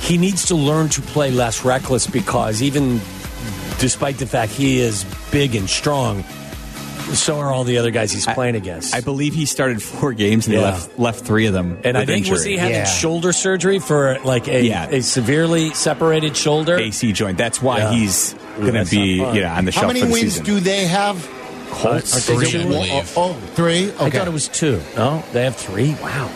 he 0.00 0.16
needs 0.16 0.46
to 0.46 0.54
learn 0.54 0.88
to 0.90 1.02
play 1.02 1.30
less 1.30 1.62
reckless 1.62 2.06
because 2.06 2.62
even 2.62 3.00
despite 3.78 4.16
the 4.16 4.26
fact 4.26 4.52
he 4.52 4.80
is 4.80 5.04
big 5.30 5.54
and 5.54 5.68
strong, 5.68 6.24
so 7.12 7.38
are 7.38 7.52
all 7.52 7.64
the 7.64 7.76
other 7.76 7.90
guys 7.90 8.10
he's 8.12 8.24
playing 8.26 8.54
against. 8.54 8.94
I 8.94 9.00
believe 9.02 9.34
he 9.34 9.44
started 9.44 9.82
four 9.82 10.12
games 10.14 10.46
and 10.46 10.54
Yeah. 10.54 10.60
he 10.60 10.64
left 10.64 10.98
left 10.98 11.24
three 11.26 11.46
of 11.46 11.52
them. 11.52 11.78
and 11.84 11.96
I 11.98 12.00
with 12.00 12.08
think 12.08 12.26
was 12.28 12.44
he 12.44 12.56
having 12.56 12.76
Yeah. 12.76 12.84
shoulder 12.84 13.32
surgery 13.32 13.78
for 13.78 14.18
like 14.24 14.48
a, 14.48 14.62
Yeah. 14.64 14.88
a 14.88 15.02
severely 15.02 15.74
separated 15.74 16.34
shoulder? 16.36 16.78
AC 16.78 17.12
joint. 17.12 17.36
That's 17.36 17.60
why 17.60 17.78
Yeah. 17.78 17.92
he's 17.92 18.34
Ooh, 18.34 18.38
going 18.60 18.74
that's 18.74 18.90
to 18.90 18.96
be 18.96 19.16
yeah 19.16 19.56
on 19.56 19.64
the 19.64 19.72
How 19.72 19.86
many 19.86 20.00
for 20.00 20.06
the 20.06 20.12
wins 20.12 20.32
season. 20.34 20.44
do 20.44 20.60
they 20.60 20.86
have? 20.86 21.16
Colts 21.70 22.28
Aren't 22.28 22.40
they 22.40 22.46
three. 22.48 22.50
two, 22.50 22.60
I 22.60 22.70
believe? 22.70 23.14
Oh, 23.16 23.30
oh, 23.30 23.34
three. 23.54 23.90
Okay. 23.92 24.04
I 24.06 24.10
thought 24.10 24.26
it 24.26 24.32
was 24.32 24.48
two. 24.48 24.80
No, 24.96 25.22
they 25.32 25.44
have 25.44 25.54
three. 25.56 25.94
Wow. 26.02 26.28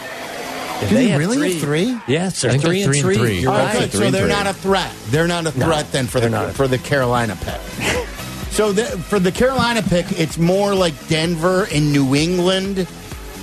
If 0.81 0.89
Do 0.89 0.95
they 0.95 1.09
have 1.09 1.19
really 1.21 1.53
have 1.55 1.61
three? 1.63 1.99
Yes, 2.07 2.41
they're 2.43 2.51
I 2.51 2.55
think 2.55 2.65
three 2.65 2.83
they're 2.83 2.93
and 2.93 3.01
three 3.01 3.03
three. 3.03 3.15
and 3.17 3.25
three. 3.27 3.39
You're 3.41 3.51
Oh, 3.53 3.55
right. 3.57 3.73
good. 3.79 3.91
Three 3.91 3.99
So 4.01 4.05
and 4.07 4.15
they're 4.15 4.23
three. 4.23 4.31
not 4.33 4.47
a 4.47 4.53
threat. 4.55 4.93
They're 5.09 5.27
not 5.29 5.41
a 5.47 5.59
No, 5.59 5.67
threat 5.67 5.91
then 5.93 6.07
for 6.07 6.21
they're 6.21 6.31
the 6.31 6.37
not. 6.47 6.55
for 6.55 6.69
the 6.69 6.79
Carolina 6.79 7.37
pick. 7.41 7.61
so 8.51 8.73
the, 8.73 8.85
for 8.85 9.19
the 9.19 9.33
Carolina 9.33 9.83
pick, 9.83 10.07
it's 10.19 10.39
more 10.39 10.75
like 10.75 10.95
Denver 11.09 11.67
and 11.73 11.93
New 11.93 12.15
England 12.15 12.87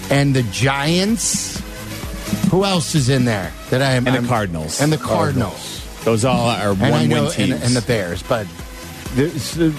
and 0.10 0.34
the 0.36 0.44
Giants. 0.44 1.62
Who 2.52 2.64
else 2.66 2.96
is 2.96 3.10
in 3.10 3.26
there 3.26 3.52
that 3.70 3.82
I 3.82 3.92
am? 3.94 4.06
And 4.08 4.16
the 4.16 4.20
I'm- 4.20 4.28
Cardinals. 4.28 4.80
And 4.82 4.92
the 4.94 4.98
Cardinals. 4.98 5.80
Those 6.04 6.26
all 6.26 6.50
are 6.50 6.72
And 6.72 6.84
I 6.84 6.90
one 6.92 7.10
know 7.10 7.24
win 7.24 7.32
teams. 7.32 7.52
and, 7.52 7.64
and 7.64 7.76
the 7.76 7.82
Bears, 7.82 8.24
but 8.24 8.46
there's, 9.16 9.60
uh, 9.60 9.72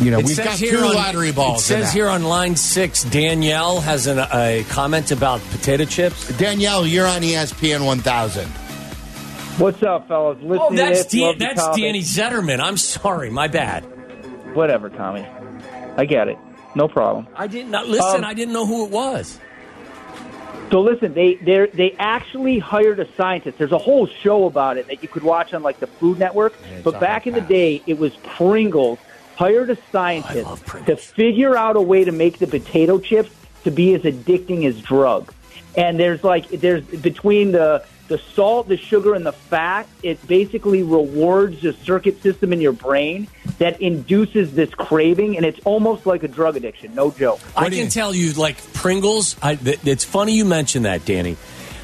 you 0.00 0.10
know 0.10 0.18
It 0.18 0.26
we've 0.26 0.36
got 0.36 0.58
two 0.58 0.78
on- 0.78 0.94
lottery 0.94 1.32
balls. 1.32 1.62
It 1.62 1.64
says 1.64 1.92
here 1.92 2.08
on 2.08 2.24
line 2.24 2.56
six, 2.56 3.04
Danielle 3.04 3.80
has 3.80 4.06
an, 4.06 4.18
a 4.18 4.64
comment 4.68 5.10
about 5.10 5.40
potato 5.50 5.84
chips. 5.84 6.28
Danielle, 6.36 6.86
you're 6.86 7.06
on 7.06 7.22
ESPN 7.22 7.84
1000. 7.84 8.46
What's 9.58 9.82
up, 9.82 10.06
fellas? 10.08 10.36
Listen 10.42 10.58
Oh, 10.60 10.74
that's 10.74 11.04
this. 11.04 11.12
Dan, 11.12 11.38
that's 11.38 11.62
topic. 11.62 11.82
Danny 11.82 12.00
Zetterman. 12.02 12.60
I'm 12.60 12.76
sorry, 12.76 13.30
my 13.30 13.48
bad. 13.48 13.84
Whatever, 14.54 14.90
Tommy. 14.90 15.26
I 15.96 16.04
get 16.04 16.28
it. 16.28 16.36
No 16.74 16.88
problem. 16.88 17.26
I 17.34 17.46
didn't 17.46 17.70
not 17.70 17.86
listen. 17.88 18.16
Um, 18.16 18.24
I 18.24 18.34
didn't 18.34 18.52
know 18.52 18.66
who 18.66 18.84
it 18.84 18.90
was. 18.90 19.38
So 20.70 20.80
listen, 20.80 21.14
they 21.14 21.34
they 21.34 21.66
they 21.66 21.92
actually 21.98 22.58
hired 22.58 22.98
a 23.00 23.08
scientist. 23.14 23.58
There's 23.58 23.72
a 23.72 23.78
whole 23.78 24.06
show 24.06 24.46
about 24.46 24.78
it 24.78 24.88
that 24.88 25.02
you 25.02 25.08
could 25.08 25.22
watch 25.22 25.54
on 25.54 25.62
like 25.62 25.80
the 25.80 25.86
Food 25.86 26.18
Network. 26.18 26.54
but 26.82 27.00
back 27.00 27.26
in 27.26 27.34
the 27.34 27.40
day, 27.40 27.82
it 27.86 27.98
was 27.98 28.16
Pringles 28.16 28.98
hired 29.36 29.70
a 29.70 29.76
scientist 29.92 30.46
love 30.46 30.86
to 30.86 30.96
figure 30.96 31.56
out 31.56 31.76
a 31.76 31.80
way 31.80 32.04
to 32.04 32.12
make 32.12 32.38
the 32.38 32.46
potato 32.46 32.98
chips 32.98 33.30
to 33.64 33.70
be 33.70 33.94
as 33.94 34.02
addicting 34.02 34.64
as 34.64 34.80
drugs. 34.80 35.34
And 35.76 36.00
there's 36.00 36.24
like 36.24 36.48
there's 36.48 36.82
between 36.84 37.52
the 37.52 37.84
the 38.08 38.18
salt, 38.18 38.68
the 38.68 38.76
sugar, 38.76 39.14
and 39.14 39.26
the 39.26 39.32
fat, 39.32 39.86
it 40.02 40.24
basically 40.26 40.82
rewards 40.82 41.60
the 41.62 41.72
circuit 41.72 42.22
system 42.22 42.52
in 42.52 42.60
your 42.60 42.72
brain 42.72 43.26
that 43.58 43.80
induces 43.80 44.54
this 44.54 44.70
craving, 44.74 45.36
and 45.36 45.44
it's 45.44 45.58
almost 45.64 46.06
like 46.06 46.22
a 46.22 46.28
drug 46.28 46.56
addiction. 46.56 46.94
No 46.94 47.10
joke. 47.10 47.40
I 47.56 47.68
can 47.70 47.88
tell 47.88 48.14
you, 48.14 48.32
like 48.34 48.56
Pringles. 48.74 49.36
I, 49.42 49.56
th- 49.56 49.80
it's 49.84 50.04
funny 50.04 50.32
you 50.34 50.44
mention 50.44 50.84
that, 50.84 51.04
Danny, 51.04 51.36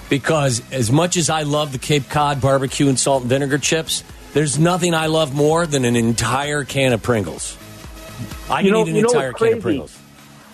because 0.08 0.62
as 0.72 0.92
much 0.92 1.16
as 1.16 1.28
I 1.30 1.42
love 1.42 1.72
the 1.72 1.78
Cape 1.78 2.08
Cod 2.08 2.40
barbecue 2.40 2.88
and 2.88 2.98
salt 2.98 3.22
and 3.22 3.30
vinegar 3.30 3.58
chips, 3.58 4.04
there's 4.32 4.58
nothing 4.58 4.94
I 4.94 5.06
love 5.06 5.34
more 5.34 5.66
than 5.66 5.84
an 5.84 5.96
entire 5.96 6.64
can 6.64 6.92
of 6.92 7.02
Pringles. 7.02 7.56
I 8.48 8.60
You 8.60 8.64
can 8.66 8.72
know- 8.72 8.82
eat 8.86 8.88
an 8.90 8.96
you 8.96 9.02
know 9.02 9.08
entire 9.08 9.32
can 9.32 9.54
of 9.54 9.60
Pringles. 9.62 9.98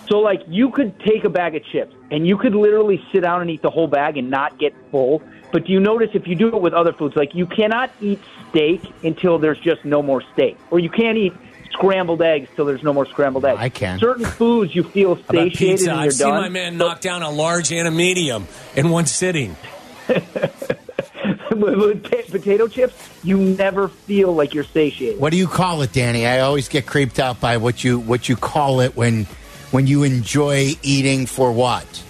So, 0.09 0.17
like, 0.21 0.41
you 0.47 0.71
could 0.71 0.99
take 1.01 1.23
a 1.23 1.29
bag 1.29 1.55
of 1.55 1.63
chips 1.65 1.93
and 2.09 2.25
you 2.25 2.35
could 2.35 2.55
literally 2.55 2.99
sit 3.11 3.21
down 3.21 3.41
and 3.41 3.49
eat 3.51 3.61
the 3.61 3.69
whole 3.69 3.85
bag 3.87 4.17
and 4.17 4.31
not 4.31 4.57
get 4.57 4.73
full. 4.89 5.21
But 5.51 5.65
do 5.65 5.71
you 5.71 5.79
notice 5.79 6.11
if 6.13 6.27
you 6.27 6.35
do 6.35 6.47
it 6.49 6.61
with 6.61 6.73
other 6.73 6.93
foods, 6.93 7.15
like 7.15 7.33
you 7.33 7.45
cannot 7.45 7.91
eat 8.01 8.19
steak 8.49 8.81
until 9.03 9.39
there's 9.39 9.59
just 9.59 9.83
no 9.83 10.01
more 10.01 10.21
steak, 10.33 10.57
or 10.69 10.79
you 10.79 10.89
can't 10.89 11.17
eat 11.17 11.33
scrambled 11.71 12.21
eggs 12.21 12.49
till 12.55 12.65
there's 12.65 12.83
no 12.83 12.93
more 12.93 13.05
scrambled 13.05 13.45
eggs. 13.45 13.59
I 13.59 13.69
can. 13.69 13.99
Certain 13.99 14.25
foods 14.25 14.75
you 14.75 14.83
feel 14.83 15.15
How 15.15 15.21
about 15.21 15.33
satiated 15.33 15.57
pizza? 15.57 15.91
and 15.91 15.99
you're 15.99 16.07
I've 16.07 16.13
seen 16.13 16.29
my 16.29 16.49
man 16.49 16.77
knock 16.77 17.01
down 17.01 17.23
a 17.23 17.29
large 17.29 17.71
and 17.71 17.87
a 17.87 17.91
medium 17.91 18.47
in 18.75 18.89
one 18.89 19.05
sitting. 19.05 19.55
with, 20.07 21.77
with 21.77 22.03
pa- 22.03 22.31
potato 22.31 22.67
chips, 22.67 22.95
you 23.23 23.37
never 23.37 23.87
feel 23.87 24.33
like 24.33 24.53
you're 24.53 24.63
satiated. 24.63 25.19
What 25.19 25.31
do 25.31 25.37
you 25.37 25.47
call 25.47 25.81
it, 25.81 25.91
Danny? 25.91 26.25
I 26.25 26.39
always 26.39 26.69
get 26.69 26.85
creeped 26.85 27.19
out 27.19 27.39
by 27.39 27.57
what 27.57 27.83
you 27.83 27.99
what 27.99 28.29
you 28.29 28.35
call 28.35 28.81
it 28.81 28.95
when 28.95 29.25
when 29.71 29.87
you 29.87 30.03
enjoy 30.03 30.71
eating 30.81 31.25
for 31.25 31.51
what? 31.51 32.03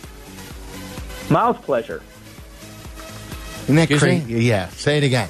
Mouth 1.29 1.61
pleasure. 1.63 2.01
Isn't 3.69 3.75
that 3.75 3.91
Excuse 3.91 4.03
me? 4.03 4.19
crazy? 4.21 4.45
Yeah. 4.45 4.69
Say 4.69 4.97
it 4.97 5.03
again. 5.03 5.29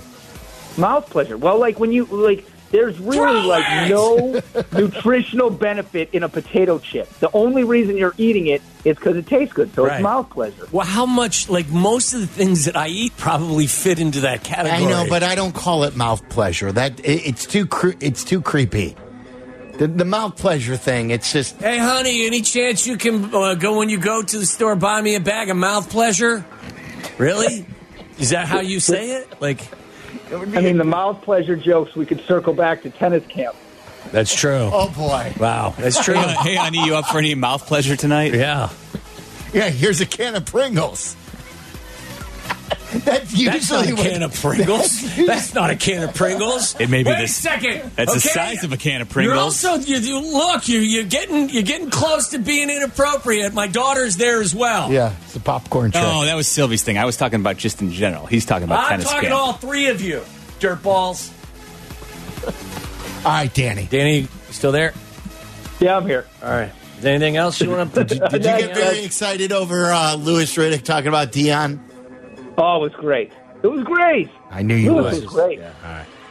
Mouth 0.78 1.10
pleasure. 1.10 1.38
Well, 1.38 1.60
like 1.60 1.80
when 1.80 1.92
you 1.92 2.06
like, 2.06 2.46
there's 2.72 2.98
really 3.00 3.42
like 3.48 3.90
no 3.90 4.42
nutritional 4.72 5.50
benefit 5.50 6.10
in 6.14 6.24
a 6.24 6.30
potato 6.30 6.80
chip. 6.80 7.10
The 7.20 7.30
only 7.34 7.64
reason 7.64 7.98
you're 7.98 8.14
eating 8.18 8.48
it 8.48 8.62
is 8.86 8.96
because 8.96 9.18
it 9.18 9.26
tastes 9.28 9.54
good. 9.54 9.74
So 9.74 9.86
Right. 9.86 9.96
it's 9.96 10.04
mouth 10.04 10.30
pleasure. 10.30 10.68
Well, 10.72 10.86
how 10.86 11.06
much? 11.06 11.50
Like 11.50 11.68
most 11.70 12.14
of 12.14 12.22
the 12.22 12.28
things 12.28 12.66
that 12.66 12.78
I 12.78 12.88
eat 12.88 13.18
probably 13.18 13.68
fit 13.68 14.00
into 14.00 14.22
that 14.22 14.44
category. 14.44 14.86
I 14.86 14.90
know, 14.90 15.06
but 15.10 15.24
I 15.24 15.36
don't 15.36 15.54
call 15.54 15.84
it 15.84 15.96
mouth 15.98 16.28
pleasure. 16.30 16.72
That 16.72 17.00
it, 17.02 17.28
it's 17.28 17.46
too 17.46 17.66
cre- 17.66 17.98
it's 18.00 18.24
too 18.24 18.42
creepy. 18.42 18.96
The, 19.80 19.88
the 19.88 20.06
mouth 20.06 20.38
pleasure 20.38 20.78
thing. 20.78 21.10
It's 21.10 21.34
just 21.34 21.58
Hey, 21.58 21.78
honey, 21.78 22.26
any 22.28 22.42
chance 22.42 22.86
you 22.86 22.98
can 22.98 23.34
uh, 23.34 23.56
go 23.56 23.78
when 23.80 23.90
you 23.90 23.98
go 24.00 24.22
to 24.22 24.38
the 24.40 24.46
store 24.46 24.76
buy 24.76 25.02
me 25.02 25.16
a 25.16 25.20
bag 25.22 25.50
of 25.50 25.58
mouth 25.58 25.90
pleasure? 25.90 26.46
Really? 27.18 27.66
Is 28.20 28.32
that 28.32 28.48
how 28.48 28.60
you 28.60 28.80
say 28.80 29.12
it? 29.12 29.42
Like 29.42 29.62
I 30.32 30.62
mean, 30.62 30.78
the 30.78 30.84
mouth 30.84 31.22
pleasure 31.22 31.56
jokes. 31.56 31.96
We 31.96 32.06
could 32.06 32.22
circle 32.22 32.54
back 32.54 32.84
to 32.84 32.90
tennis 32.90 33.26
camp. 33.28 33.56
that's 34.12 34.34
true. 34.36 34.70
oh 34.72 34.90
boy. 34.90 35.34
Wow, 35.40 35.74
that's 35.78 36.04
true. 36.04 36.16
Hey, 36.16 36.34
hey, 36.42 36.56
honey, 36.56 36.86
you 36.86 36.96
up 36.96 37.06
for 37.08 37.18
any 37.18 37.34
mouth 37.36 37.66
pleasure 37.66 37.96
tonight? 37.96 38.34
Yeah, 38.34 38.70
Yeah. 39.54 39.70
Here's 39.70 40.02
a 40.02 40.06
can 40.06 40.36
of 40.36 40.46
Pringles. 40.46 41.16
That's 43.06 43.32
usually 43.38 43.46
that's 43.60 43.70
not 43.70 43.88
a 43.88 43.96
can 43.96 44.24
of 44.24 44.34
Pringles. 44.34 45.16
That's 45.28 45.54
not 45.54 45.70
a 45.70 45.76
can 45.76 46.02
of 46.02 46.16
Pringles. 46.16 46.76
It 46.80 46.90
may 46.90 47.04
be 47.04 47.10
Wait 47.12 47.18
the- 47.20 47.24
a 47.26 47.28
second. 47.28 47.92
That's 47.96 48.14
the 48.16 48.20
size 48.20 48.64
of 48.64 48.74
a 48.74 48.78
can 48.78 49.02
of 49.02 49.10
Pringles. 49.10 49.36
You're 49.64 49.72
also 49.72 49.76
you, 49.76 49.98
you 49.98 50.20
look 50.34 50.68
you 50.68 50.80
you're 50.80 51.04
getting 51.04 51.50
you're 51.50 51.62
getting 51.62 51.92
close 51.92 52.30
to 52.30 52.40
being 52.40 52.72
inappropriate. 52.72 53.54
My 53.54 53.68
daughter's 53.68 54.16
there 54.16 54.42
as 54.42 54.56
well. 54.56 54.92
Yeah, 54.92 55.14
it's 55.22 55.36
a 55.36 55.40
popcorn 55.40 55.92
trick. 55.92 56.04
Oh, 56.04 56.26
that 56.26 56.34
was 56.36 56.48
Silvy's 56.48 56.82
thing. 56.82 56.98
I 56.98 57.06
was 57.06 57.16
talking 57.16 57.40
about 57.40 57.58
just 57.58 57.80
in 57.82 57.92
general. 57.92 58.26
He's 58.26 58.46
talking 58.46 58.64
about 58.64 58.80
I'm 58.80 58.90
tennis 58.90 59.06
talking 59.06 59.22
camp. 59.30 59.34
to 59.34 59.38
all 59.38 59.54
three 59.54 59.90
of 59.90 60.02
you, 60.02 60.24
dirt 60.60 60.82
balls. 60.82 61.32
All 62.46 62.52
right, 63.26 63.54
Danny. 63.54 63.86
Danny, 63.90 64.28
still 64.50 64.72
there? 64.72 64.94
Yeah, 65.80 65.98
I'm 65.98 66.06
here. 66.08 66.26
All 66.42 66.50
right. 66.50 66.72
Is 66.98 67.06
anything 67.06 67.38
else 67.38 67.62
you 67.62 67.70
want 67.70 67.94
to? 67.94 68.04
Did 68.04 68.20
you 68.20 68.28
get 68.40 68.76
very 68.76 69.04
excited 69.04 69.52
over 69.52 69.92
uh, 69.92 70.16
Louis 70.16 70.54
Riddick 70.56 70.84
talking 70.84 71.08
about 71.10 71.32
Deion? 71.32 71.80
Oh, 72.60 72.78
it 72.84 72.92
was 72.92 72.94
great. 72.94 73.32
It 73.64 73.68
was 73.68 73.84
great. 73.84 74.30
I 74.52 74.62
knew 74.62 74.76
you 74.76 74.94
Louis 74.94 75.04
would. 75.16 75.24
was 75.24 75.34
great. 75.34 75.60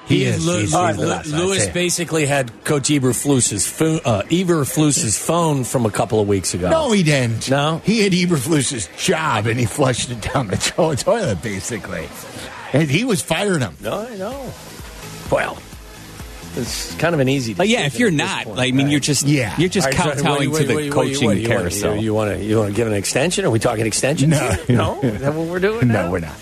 He 0.07 0.25
is. 0.25 0.47
Lu- 0.47 0.61
He's- 0.61 0.73
he's 0.73 0.97
the 0.97 1.37
Louis 1.37 1.67
basically 1.69 2.25
had 2.25 2.65
Coach 2.65 2.89
Eberflus's 2.89 3.67
phone, 3.67 4.01
uh, 4.07 4.23
Eberflus's 4.31 5.19
phone 5.19 5.65
from 5.65 5.85
a 5.85 5.91
couple 5.91 6.19
of 6.19 6.27
weeks 6.27 6.55
ago. 6.55 6.71
No, 6.71 6.93
he 6.93 7.03
didn't. 7.03 7.51
No? 7.51 7.83
He 7.85 8.01
had 8.03 8.13
Eberflus's 8.13 8.89
job 8.97 9.47
and 9.47 9.61
he 9.61 9.67
flushed 9.67 10.11
it 10.11 10.23
down 10.33 10.47
the 10.49 10.57
to- 10.57 10.97
toilet, 11.05 11.43
basically. 11.43 12.09
And 12.73 12.91
he 12.91 13.05
was 13.05 13.21
firing 13.21 13.61
him. 13.61 13.77
No, 13.83 14.07
I 14.11 14.17
know. 14.17 14.53
Well, 15.31 15.59
it's 16.57 16.95
kind 16.97 17.15
of 17.15 17.21
an 17.21 17.29
easy. 17.29 17.55
But 17.55 17.69
yeah, 17.69 17.87
if 17.87 17.99
you're 17.99 18.11
not, 18.11 18.45
point, 18.45 18.57
like, 18.59 18.69
I 18.69 18.77
mean, 18.77 18.87
right? 18.87 18.91
you're 18.93 19.01
just 19.01 19.27
Yeah. 19.27 19.55
you're 19.59 19.69
just 19.69 19.87
All 19.87 19.93
right, 19.93 20.17
so 20.19 20.23
kowtowing 20.23 20.51
what- 20.51 20.61
to 20.63 20.67
the 20.67 20.75
what- 20.75 20.85
what- 20.85 20.93
coaching 20.93 21.27
what- 21.27 21.37
you 21.37 21.49
wanna- 21.49 21.61
carousel. 21.61 21.97
You 21.97 22.15
want 22.15 22.37
to 22.39 22.45
you 22.45 22.59
want 22.59 22.71
to 22.71 22.75
give 22.77 22.87
an 22.87 22.95
extension? 22.95 23.45
Are 23.45 23.51
we 23.51 23.59
talking 23.59 23.87
extension? 23.87 24.31
No. 24.31 24.57
no. 24.69 25.01
Is 25.03 25.21
that 25.21 25.35
what 25.35 25.47
we're 25.49 25.59
doing? 25.61 25.89
now? 25.89 26.07
No, 26.07 26.11
we're 26.11 26.21
not. 26.21 26.35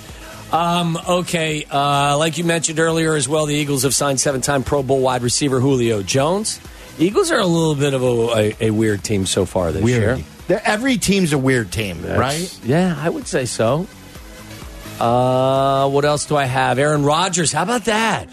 Um, 0.52 0.96
okay, 1.08 1.66
uh, 1.70 2.16
like 2.18 2.38
you 2.38 2.44
mentioned 2.44 2.78
earlier 2.78 3.14
as 3.16 3.28
well, 3.28 3.46
the 3.46 3.54
Eagles 3.54 3.82
have 3.82 3.94
signed 3.94 4.20
seven-time 4.20 4.62
Pro 4.62 4.82
Bowl 4.82 5.00
wide 5.00 5.22
receiver 5.22 5.58
Julio 5.60 6.02
Jones. 6.02 6.60
Eagles 7.00 7.32
are 7.32 7.40
a 7.40 7.46
little 7.46 7.74
bit 7.74 7.92
of 7.94 8.02
a, 8.02 8.06
a, 8.06 8.56
a 8.68 8.70
weird 8.70 9.02
team 9.02 9.26
so 9.26 9.44
far 9.44 9.72
this 9.72 9.84
year. 9.84 10.18
They're- 10.46 10.62
Every 10.64 10.98
team's 10.98 11.32
a 11.32 11.38
weird 11.38 11.72
team, 11.72 12.00
That's- 12.02 12.18
right? 12.18 12.58
Yeah, 12.64 12.96
I 12.98 13.10
would 13.10 13.26
say 13.26 13.44
so. 13.44 13.88
Uh, 15.00 15.88
what 15.90 16.04
else 16.04 16.24
do 16.26 16.36
I 16.36 16.44
have? 16.44 16.78
Aaron 16.78 17.02
Rodgers. 17.04 17.52
How 17.52 17.64
about 17.64 17.84
that? 17.86 18.28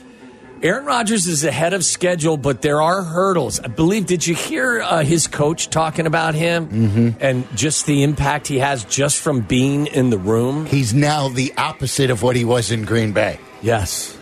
Aaron 0.63 0.85
Rodgers 0.85 1.27
is 1.27 1.43
ahead 1.43 1.73
of 1.73 1.83
schedule, 1.83 2.37
but 2.37 2.61
there 2.61 2.81
are 2.81 3.03
hurdles. 3.03 3.59
I 3.59 3.67
believe. 3.67 4.05
Did 4.05 4.25
you 4.25 4.33
hear 4.33 4.81
uh, 4.81 5.03
his 5.03 5.27
coach 5.27 5.69
talking 5.69 6.07
about 6.07 6.35
him 6.35 6.69
mm-hmm. 6.69 7.09
and 7.19 7.45
just 7.57 7.85
the 7.85 8.01
impact 8.01 8.47
he 8.47 8.59
has 8.59 8.85
just 8.85 9.19
from 9.19 9.41
being 9.41 9.87
in 9.87 10.09
the 10.09 10.17
room? 10.17 10.65
He's 10.65 10.93
now 10.93 11.27
the 11.27 11.53
opposite 11.57 12.09
of 12.09 12.23
what 12.23 12.37
he 12.37 12.45
was 12.45 12.71
in 12.71 12.83
Green 12.83 13.11
Bay. 13.11 13.39
Yes. 13.61 14.17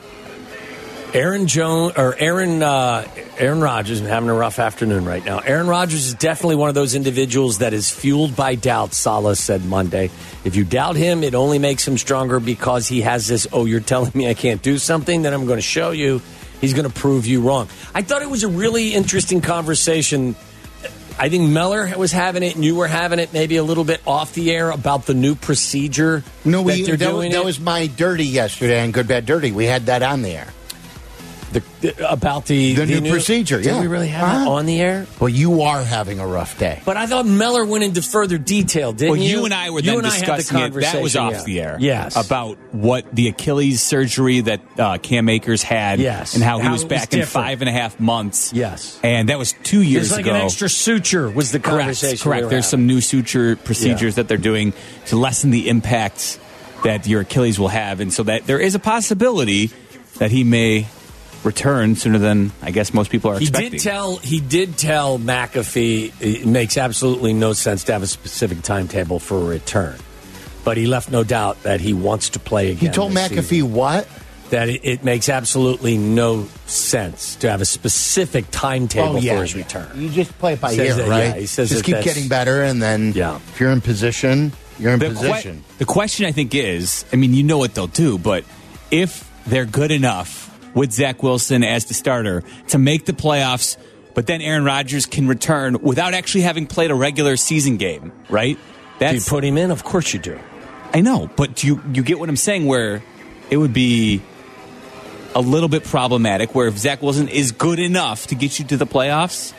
Aaron 1.13 1.47
Jones 1.47 1.93
or 1.97 2.15
Aaron 2.17 2.63
uh, 2.63 3.05
Aaron 3.37 3.59
Rodgers 3.59 3.99
is 3.99 4.07
having 4.07 4.29
a 4.29 4.33
rough 4.33 4.59
afternoon 4.59 5.03
right 5.03 5.23
now. 5.23 5.39
Aaron 5.39 5.67
Rodgers 5.67 6.05
is 6.05 6.13
definitely 6.13 6.55
one 6.55 6.69
of 6.69 6.75
those 6.75 6.95
individuals 6.95 7.57
that 7.57 7.73
is 7.73 7.89
fueled 7.89 8.33
by 8.35 8.55
doubt. 8.55 8.93
Salah 8.93 9.35
said 9.35 9.65
Monday. 9.65 10.09
If 10.45 10.55
you 10.55 10.63
doubt 10.63 10.95
him, 10.95 11.23
it 11.23 11.35
only 11.35 11.59
makes 11.59 11.85
him 11.85 11.97
stronger 11.97 12.39
because 12.39 12.87
he 12.87 13.01
has 13.01 13.27
this. 13.27 13.45
Oh, 13.51 13.65
you're 13.65 13.81
telling 13.81 14.11
me 14.15 14.29
I 14.29 14.33
can't 14.33 14.61
do 14.61 14.77
something? 14.77 15.21
Then 15.21 15.33
I'm 15.33 15.45
going 15.45 15.57
to 15.57 15.61
show 15.61 15.91
you. 15.91 16.21
He's 16.61 16.73
going 16.73 16.87
to 16.87 16.93
prove 16.93 17.27
you 17.27 17.41
wrong. 17.41 17.67
I 17.93 18.03
thought 18.03 18.21
it 18.21 18.29
was 18.29 18.43
a 18.43 18.47
really 18.47 18.93
interesting 18.93 19.41
conversation. 19.41 20.35
I 21.19 21.27
think 21.27 21.49
Meller 21.49 21.91
was 21.97 22.13
having 22.13 22.41
it, 22.41 22.55
and 22.55 22.63
you 22.63 22.75
were 22.75 22.87
having 22.87 23.19
it, 23.19 23.33
maybe 23.33 23.57
a 23.57 23.63
little 23.63 23.83
bit 23.83 24.01
off 24.07 24.33
the 24.33 24.51
air 24.51 24.69
about 24.69 25.07
the 25.07 25.13
new 25.13 25.35
procedure. 25.35 26.23
No, 26.45 26.61
we 26.61 26.83
that 26.83 26.99
that, 26.99 27.13
was, 27.13 27.31
that 27.31 27.43
was 27.43 27.59
my 27.59 27.87
dirty 27.87 28.25
yesterday 28.25 28.81
on 28.81 28.91
Good 28.91 29.09
Bad 29.09 29.25
Dirty. 29.25 29.51
We 29.51 29.65
had 29.65 29.87
that 29.87 30.03
on 30.03 30.21
the 30.21 30.29
air. 30.29 30.47
The, 31.51 31.61
the- 31.81 32.09
about 32.11 32.45
the 32.45 32.73
The 32.75 32.85
new 32.85 33.11
procedure, 33.11 33.57
Did 33.57 33.65
yeah. 33.65 33.81
we 33.81 33.87
really 33.87 34.07
have 34.07 34.23
it 34.23 34.43
Huh? 34.45 34.51
on 34.51 34.65
the 34.65 34.79
air? 34.79 35.05
Well, 35.19 35.27
you 35.29 35.63
are 35.63 35.83
having 35.83 36.19
a 36.19 36.25
rough 36.25 36.57
day. 36.57 36.81
But 36.85 36.95
I 36.95 37.07
thought 37.07 37.25
Meller 37.25 37.65
went 37.65 37.83
into 37.83 38.01
further 38.01 38.37
detail, 38.37 38.93
didn't 38.93 39.11
well, 39.11 39.19
you? 39.19 39.39
you 39.39 39.45
and 39.45 39.53
I 39.53 39.69
were 39.69 39.79
You 39.79 39.91
then 39.91 39.97
and 39.99 40.07
I 40.07 40.11
had 40.11 40.27
the 40.27 40.35
discussing 40.37 40.61
it. 40.77 40.81
That 40.81 41.01
was 41.01 41.15
off 41.17 41.33
yeah. 41.33 41.43
the 41.43 41.61
air. 41.61 41.77
Yes. 41.79 42.15
About 42.15 42.57
what 42.73 43.13
the 43.13 43.27
Achilles 43.27 43.81
surgery 43.81 44.39
that 44.41 44.61
uh, 44.79 44.97
Cam 44.99 45.27
Akers 45.27 45.61
had. 45.61 45.99
Yes. 45.99 46.35
And 46.35 46.43
how 46.43 46.59
he 46.59 46.69
was 46.69 46.83
it 46.83 46.85
was 46.85 46.89
back 46.89 47.13
in 47.13 47.19
different. 47.19 47.45
five 47.45 47.61
and 47.61 47.67
a 47.69 47.73
half 47.73 47.99
months. 47.99 48.53
Yes. 48.53 48.97
And 49.03 49.27
that 49.29 49.37
was 49.37 49.51
two 49.63 49.81
years 49.81 50.09
There's 50.09 50.19
like 50.19 50.25
ago. 50.27 50.35
an 50.35 50.41
extra 50.45 50.69
suture 50.69 51.29
was 51.29 51.51
the 51.51 51.59
Correct. 51.59 51.79
conversation. 51.79 52.29
we 52.29 52.31
Correct. 52.31 52.43
were 52.45 52.49
There's 52.49 52.65
having. 52.71 52.79
some 52.85 52.87
new 52.87 53.01
suture 53.01 53.55
procedures 53.57 54.13
Yeah. 54.13 54.23
that 54.23 54.27
they're 54.29 54.37
doing 54.37 54.71
to 55.07 55.17
lessen 55.17 55.51
the 55.51 55.67
impact 55.67 56.39
that 56.85 57.05
your 57.07 57.21
Achilles 57.21 57.59
will 57.59 57.67
have, 57.67 57.99
and 57.99 58.11
so 58.13 58.23
that 58.23 58.47
there 58.47 58.57
is 58.59 58.73
a 58.73 58.79
possibility 58.79 59.69
that 60.17 60.31
he 60.31 60.43
may 60.43 60.87
return 61.43 61.95
sooner 61.95 62.19
than 62.19 62.51
I 62.61 62.71
guess 62.71 62.93
most 62.93 63.09
people 63.11 63.31
are 63.31 63.39
He 63.39 63.45
expecting. 63.45 63.71
did 63.71 63.79
tell 63.81 64.17
he 64.17 64.39
did 64.39 64.77
tell 64.77 65.17
McAfee 65.19 66.09
uh, 66.11 66.13
it 66.19 66.45
makes 66.45 66.77
absolutely 66.77 67.33
no 67.33 67.53
sense 67.53 67.83
to 67.85 67.93
have 67.93 68.03
a 68.03 68.07
specific 68.07 68.61
timetable 68.61 69.19
for 69.19 69.37
a 69.37 69.43
return, 69.45 69.97
but 70.63 70.77
he 70.77 70.85
left 70.85 71.11
no 71.11 71.23
doubt 71.23 71.63
that 71.63 71.81
he 71.81 71.93
wants 71.93 72.29
to 72.29 72.39
play 72.39 72.71
again. 72.71 72.89
He 72.89 72.93
told 72.95 73.11
this 73.13 73.29
McAfee 73.29 73.43
season. 73.43 73.73
what? 73.73 74.07
that 74.51 74.67
it, 74.67 74.81
it 74.83 75.01
makes 75.05 75.29
absolutely 75.29 75.97
no 75.97 76.45
sense 76.65 77.35
to 77.37 77.49
have 77.49 77.61
a 77.61 77.65
specific 77.65 78.43
timetable 78.51 79.15
Oh, 79.15 79.19
yeah, 79.19 79.35
for 79.37 79.41
his 79.43 79.53
yeah. 79.55 79.57
return. 79.63 79.89
You 79.95 80.09
just 80.09 80.37
play 80.39 80.53
it 80.55 80.59
by 80.59 80.75
Says 80.75 80.79
ear, 80.89 80.93
that- 80.95 81.07
right? 81.09 81.23
yeah, 81.23 81.33
he 81.35 81.45
says 81.45 81.69
just 81.69 81.85
keep 81.85 82.01
getting 82.03 82.27
better, 82.27 82.61
and 82.61 82.81
then 82.81 83.13
Yeah. 83.15 83.37
if 83.37 83.61
you're 83.61 83.71
in 83.71 83.79
position, 83.79 84.51
you're 84.77 84.91
in 84.91 84.99
the, 84.99 85.05
que- 85.05 85.13
position. 85.15 85.63
the 85.77 85.85
question 85.85 86.25
I 86.25 86.33
think 86.33 86.53
is, 86.53 87.05
I 87.13 87.15
mean, 87.15 87.33
you 87.33 87.43
know 87.43 87.59
what 87.59 87.73
they'll 87.75 87.87
do, 87.87 88.17
but 88.17 88.43
if 88.91 89.25
they're 89.47 89.63
good 89.63 89.89
enough 89.89 90.50
with 90.73 90.91
Zach 90.91 91.23
Wilson 91.23 91.63
as 91.63 91.85
the 91.85 91.93
starter 91.93 92.43
to 92.69 92.77
make 92.77 93.05
the 93.05 93.13
playoffs, 93.13 93.77
but 94.13 94.27
then 94.27 94.41
Aaron 94.41 94.65
Rodgers 94.65 95.05
can 95.05 95.27
return 95.27 95.81
without 95.81 96.13
actually 96.13 96.41
having 96.41 96.67
played 96.67 96.91
a 96.91 96.95
regular 96.95 97.37
season 97.37 97.77
game, 97.77 98.11
right? 98.29 98.57
Do 98.99 99.13
you 99.13 99.21
put 99.21 99.43
him 99.43 99.57
in? 99.57 99.71
Of 99.71 99.83
course 99.83 100.13
you 100.13 100.19
do. 100.19 100.39
I 100.93 101.01
know, 101.01 101.29
but 101.35 101.55
do 101.55 101.67
you 101.67 101.81
you 101.93 102.03
get 102.03 102.19
what 102.19 102.29
I'm 102.29 102.35
saying? 102.35 102.65
Where 102.65 103.01
it 103.49 103.57
would 103.57 103.73
be 103.73 104.21
a 105.33 105.41
little 105.41 105.69
bit 105.69 105.83
problematic. 105.83 106.53
Where 106.53 106.67
if 106.67 106.77
Zach 106.77 107.01
Wilson 107.01 107.27
is 107.27 107.51
good 107.51 107.79
enough 107.79 108.27
to 108.27 108.35
get 108.35 108.59
you 108.59 108.65
to 108.65 108.77
the 108.77 108.85
playoffs, 108.85 109.53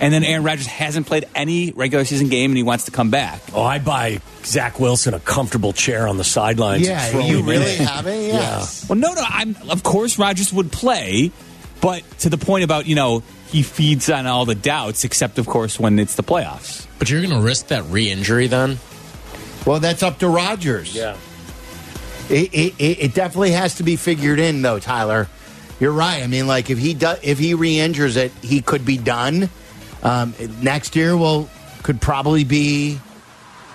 and 0.00 0.12
then 0.12 0.24
Aaron 0.24 0.44
Rodgers 0.44 0.66
hasn't 0.66 1.06
played 1.06 1.26
any 1.34 1.72
regular 1.72 2.04
season 2.04 2.28
game 2.28 2.50
and 2.50 2.56
he 2.56 2.62
wants 2.62 2.84
to 2.84 2.90
come 2.90 3.10
back, 3.10 3.40
Oh, 3.54 3.62
I 3.62 3.78
buy 3.78 4.20
Zach 4.44 4.78
Wilson 4.78 5.14
a 5.14 5.20
comfortable 5.20 5.72
chair 5.72 6.06
on 6.06 6.16
the 6.18 6.24
sidelines. 6.24 6.86
Yeah, 6.86 7.18
you 7.18 7.42
really 7.42 7.74
have 7.76 8.06
it. 8.06 8.26
Yes. 8.26 8.88
Well, 8.88 8.98
no, 8.98 9.12
no. 9.14 9.22
I'm 9.26 9.56
of 9.70 9.82
course 9.82 10.18
Rodgers 10.18 10.52
would 10.52 10.70
play, 10.72 11.30
but 11.80 12.02
to 12.20 12.28
the 12.28 12.38
point 12.38 12.64
about 12.64 12.86
you 12.86 12.94
know 12.94 13.22
he 13.48 13.62
feeds 13.62 14.10
on 14.10 14.26
all 14.26 14.44
the 14.44 14.54
doubts, 14.54 15.04
except 15.04 15.38
of 15.38 15.46
course 15.46 15.78
when 15.78 15.98
it's 15.98 16.16
the 16.16 16.22
playoffs. 16.22 16.86
But 16.98 17.10
you're 17.10 17.20
going 17.20 17.32
to 17.34 17.40
risk 17.40 17.68
that 17.68 17.84
re-injury 17.84 18.46
then? 18.48 18.78
Well, 19.66 19.80
that's 19.80 20.02
up 20.02 20.18
to 20.20 20.28
Rodgers. 20.28 20.94
Yeah. 20.94 21.16
It, 22.28 22.52
it, 22.52 22.74
it 22.78 22.98
it 23.04 23.14
definitely 23.14 23.52
has 23.52 23.76
to 23.76 23.82
be 23.84 23.96
figured 23.96 24.38
in, 24.40 24.62
though, 24.62 24.78
Tyler. 24.78 25.28
You're 25.78 25.92
right. 25.92 26.22
I 26.22 26.26
mean, 26.26 26.46
like 26.46 26.70
if 26.70 26.78
he 26.78 26.94
does, 26.94 27.18
if 27.22 27.38
he 27.38 27.54
re-injures 27.54 28.16
it, 28.16 28.32
he 28.42 28.60
could 28.62 28.84
be 28.84 28.96
done. 28.98 29.48
Um, 30.02 30.34
next 30.62 30.94
year, 30.96 31.16
will 31.16 31.48
could 31.82 32.00
probably 32.00 32.44
be 32.44 32.98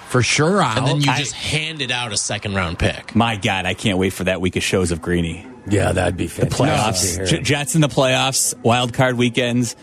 for 0.10 0.22
sure 0.22 0.62
out. 0.62 0.78
And 0.80 0.88
then 0.88 1.02
you 1.02 1.12
I- 1.12 1.18
just 1.20 1.34
handed 1.34 1.92
out 1.92 2.12
a 2.12 2.18
second 2.18 2.56
round 2.56 2.78
pick. 2.80 3.16
My 3.16 3.36
God, 3.38 3.66
I 3.66 3.74
can't 3.74 3.98
wait 3.98 4.12
for 4.12 4.26
that 4.26 4.42
week 4.42 4.56
of 4.56 4.64
shows 4.64 4.92
of 4.92 5.02
Greeny. 5.02 5.46
Yeah, 5.70 5.92
that'd 5.92 6.18
be 6.18 6.28
fantastic. 6.28 6.68
Playoffs, 6.68 7.18
to 7.30 7.38
J- 7.38 7.42
Jets 7.44 7.76
in 7.76 7.82
the 7.82 7.88
playoffs, 7.88 8.54
wild 8.64 8.94
card 8.94 9.18
weekends. 9.18 9.76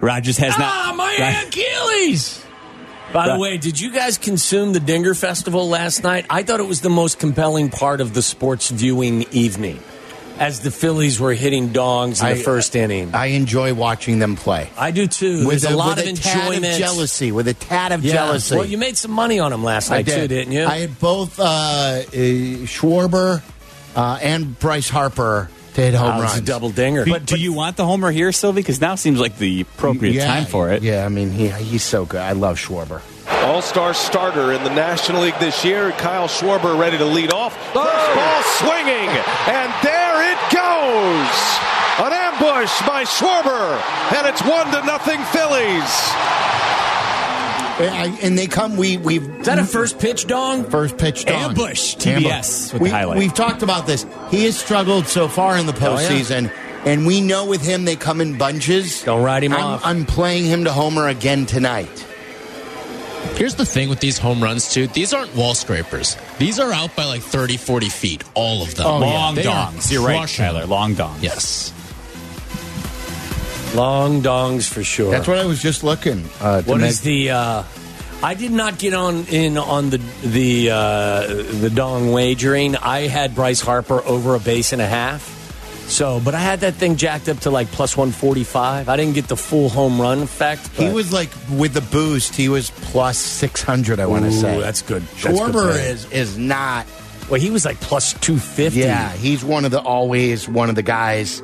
Rodgers 0.00 0.38
has 0.38 0.56
not. 0.58 0.68
Ah, 0.72 0.94
my 0.96 1.16
Rod- 1.18 1.46
Achilles. 1.48 2.44
By 3.12 3.32
the 3.32 3.38
way, 3.40 3.56
did 3.58 3.80
you 3.80 3.90
guys 3.92 4.18
consume 4.18 4.72
the 4.72 4.78
Dinger 4.78 5.14
Festival 5.14 5.68
last 5.68 6.04
night? 6.04 6.26
I 6.30 6.44
thought 6.44 6.60
it 6.60 6.66
was 6.68 6.80
the 6.80 6.90
most 6.90 7.18
compelling 7.18 7.68
part 7.68 8.00
of 8.00 8.14
the 8.14 8.22
sports 8.22 8.70
viewing 8.70 9.24
evening 9.32 9.80
as 10.40 10.60
the 10.60 10.70
Phillies 10.70 11.20
were 11.20 11.34
hitting 11.34 11.68
dongs 11.68 12.20
in 12.20 12.26
I- 12.26 12.34
the 12.34 12.42
first 12.42 12.74
inning. 12.74 13.14
I 13.14 13.26
enjoy 13.26 13.74
watching 13.74 14.18
them 14.18 14.34
play. 14.36 14.70
I 14.76 14.90
do 14.90 15.06
too. 15.06 15.44
There's 15.44 15.64
a, 15.64 15.76
lot 15.76 15.98
with 15.98 16.06
of 16.06 16.12
a 16.14 16.16
tad 16.16 16.48
enjoyment. 16.54 16.78
jealousy, 16.78 17.30
with 17.30 17.46
a 17.46 17.54
tad 17.54 17.92
of 17.92 18.02
Yeah. 18.04 18.14
jealousy. 18.14 18.56
Well, 18.56 18.64
you 18.64 18.78
made 18.78 18.96
some 18.96 19.10
money 19.12 19.38
on 19.38 19.50
them 19.52 19.62
last 19.62 19.90
night 19.90 20.06
too, 20.06 20.26
didn't 20.26 20.52
you? 20.52 20.64
I 20.64 20.78
had 20.78 20.98
both 20.98 21.38
uh, 21.38 21.42
uh, 21.44 22.02
Schwarber 22.66 23.42
uh, 23.94 24.18
and 24.22 24.58
Bryce 24.58 24.88
Harper 24.88 25.50
to 25.74 25.80
hit 25.80 25.94
home 25.94 26.16
Oh, 26.16 26.22
runs. 26.22 26.38
a 26.38 26.40
double 26.42 26.70
dinger. 26.70 27.04
But 27.06 27.26
do 27.26 27.36
you 27.36 27.52
want 27.52 27.76
the 27.76 27.84
homer 27.84 28.10
here, 28.10 28.32
Silvy? 28.32 28.60
Because 28.62 28.80
now 28.80 28.94
seems 28.96 29.20
like 29.20 29.36
the 29.38 29.60
appropriate 29.60 30.14
yeah, 30.14 30.26
time 30.26 30.46
for 30.46 30.70
it. 30.72 30.82
Yeah, 30.82 31.04
I 31.04 31.08
mean 31.10 31.30
he, 31.30 31.48
he's 31.48 31.82
so 31.84 32.04
good. 32.06 32.20
I 32.20 32.32
love 32.32 32.56
Schwarber. 32.56 33.02
All 33.44 33.62
star 33.62 33.94
starter 33.94 34.52
in 34.52 34.62
the 34.64 34.70
National 34.70 35.22
League 35.22 35.38
this 35.38 35.64
year. 35.64 35.92
Kyle 35.92 36.28
Schwarber 36.28 36.78
ready 36.78 36.98
to 36.98 37.04
lead 37.04 37.32
off. 37.32 37.54
First 37.72 37.76
oh! 37.76 38.14
ball 38.14 38.42
swinging, 38.60 39.08
and 39.48 39.72
there 39.82 40.32
it 40.32 40.38
goes. 40.52 41.32
An 42.00 42.12
ambush 42.12 42.80
by 42.86 43.04
Schwarber, 43.04 43.80
and 44.16 44.26
it's 44.26 44.42
one 44.42 44.66
to 44.72 44.84
nothing 44.86 45.20
Phillies. 45.24 45.90
And, 47.80 47.94
I, 47.94 48.18
and 48.22 48.36
they 48.38 48.46
come. 48.46 48.76
We 48.76 48.98
we've 48.98 49.26
Is 49.40 49.46
that 49.46 49.58
a 49.58 49.64
first 49.64 49.98
pitch 49.98 50.26
dong? 50.26 50.64
first 50.64 50.98
pitch 50.98 51.24
dong. 51.24 51.50
Ambush, 51.50 51.96
TBS 51.96 52.74
with 52.74 52.82
we, 52.82 52.88
the 52.90 52.94
highlight. 52.94 53.18
We've 53.18 53.32
talked 53.34 53.62
about 53.62 53.86
this. 53.86 54.04
He 54.30 54.44
has 54.44 54.58
struggled 54.58 55.06
so 55.06 55.28
far 55.28 55.56
in 55.56 55.64
the 55.64 55.72
Oh, 55.80 55.98
yeah. 55.98 56.08
postseason, 56.08 56.52
and 56.84 57.06
we 57.06 57.22
know 57.22 57.46
with 57.46 57.62
him 57.62 57.86
they 57.86 57.96
come 57.96 58.20
in 58.20 58.36
bunches. 58.36 59.02
Don't 59.02 59.22
write 59.22 59.42
him 59.44 59.54
I'm, 59.54 59.64
off. 59.64 59.80
I'm 59.84 60.04
playing 60.04 60.44
him 60.44 60.64
to 60.64 60.72
homer 60.72 61.08
again 61.08 61.46
tonight. 61.46 62.06
Here's 63.36 63.54
the 63.54 63.64
thing 63.66 63.88
with 63.88 64.00
these 64.00 64.18
home 64.18 64.42
runs, 64.42 64.72
too. 64.72 64.86
These 64.88 65.14
aren't 65.14 65.34
wall 65.34 65.54
scrapers. 65.54 66.16
These 66.38 66.58
are 66.58 66.72
out 66.72 66.94
by 66.94 67.04
like 67.04 67.22
30, 67.22 67.56
40 67.56 67.88
feet, 67.88 68.24
all 68.34 68.62
of 68.62 68.74
them. 68.74 68.86
Oh, 68.86 69.00
yeah. 69.00 69.04
long 69.06 69.34
They 69.34 69.46
are 69.46 69.70
dongs. 69.72 69.90
You're 69.90 70.06
right, 70.06 70.28
Tyler. 70.28 70.66
Long 70.66 70.94
dongs. 70.94 71.22
Yes. 71.22 71.72
Long 73.74 74.20
dongs 74.20 74.68
for 74.68 74.82
sure. 74.82 75.10
That's 75.12 75.28
what 75.28 75.38
I 75.38 75.46
was 75.46 75.62
just 75.62 75.84
looking. 75.84 76.28
Uh, 76.40 76.62
What 76.62 76.80
make- 76.80 76.90
is 76.90 77.00
the? 77.02 77.30
Uh, 77.30 77.62
I 78.22 78.34
did 78.34 78.50
not 78.52 78.78
get 78.78 78.92
on 78.92 79.24
in 79.26 79.56
on 79.56 79.88
the 79.90 79.98
the 80.22 80.70
uh, 80.70 81.26
the 81.26 81.70
dong 81.72 82.12
wagering. 82.12 82.76
I 82.76 83.06
had 83.06 83.34
Bryce 83.34 83.60
Harper 83.62 84.02
over 84.04 84.34
a 84.34 84.40
base 84.40 84.72
and 84.72 84.82
a 84.82 84.86
half. 84.86 85.36
So, 85.90 86.20
but 86.24 86.34
I 86.36 86.38
had 86.38 86.60
that 86.60 86.74
thing 86.74 86.96
jacked 86.96 87.28
up 87.28 87.40
to 87.40 87.50
like 87.50 87.66
plus 87.72 87.96
one 87.96 88.12
forty 88.12 88.44
five. 88.44 88.88
I 88.88 88.96
didn't 88.96 89.14
get 89.14 89.26
the 89.26 89.36
full 89.36 89.68
home 89.68 90.00
run 90.00 90.22
effect. 90.22 90.68
He 90.68 90.88
was 90.88 91.12
like 91.12 91.30
with 91.50 91.74
the 91.74 91.80
boost. 91.80 92.36
He 92.36 92.48
was 92.48 92.70
plus 92.70 93.18
six 93.18 93.62
hundred. 93.62 93.98
I 93.98 94.06
want 94.06 94.24
to 94.24 94.32
say 94.32 94.60
that's 94.60 94.82
good. 94.82 95.02
That's 95.02 95.24
good 95.24 95.52
Schwarber 95.52 95.76
is 95.76 96.10
is 96.12 96.38
not. 96.38 96.86
Well, 97.28 97.40
he 97.40 97.50
was 97.50 97.64
like 97.64 97.80
plus 97.80 98.14
two 98.14 98.38
fifty. 98.38 98.80
Yeah, 98.80 99.10
he's 99.12 99.44
one 99.44 99.64
of 99.64 99.72
the 99.72 99.80
always 99.80 100.48
one 100.48 100.68
of 100.68 100.76
the 100.76 100.82
guys 100.82 101.42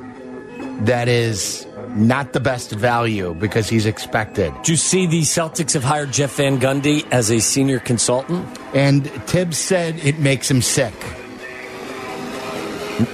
that 0.84 1.08
is 1.08 1.66
not 1.96 2.32
the 2.32 2.40
best 2.40 2.70
value 2.70 3.34
because 3.34 3.68
he's 3.68 3.86
expected. 3.86 4.54
Do 4.62 4.72
you 4.72 4.76
see 4.76 5.06
the 5.06 5.22
Celtics 5.22 5.72
have 5.74 5.84
hired 5.84 6.12
Jeff 6.12 6.36
Van 6.36 6.60
Gundy 6.60 7.06
as 7.10 7.30
a 7.30 7.40
senior 7.40 7.80
consultant? 7.80 8.46
And 8.74 9.10
Thibs 9.24 9.58
said 9.58 9.96
it 10.04 10.18
makes 10.18 10.50
him 10.50 10.62
sick. 10.62 10.94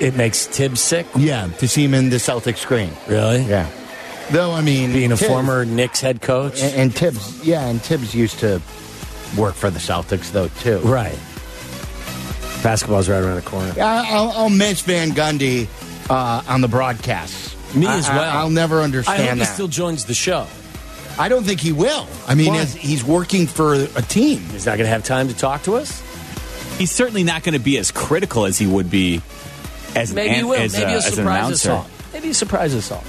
It 0.00 0.14
makes 0.16 0.46
Thibs 0.46 0.80
sick. 0.80 1.06
Yeah, 1.16 1.48
to 1.58 1.66
see 1.68 1.84
him 1.84 1.94
in 1.94 2.10
the 2.10 2.16
Celtics 2.16 2.58
screen. 2.58 2.90
Really? 3.08 3.42
Yeah. 3.42 3.68
Though 4.30 4.52
I 4.52 4.60
mean, 4.62 4.92
Being 4.92 5.12
a 5.12 5.16
Thibs- 5.16 5.28
former 5.30 5.64
Knicks 5.64 6.00
head 6.00 6.20
coach. 6.20 6.60
and, 6.62 6.74
and 6.74 6.94
Thibs, 6.94 7.44
yeah, 7.44 7.66
and 7.66 7.82
Thibs 7.82 8.14
used 8.14 8.38
to 8.40 8.62
work 9.36 9.54
for 9.54 9.70
the 9.70 9.78
Celtics 9.80 10.30
though 10.30 10.48
too. 10.60 10.78
Right. 10.80 11.18
Basketball's 12.62 13.08
right 13.08 13.22
around 13.22 13.36
the 13.36 13.42
corner. 13.42 13.72
I- 13.76 14.06
I'll, 14.10 14.30
I'll 14.32 14.50
miss 14.50 14.82
Van 14.82 15.10
Gundy 15.10 15.66
uh, 16.08 16.42
on 16.46 16.60
the 16.60 16.68
broadcasts. 16.68 17.56
Me 17.74 17.86
I- 17.86 17.96
as 17.98 18.08
I- 18.08 18.16
well. 18.16 18.36
I'll 18.38 18.50
never 18.50 18.80
I 18.80 18.84
understand 18.84 19.28
hope 19.28 19.38
he 19.38 19.44
still 19.44 19.68
joins 19.68 20.04
the 20.04 20.14
show. 20.14 20.46
I 21.18 21.28
don't 21.28 21.44
think 21.44 21.60
he 21.60 21.72
will. 21.72 22.06
I 22.26 22.34
mean, 22.34 22.54
as 22.54 22.74
he's 22.74 23.04
working 23.04 23.46
for 23.46 23.74
a 23.74 24.02
team. 24.02 24.38
He's 24.50 24.64
not 24.64 24.78
going 24.78 24.86
to 24.86 24.92
have 24.92 25.04
time 25.04 25.28
to 25.28 25.34
talk 25.36 25.64
to 25.64 25.74
us. 25.74 26.00
He's 26.78 26.90
certainly 26.90 27.22
not 27.22 27.42
going 27.42 27.52
to 27.52 27.58
be 27.58 27.76
as 27.76 27.90
critical 27.90 28.46
as 28.46 28.58
he 28.58 28.66
would 28.66 28.90
be 28.90 29.20
as 29.96 30.10
an, 30.10 30.16
Maybe 30.16 30.34
he 30.34 30.40
an- 30.40 30.48
will. 30.48 30.60
as, 30.60 30.72
Maybe 30.72 30.84
a- 30.84 30.88
he'll 30.88 30.98
as 30.98 31.06
an 31.06 31.12
surprise 31.14 31.50
us 31.50 31.66
all. 31.66 31.86
Maybe 32.12 32.26
he'll 32.26 32.34
surprise 32.34 32.74
us 32.74 32.90
all. 32.90 33.04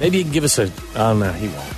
Maybe 0.00 0.18
he 0.18 0.24
can 0.24 0.32
give 0.32 0.44
us 0.44 0.58
a. 0.58 0.70
Oh 0.96 1.14
no, 1.14 1.32
he 1.32 1.48
won't. 1.48 1.68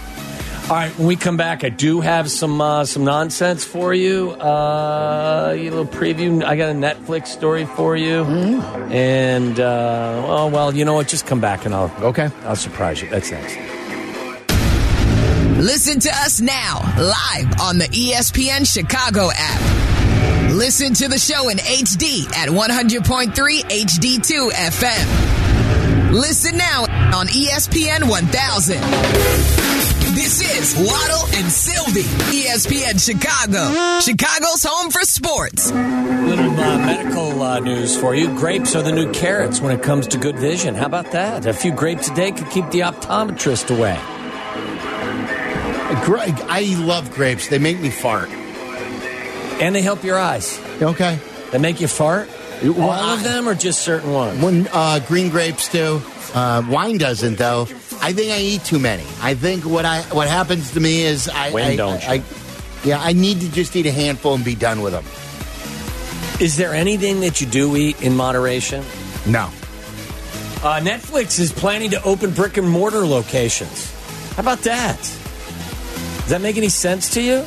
All 0.70 0.76
right, 0.76 0.90
when 0.98 1.06
we 1.06 1.14
come 1.16 1.36
back, 1.36 1.62
I 1.62 1.68
do 1.68 2.00
have 2.00 2.30
some 2.30 2.58
uh, 2.58 2.86
some 2.86 3.04
nonsense 3.04 3.66
for 3.66 3.92
you. 3.92 4.30
Uh, 4.30 5.50
a 5.54 5.62
little 5.62 5.84
preview. 5.84 6.42
I 6.42 6.56
got 6.56 6.70
a 6.70 6.72
Netflix 6.74 7.26
story 7.26 7.66
for 7.66 7.96
you, 7.96 8.24
and 8.90 9.60
uh, 9.60 10.24
oh 10.26 10.46
well, 10.48 10.74
you 10.74 10.86
know 10.86 10.94
what? 10.94 11.06
Just 11.08 11.26
come 11.26 11.38
back 11.40 11.66
and 11.66 11.74
I'll 11.74 11.92
Okay. 12.02 12.30
I'll 12.44 12.56
surprise 12.56 13.02
you. 13.02 13.10
That's 13.10 13.30
next. 13.30 13.58
Listen 15.58 16.00
to 16.00 16.10
us 16.10 16.40
now, 16.40 16.80
live 16.98 17.60
on 17.60 17.78
the 17.78 17.86
ESPN 17.86 18.66
Chicago 18.70 19.30
app. 19.34 19.93
Listen 20.54 20.94
to 20.94 21.08
the 21.08 21.18
show 21.18 21.48
in 21.48 21.56
HD 21.58 22.32
at 22.32 22.48
100.3 22.48 23.32
HD2 23.32 24.50
FM. 24.52 26.12
Listen 26.12 26.56
now 26.56 26.82
on 27.12 27.26
ESPN 27.26 28.08
1000. 28.08 28.80
This 30.14 30.40
is 30.40 30.76
Waddle 30.76 31.26
and 31.34 31.50
Silvy, 31.50 32.04
ESPN 32.30 33.04
Chicago, 33.04 33.98
Chicago's 33.98 34.62
home 34.62 34.92
for 34.92 35.00
sports. 35.00 35.72
Little 35.72 36.50
uh, 36.50 36.78
medical 36.78 37.42
uh, 37.42 37.58
news 37.58 37.98
for 37.98 38.14
you. 38.14 38.28
Grapes 38.38 38.76
are 38.76 38.82
the 38.82 38.92
new 38.92 39.10
carrots 39.10 39.60
when 39.60 39.76
it 39.76 39.82
comes 39.82 40.06
to 40.06 40.18
good 40.18 40.38
vision. 40.38 40.76
How 40.76 40.86
about 40.86 41.10
that? 41.10 41.46
A 41.46 41.52
few 41.52 41.72
grapes 41.72 42.08
a 42.10 42.14
day 42.14 42.30
could 42.30 42.48
keep 42.50 42.70
the 42.70 42.80
optometrist 42.80 43.76
away. 43.76 43.98
Greg, 46.04 46.32
I 46.48 46.76
love 46.78 47.10
grapes. 47.10 47.48
They 47.48 47.58
make 47.58 47.80
me 47.80 47.90
fart. 47.90 48.30
And 49.60 49.74
they 49.74 49.82
help 49.82 50.04
your 50.04 50.18
eyes. 50.18 50.58
Okay. 50.82 51.18
They 51.52 51.58
make 51.58 51.80
you 51.80 51.88
fart? 51.88 52.28
Well, 52.62 52.90
All 52.90 53.14
of 53.14 53.22
them 53.22 53.48
or 53.48 53.54
just 53.54 53.82
certain 53.82 54.12
ones? 54.12 54.42
When 54.42 54.68
uh, 54.72 55.00
green 55.06 55.28
grapes 55.30 55.68
do, 55.70 56.00
uh, 56.34 56.62
wine 56.68 56.98
doesn't 56.98 57.36
though. 57.36 57.62
I 58.00 58.12
think 58.12 58.32
I 58.32 58.38
eat 58.40 58.64
too 58.64 58.78
many. 58.78 59.04
I 59.20 59.34
think 59.34 59.64
what 59.64 59.84
I 59.84 60.02
what 60.14 60.28
happens 60.28 60.72
to 60.72 60.80
me 60.80 61.02
is 61.02 61.28
I, 61.28 61.50
When 61.52 61.64
I, 61.64 61.76
don't 61.76 62.02
you? 62.02 62.08
I, 62.08 62.22
yeah, 62.84 63.00
I 63.00 63.12
need 63.12 63.40
to 63.40 63.50
just 63.50 63.74
eat 63.76 63.86
a 63.86 63.90
handful 63.92 64.34
and 64.34 64.44
be 64.44 64.54
done 64.54 64.82
with 64.82 64.92
them. 64.92 65.04
Is 66.44 66.56
there 66.56 66.74
anything 66.74 67.20
that 67.20 67.40
you 67.40 67.46
do 67.46 67.76
eat 67.76 68.02
in 68.02 68.16
moderation? 68.16 68.84
No. 69.26 69.44
Uh, 70.62 70.80
Netflix 70.80 71.38
is 71.38 71.52
planning 71.52 71.90
to 71.90 72.02
open 72.02 72.30
brick 72.32 72.56
and 72.56 72.68
mortar 72.68 73.06
locations. 73.06 73.92
How 74.34 74.42
about 74.42 74.58
that? 74.60 74.96
Does 74.98 76.28
that 76.30 76.40
make 76.40 76.56
any 76.56 76.68
sense 76.70 77.10
to 77.14 77.22
you? 77.22 77.44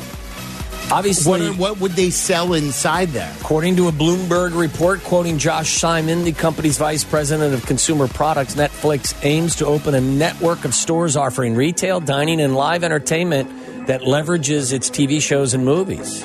Obviously, 0.90 1.50
What, 1.50 1.58
what 1.58 1.80
would 1.80 1.92
they 1.92 2.08
sell 2.10 2.54
inside 2.54 3.10
there? 3.10 3.30
According 3.40 3.76
to 3.76 3.88
a 3.88 3.92
Bloomberg 3.92 4.58
report 4.58 5.02
quoting 5.04 5.38
Josh 5.38 5.74
Simon, 5.76 6.24
the 6.24 6.32
company's 6.32 6.78
vice 6.78 7.04
president 7.04 7.52
of 7.52 7.66
consumer 7.66 8.08
products, 8.08 8.54
Netflix 8.54 9.14
aims 9.22 9.56
to 9.56 9.66
open 9.66 9.94
a 9.94 10.00
network 10.00 10.64
of 10.64 10.74
stores 10.74 11.14
offering 11.16 11.54
retail, 11.54 12.00
dining, 12.00 12.40
and 12.40 12.54
live 12.54 12.84
entertainment 12.84 13.86
that 13.86 14.00
leverages 14.02 14.72
its 14.72 14.88
TV 14.88 15.20
shows 15.20 15.52
and 15.52 15.64
movies. 15.64 16.24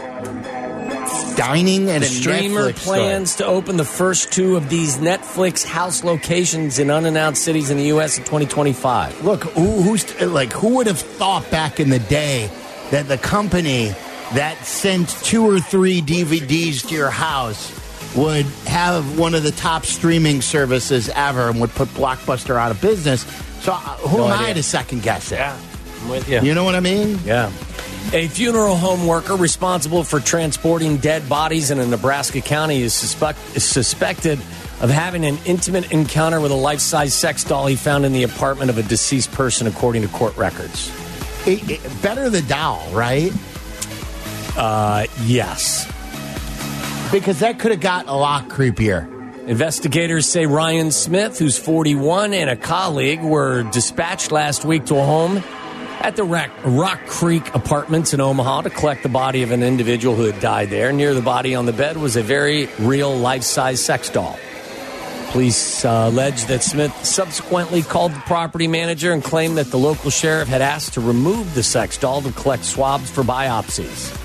Dining 1.35 1.89
and 1.89 2.03
The 2.03 2.07
streamer 2.07 2.71
Netflix 2.71 2.77
store. 2.77 2.95
plans 2.95 3.35
to 3.37 3.45
open 3.45 3.75
the 3.77 3.85
first 3.85 4.31
two 4.31 4.55
of 4.55 4.69
these 4.69 4.97
Netflix 4.97 5.65
house 5.65 6.03
locations 6.03 6.77
in 6.79 6.91
unannounced 6.91 7.43
cities 7.43 7.69
in 7.71 7.77
the 7.77 7.85
U.S. 7.85 8.17
in 8.17 8.23
2025. 8.23 9.25
Look, 9.25 9.43
who, 9.43 9.81
who's 9.81 10.21
like 10.21 10.53
who 10.53 10.75
would 10.75 10.87
have 10.87 10.99
thought 10.99 11.49
back 11.49 11.79
in 11.79 11.89
the 11.89 11.99
day 11.99 12.49
that 12.91 13.07
the 13.07 13.17
company 13.17 13.93
that 14.33 14.57
sent 14.65 15.09
two 15.09 15.45
or 15.49 15.59
three 15.59 16.01
DVDs 16.01 16.87
to 16.87 16.95
your 16.95 17.09
house 17.09 17.79
would 18.15 18.45
have 18.67 19.17
one 19.17 19.33
of 19.33 19.43
the 19.43 19.51
top 19.51 19.85
streaming 19.85 20.41
services 20.41 21.09
ever 21.09 21.49
and 21.49 21.59
would 21.61 21.71
put 21.71 21.87
Blockbuster 21.89 22.55
out 22.55 22.71
of 22.71 22.79
business? 22.81 23.21
So 23.61 23.71
uh, 23.73 23.77
who 23.77 24.17
No 24.17 24.27
am 24.29 24.39
I 24.39 24.53
to 24.53 24.63
second 24.63 25.03
guess 25.03 25.31
it? 25.31 25.35
Yeah, 25.35 25.57
I'm 26.01 26.09
with 26.09 26.29
you. 26.29 26.41
You 26.41 26.53
know 26.53 26.63
what 26.63 26.75
I 26.75 26.79
mean? 26.79 27.19
Yeah. 27.25 27.51
A 28.11 28.27
funeral 28.27 28.75
home 28.75 29.07
worker 29.07 29.35
responsible 29.35 30.03
for 30.03 30.19
transporting 30.19 30.97
dead 30.97 31.27
bodies 31.29 31.71
in 31.71 31.79
a 31.79 31.85
Nebraska 31.85 32.41
county 32.41 32.81
is, 32.81 32.93
suspect, 32.93 33.39
is 33.55 33.63
suspected 33.63 34.37
of 34.81 34.89
having 34.89 35.23
an 35.25 35.37
intimate 35.45 35.91
encounter 35.91 36.41
with 36.41 36.51
a 36.51 36.55
life 36.55 36.81
size 36.81 37.13
sex 37.13 37.43
doll 37.45 37.65
he 37.67 37.75
found 37.77 38.05
in 38.05 38.11
the 38.11 38.23
apartment 38.23 38.69
of 38.69 38.77
a 38.77 38.83
deceased 38.83 39.31
person, 39.31 39.65
according 39.67 40.01
to 40.01 40.07
court 40.09 40.35
records. 40.35 40.91
It- 41.47 41.67
it- 41.71 42.01
better 42.01 42.29
the 42.29 42.41
doll, 42.41 42.85
right? 42.91 43.31
Uh, 44.55 45.07
yes. 45.23 45.85
Because 47.11 47.39
that 47.39 47.59
could 47.59 47.71
have 47.71 47.81
got 47.81 48.07
a 48.07 48.13
lot 48.13 48.49
creepier. 48.49 49.09
Investigators 49.47 50.25
say 50.25 50.45
Ryan 50.45 50.89
Smith, 50.91 51.37
who's 51.37 51.57
41, 51.57 52.33
and 52.33 52.49
a 52.49 52.55
colleague 52.55 53.21
were 53.21 53.63
dispatched 53.63 54.31
last 54.31 54.63
week 54.63 54.85
to 54.85 54.95
a 54.95 55.03
home 55.03 55.43
at 55.99 56.15
the 56.15 56.23
Rock, 56.23 56.49
Rock 56.63 57.05
Creek 57.07 57.53
Apartments 57.53 58.13
in 58.13 58.21
Omaha 58.21 58.61
to 58.61 58.69
collect 58.69 59.03
the 59.03 59.09
body 59.09 59.43
of 59.43 59.51
an 59.51 59.61
individual 59.61 60.15
who 60.15 60.23
had 60.23 60.39
died 60.39 60.69
there. 60.69 60.91
Near 60.91 61.13
the 61.13 61.21
body 61.21 61.55
on 61.55 61.65
the 61.65 61.73
bed 61.73 61.97
was 61.97 62.15
a 62.15 62.23
very 62.23 62.67
real 62.79 63.15
life 63.15 63.43
size 63.43 63.83
sex 63.83 64.09
doll. 64.09 64.37
Police 65.31 65.83
uh, 65.83 66.09
allege 66.11 66.45
that 66.45 66.61
Smith 66.63 66.93
subsequently 67.05 67.81
called 67.81 68.13
the 68.13 68.19
property 68.19 68.67
manager 68.67 69.13
and 69.13 69.23
claimed 69.23 69.57
that 69.57 69.71
the 69.71 69.77
local 69.77 70.09
sheriff 70.09 70.47
had 70.47 70.61
asked 70.61 70.93
to 70.93 71.01
remove 71.01 71.55
the 71.55 71.63
sex 71.63 71.97
doll 71.97 72.21
to 72.21 72.31
collect 72.33 72.63
swabs 72.63 73.09
for 73.09 73.23
biopsies. 73.23 74.22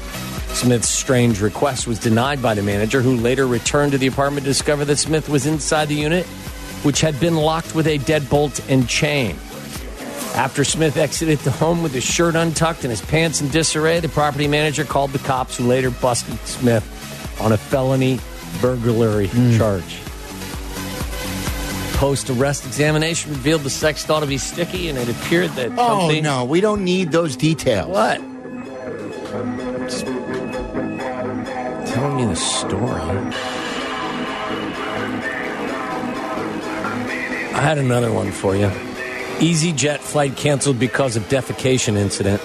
Smith's 0.55 0.89
strange 0.89 1.41
request 1.41 1.87
was 1.87 1.99
denied 1.99 2.43
by 2.43 2.55
the 2.55 2.63
manager, 2.63 3.01
who 3.01 3.17
later 3.17 3.47
returned 3.47 3.93
to 3.93 3.99
the 3.99 4.07
apartment 4.07 4.45
to 4.45 4.51
discover 4.51 4.85
that 4.85 4.97
Smith 4.97 5.29
was 5.29 5.47
inside 5.47 5.89
the 5.89 5.95
unit, 5.95 6.27
which 6.83 7.01
had 7.01 7.19
been 7.21 7.37
locked 7.37 7.75
with 7.75 7.87
a 7.87 7.99
deadbolt 7.99 8.61
and 8.69 8.89
chain. 8.89 9.37
After 10.35 10.65
Smith 10.65 10.97
exited 10.97 11.39
the 11.41 11.51
home 11.51 11.83
with 11.83 11.93
his 11.93 12.05
shirt 12.05 12.37
untucked 12.37 12.83
and 12.85 12.91
his 12.91 13.01
pants 13.01 13.41
in 13.41 13.49
disarray, 13.49 14.01
the 14.01 14.09
property 14.09 14.47
manager 14.47 14.85
called 14.85 15.13
the 15.13 15.19
cops, 15.21 15.57
who 15.57 15.67
later 15.67 15.91
busted 15.91 16.39
Smith 16.47 16.85
on 17.41 17.53
a 17.53 17.57
felony 17.57 18.21
burglary 18.61 19.29
hmm. 19.29 19.57
charge. 19.57 20.01
Post 21.97 22.31
arrest 22.31 22.65
examination 22.67 23.33
revealed 23.33 23.63
the 23.63 23.71
sex 23.71 24.05
thought 24.05 24.21
to 24.21 24.27
be 24.27 24.39
sticky, 24.39 24.89
and 24.89 24.97
it 24.97 25.09
appeared 25.09 25.51
that 25.53 25.73
Oh 25.77 26.09
no, 26.21 26.45
we 26.45 26.61
don't 26.61 26.85
need 26.85 27.11
those 27.11 27.35
details. 27.35 27.89
What? 27.89 28.21
Just 29.89 30.05
telling 31.95 32.17
me 32.17 32.25
the 32.27 32.35
story. 32.37 33.01
I 37.55 37.61
had 37.61 37.79
another 37.79 38.13
one 38.13 38.31
for 38.31 38.55
you. 38.55 38.67
EasyJet 39.39 40.01
flight 40.01 40.37
canceled 40.37 40.79
because 40.79 41.17
of 41.17 41.23
defecation 41.31 41.97
incident. 41.97 42.43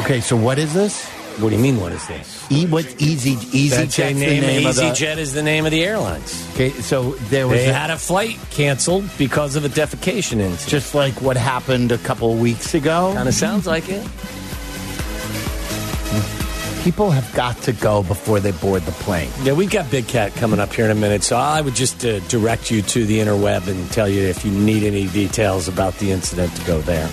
Okay, 0.00 0.20
so 0.20 0.34
what 0.36 0.58
is 0.58 0.74
this? 0.74 1.06
What 1.38 1.50
do 1.50 1.56
you 1.56 1.62
mean? 1.62 1.80
What 1.80 1.92
is 1.92 2.04
this? 2.08 2.46
E 2.50 2.66
what 2.66 2.84
Easy 3.00 3.32
Easy 3.56 3.68
That's 3.76 3.94
a 3.98 4.02
Jet's 4.02 4.14
the 4.18 4.26
name. 4.26 4.40
name 4.42 4.66
of 4.66 4.74
the. 4.74 4.82
EasyJet 4.82 5.16
is 5.18 5.32
the 5.32 5.42
name 5.44 5.64
of 5.64 5.70
the 5.70 5.84
airlines. 5.84 6.44
Okay, 6.54 6.70
so 6.70 7.12
there 7.30 7.46
was 7.46 7.58
They 7.60 7.68
a- 7.70 7.72
had 7.72 7.90
a 7.90 7.96
flight 7.96 8.36
canceled 8.50 9.04
because 9.16 9.54
of 9.54 9.64
a 9.64 9.68
defecation 9.68 10.40
incident. 10.40 10.66
just 10.68 10.94
like 10.94 11.14
what 11.22 11.36
happened 11.36 11.92
a 11.92 11.98
couple 11.98 12.34
weeks 12.34 12.74
ago. 12.74 13.12
Kind 13.14 13.28
of 13.28 13.34
sounds 13.34 13.66
like 13.66 13.88
it. 13.88 14.04
People 16.80 17.10
have 17.10 17.30
got 17.34 17.56
to 17.62 17.72
go 17.74 18.02
before 18.02 18.40
they 18.40 18.52
board 18.52 18.82
the 18.82 18.92
plane. 18.92 19.30
Yeah, 19.42 19.52
we've 19.52 19.70
got 19.70 19.90
Big 19.90 20.08
Cat 20.08 20.34
coming 20.34 20.58
up 20.58 20.72
here 20.72 20.86
in 20.86 20.90
a 20.90 20.94
minute, 20.94 21.22
so 21.22 21.36
I 21.36 21.60
would 21.60 21.74
just 21.74 22.04
uh, 22.06 22.20
direct 22.20 22.70
you 22.70 22.80
to 22.80 23.04
the 23.04 23.18
interweb 23.18 23.68
and 23.68 23.90
tell 23.90 24.08
you 24.08 24.22
if 24.22 24.46
you 24.46 24.50
need 24.50 24.82
any 24.84 25.06
details 25.08 25.68
about 25.68 25.94
the 25.98 26.10
incident 26.10 26.56
to 26.56 26.64
go 26.64 26.80
there. 26.80 27.06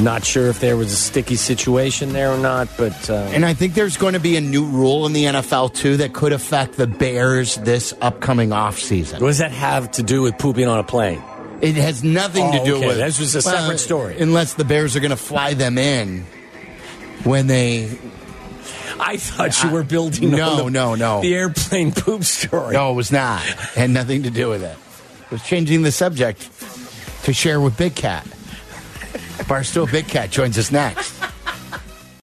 Not 0.00 0.24
sure 0.24 0.46
if 0.46 0.60
there 0.60 0.76
was 0.76 0.92
a 0.92 0.96
sticky 0.96 1.34
situation 1.34 2.12
there 2.12 2.30
or 2.32 2.38
not, 2.38 2.68
but 2.78 3.10
uh, 3.10 3.14
And 3.32 3.44
I 3.44 3.52
think 3.54 3.74
there's 3.74 3.96
going 3.96 4.14
to 4.14 4.20
be 4.20 4.36
a 4.36 4.40
new 4.40 4.64
rule 4.64 5.04
in 5.06 5.12
the 5.12 5.24
NFL 5.24 5.74
too 5.74 5.96
that 5.98 6.12
could 6.12 6.32
affect 6.32 6.74
the 6.76 6.86
Bears 6.86 7.56
this 7.56 7.92
upcoming 8.00 8.50
offseason. 8.50 9.14
what 9.20 9.26
does 9.26 9.38
that 9.38 9.50
have 9.50 9.90
to 9.92 10.04
do 10.04 10.22
with 10.22 10.38
pooping 10.38 10.68
on 10.68 10.78
a 10.78 10.84
plane? 10.84 11.20
It 11.60 11.74
has 11.74 12.04
nothing 12.04 12.44
Oh, 12.46 12.58
to 12.58 12.64
do 12.64 12.76
okay. 12.76 12.86
with 12.86 12.96
This 12.98 13.18
was 13.18 13.34
a 13.34 13.42
separate 13.42 13.78
story. 13.78 14.18
Unless 14.20 14.54
the 14.54 14.64
Bears 14.64 14.94
are 14.94 15.00
going 15.00 15.10
to 15.10 15.16
fly 15.16 15.52
them 15.54 15.76
in 15.76 16.24
when 17.24 17.46
they. 17.46 17.98
I 18.98 19.16
thought 19.16 19.62
you 19.62 19.70
were 19.70 19.82
building 19.82 20.30
No, 20.30 20.64
the, 20.64 20.70
no, 20.70 20.94
no. 20.94 21.20
the 21.22 21.34
airplane 21.34 21.92
poop 21.92 22.22
story. 22.24 22.74
No, 22.74 22.92
it 22.92 22.94
was 22.94 23.10
not. 23.10 23.40
Had 23.40 23.90
nothing 23.90 24.24
to 24.24 24.30
do 24.30 24.48
with 24.50 24.62
it. 24.62 24.76
It 25.24 25.30
was 25.30 25.42
changing 25.42 25.82
the 25.82 25.92
subject 25.92 26.48
to 27.24 27.32
share 27.32 27.60
with 27.60 27.76
Big 27.78 27.94
Cat. 27.94 28.24
Barstool 29.46 29.90
Big 29.90 30.06
Cat 30.06 30.30
joins 30.30 30.58
us 30.58 30.70
next. 30.70 31.14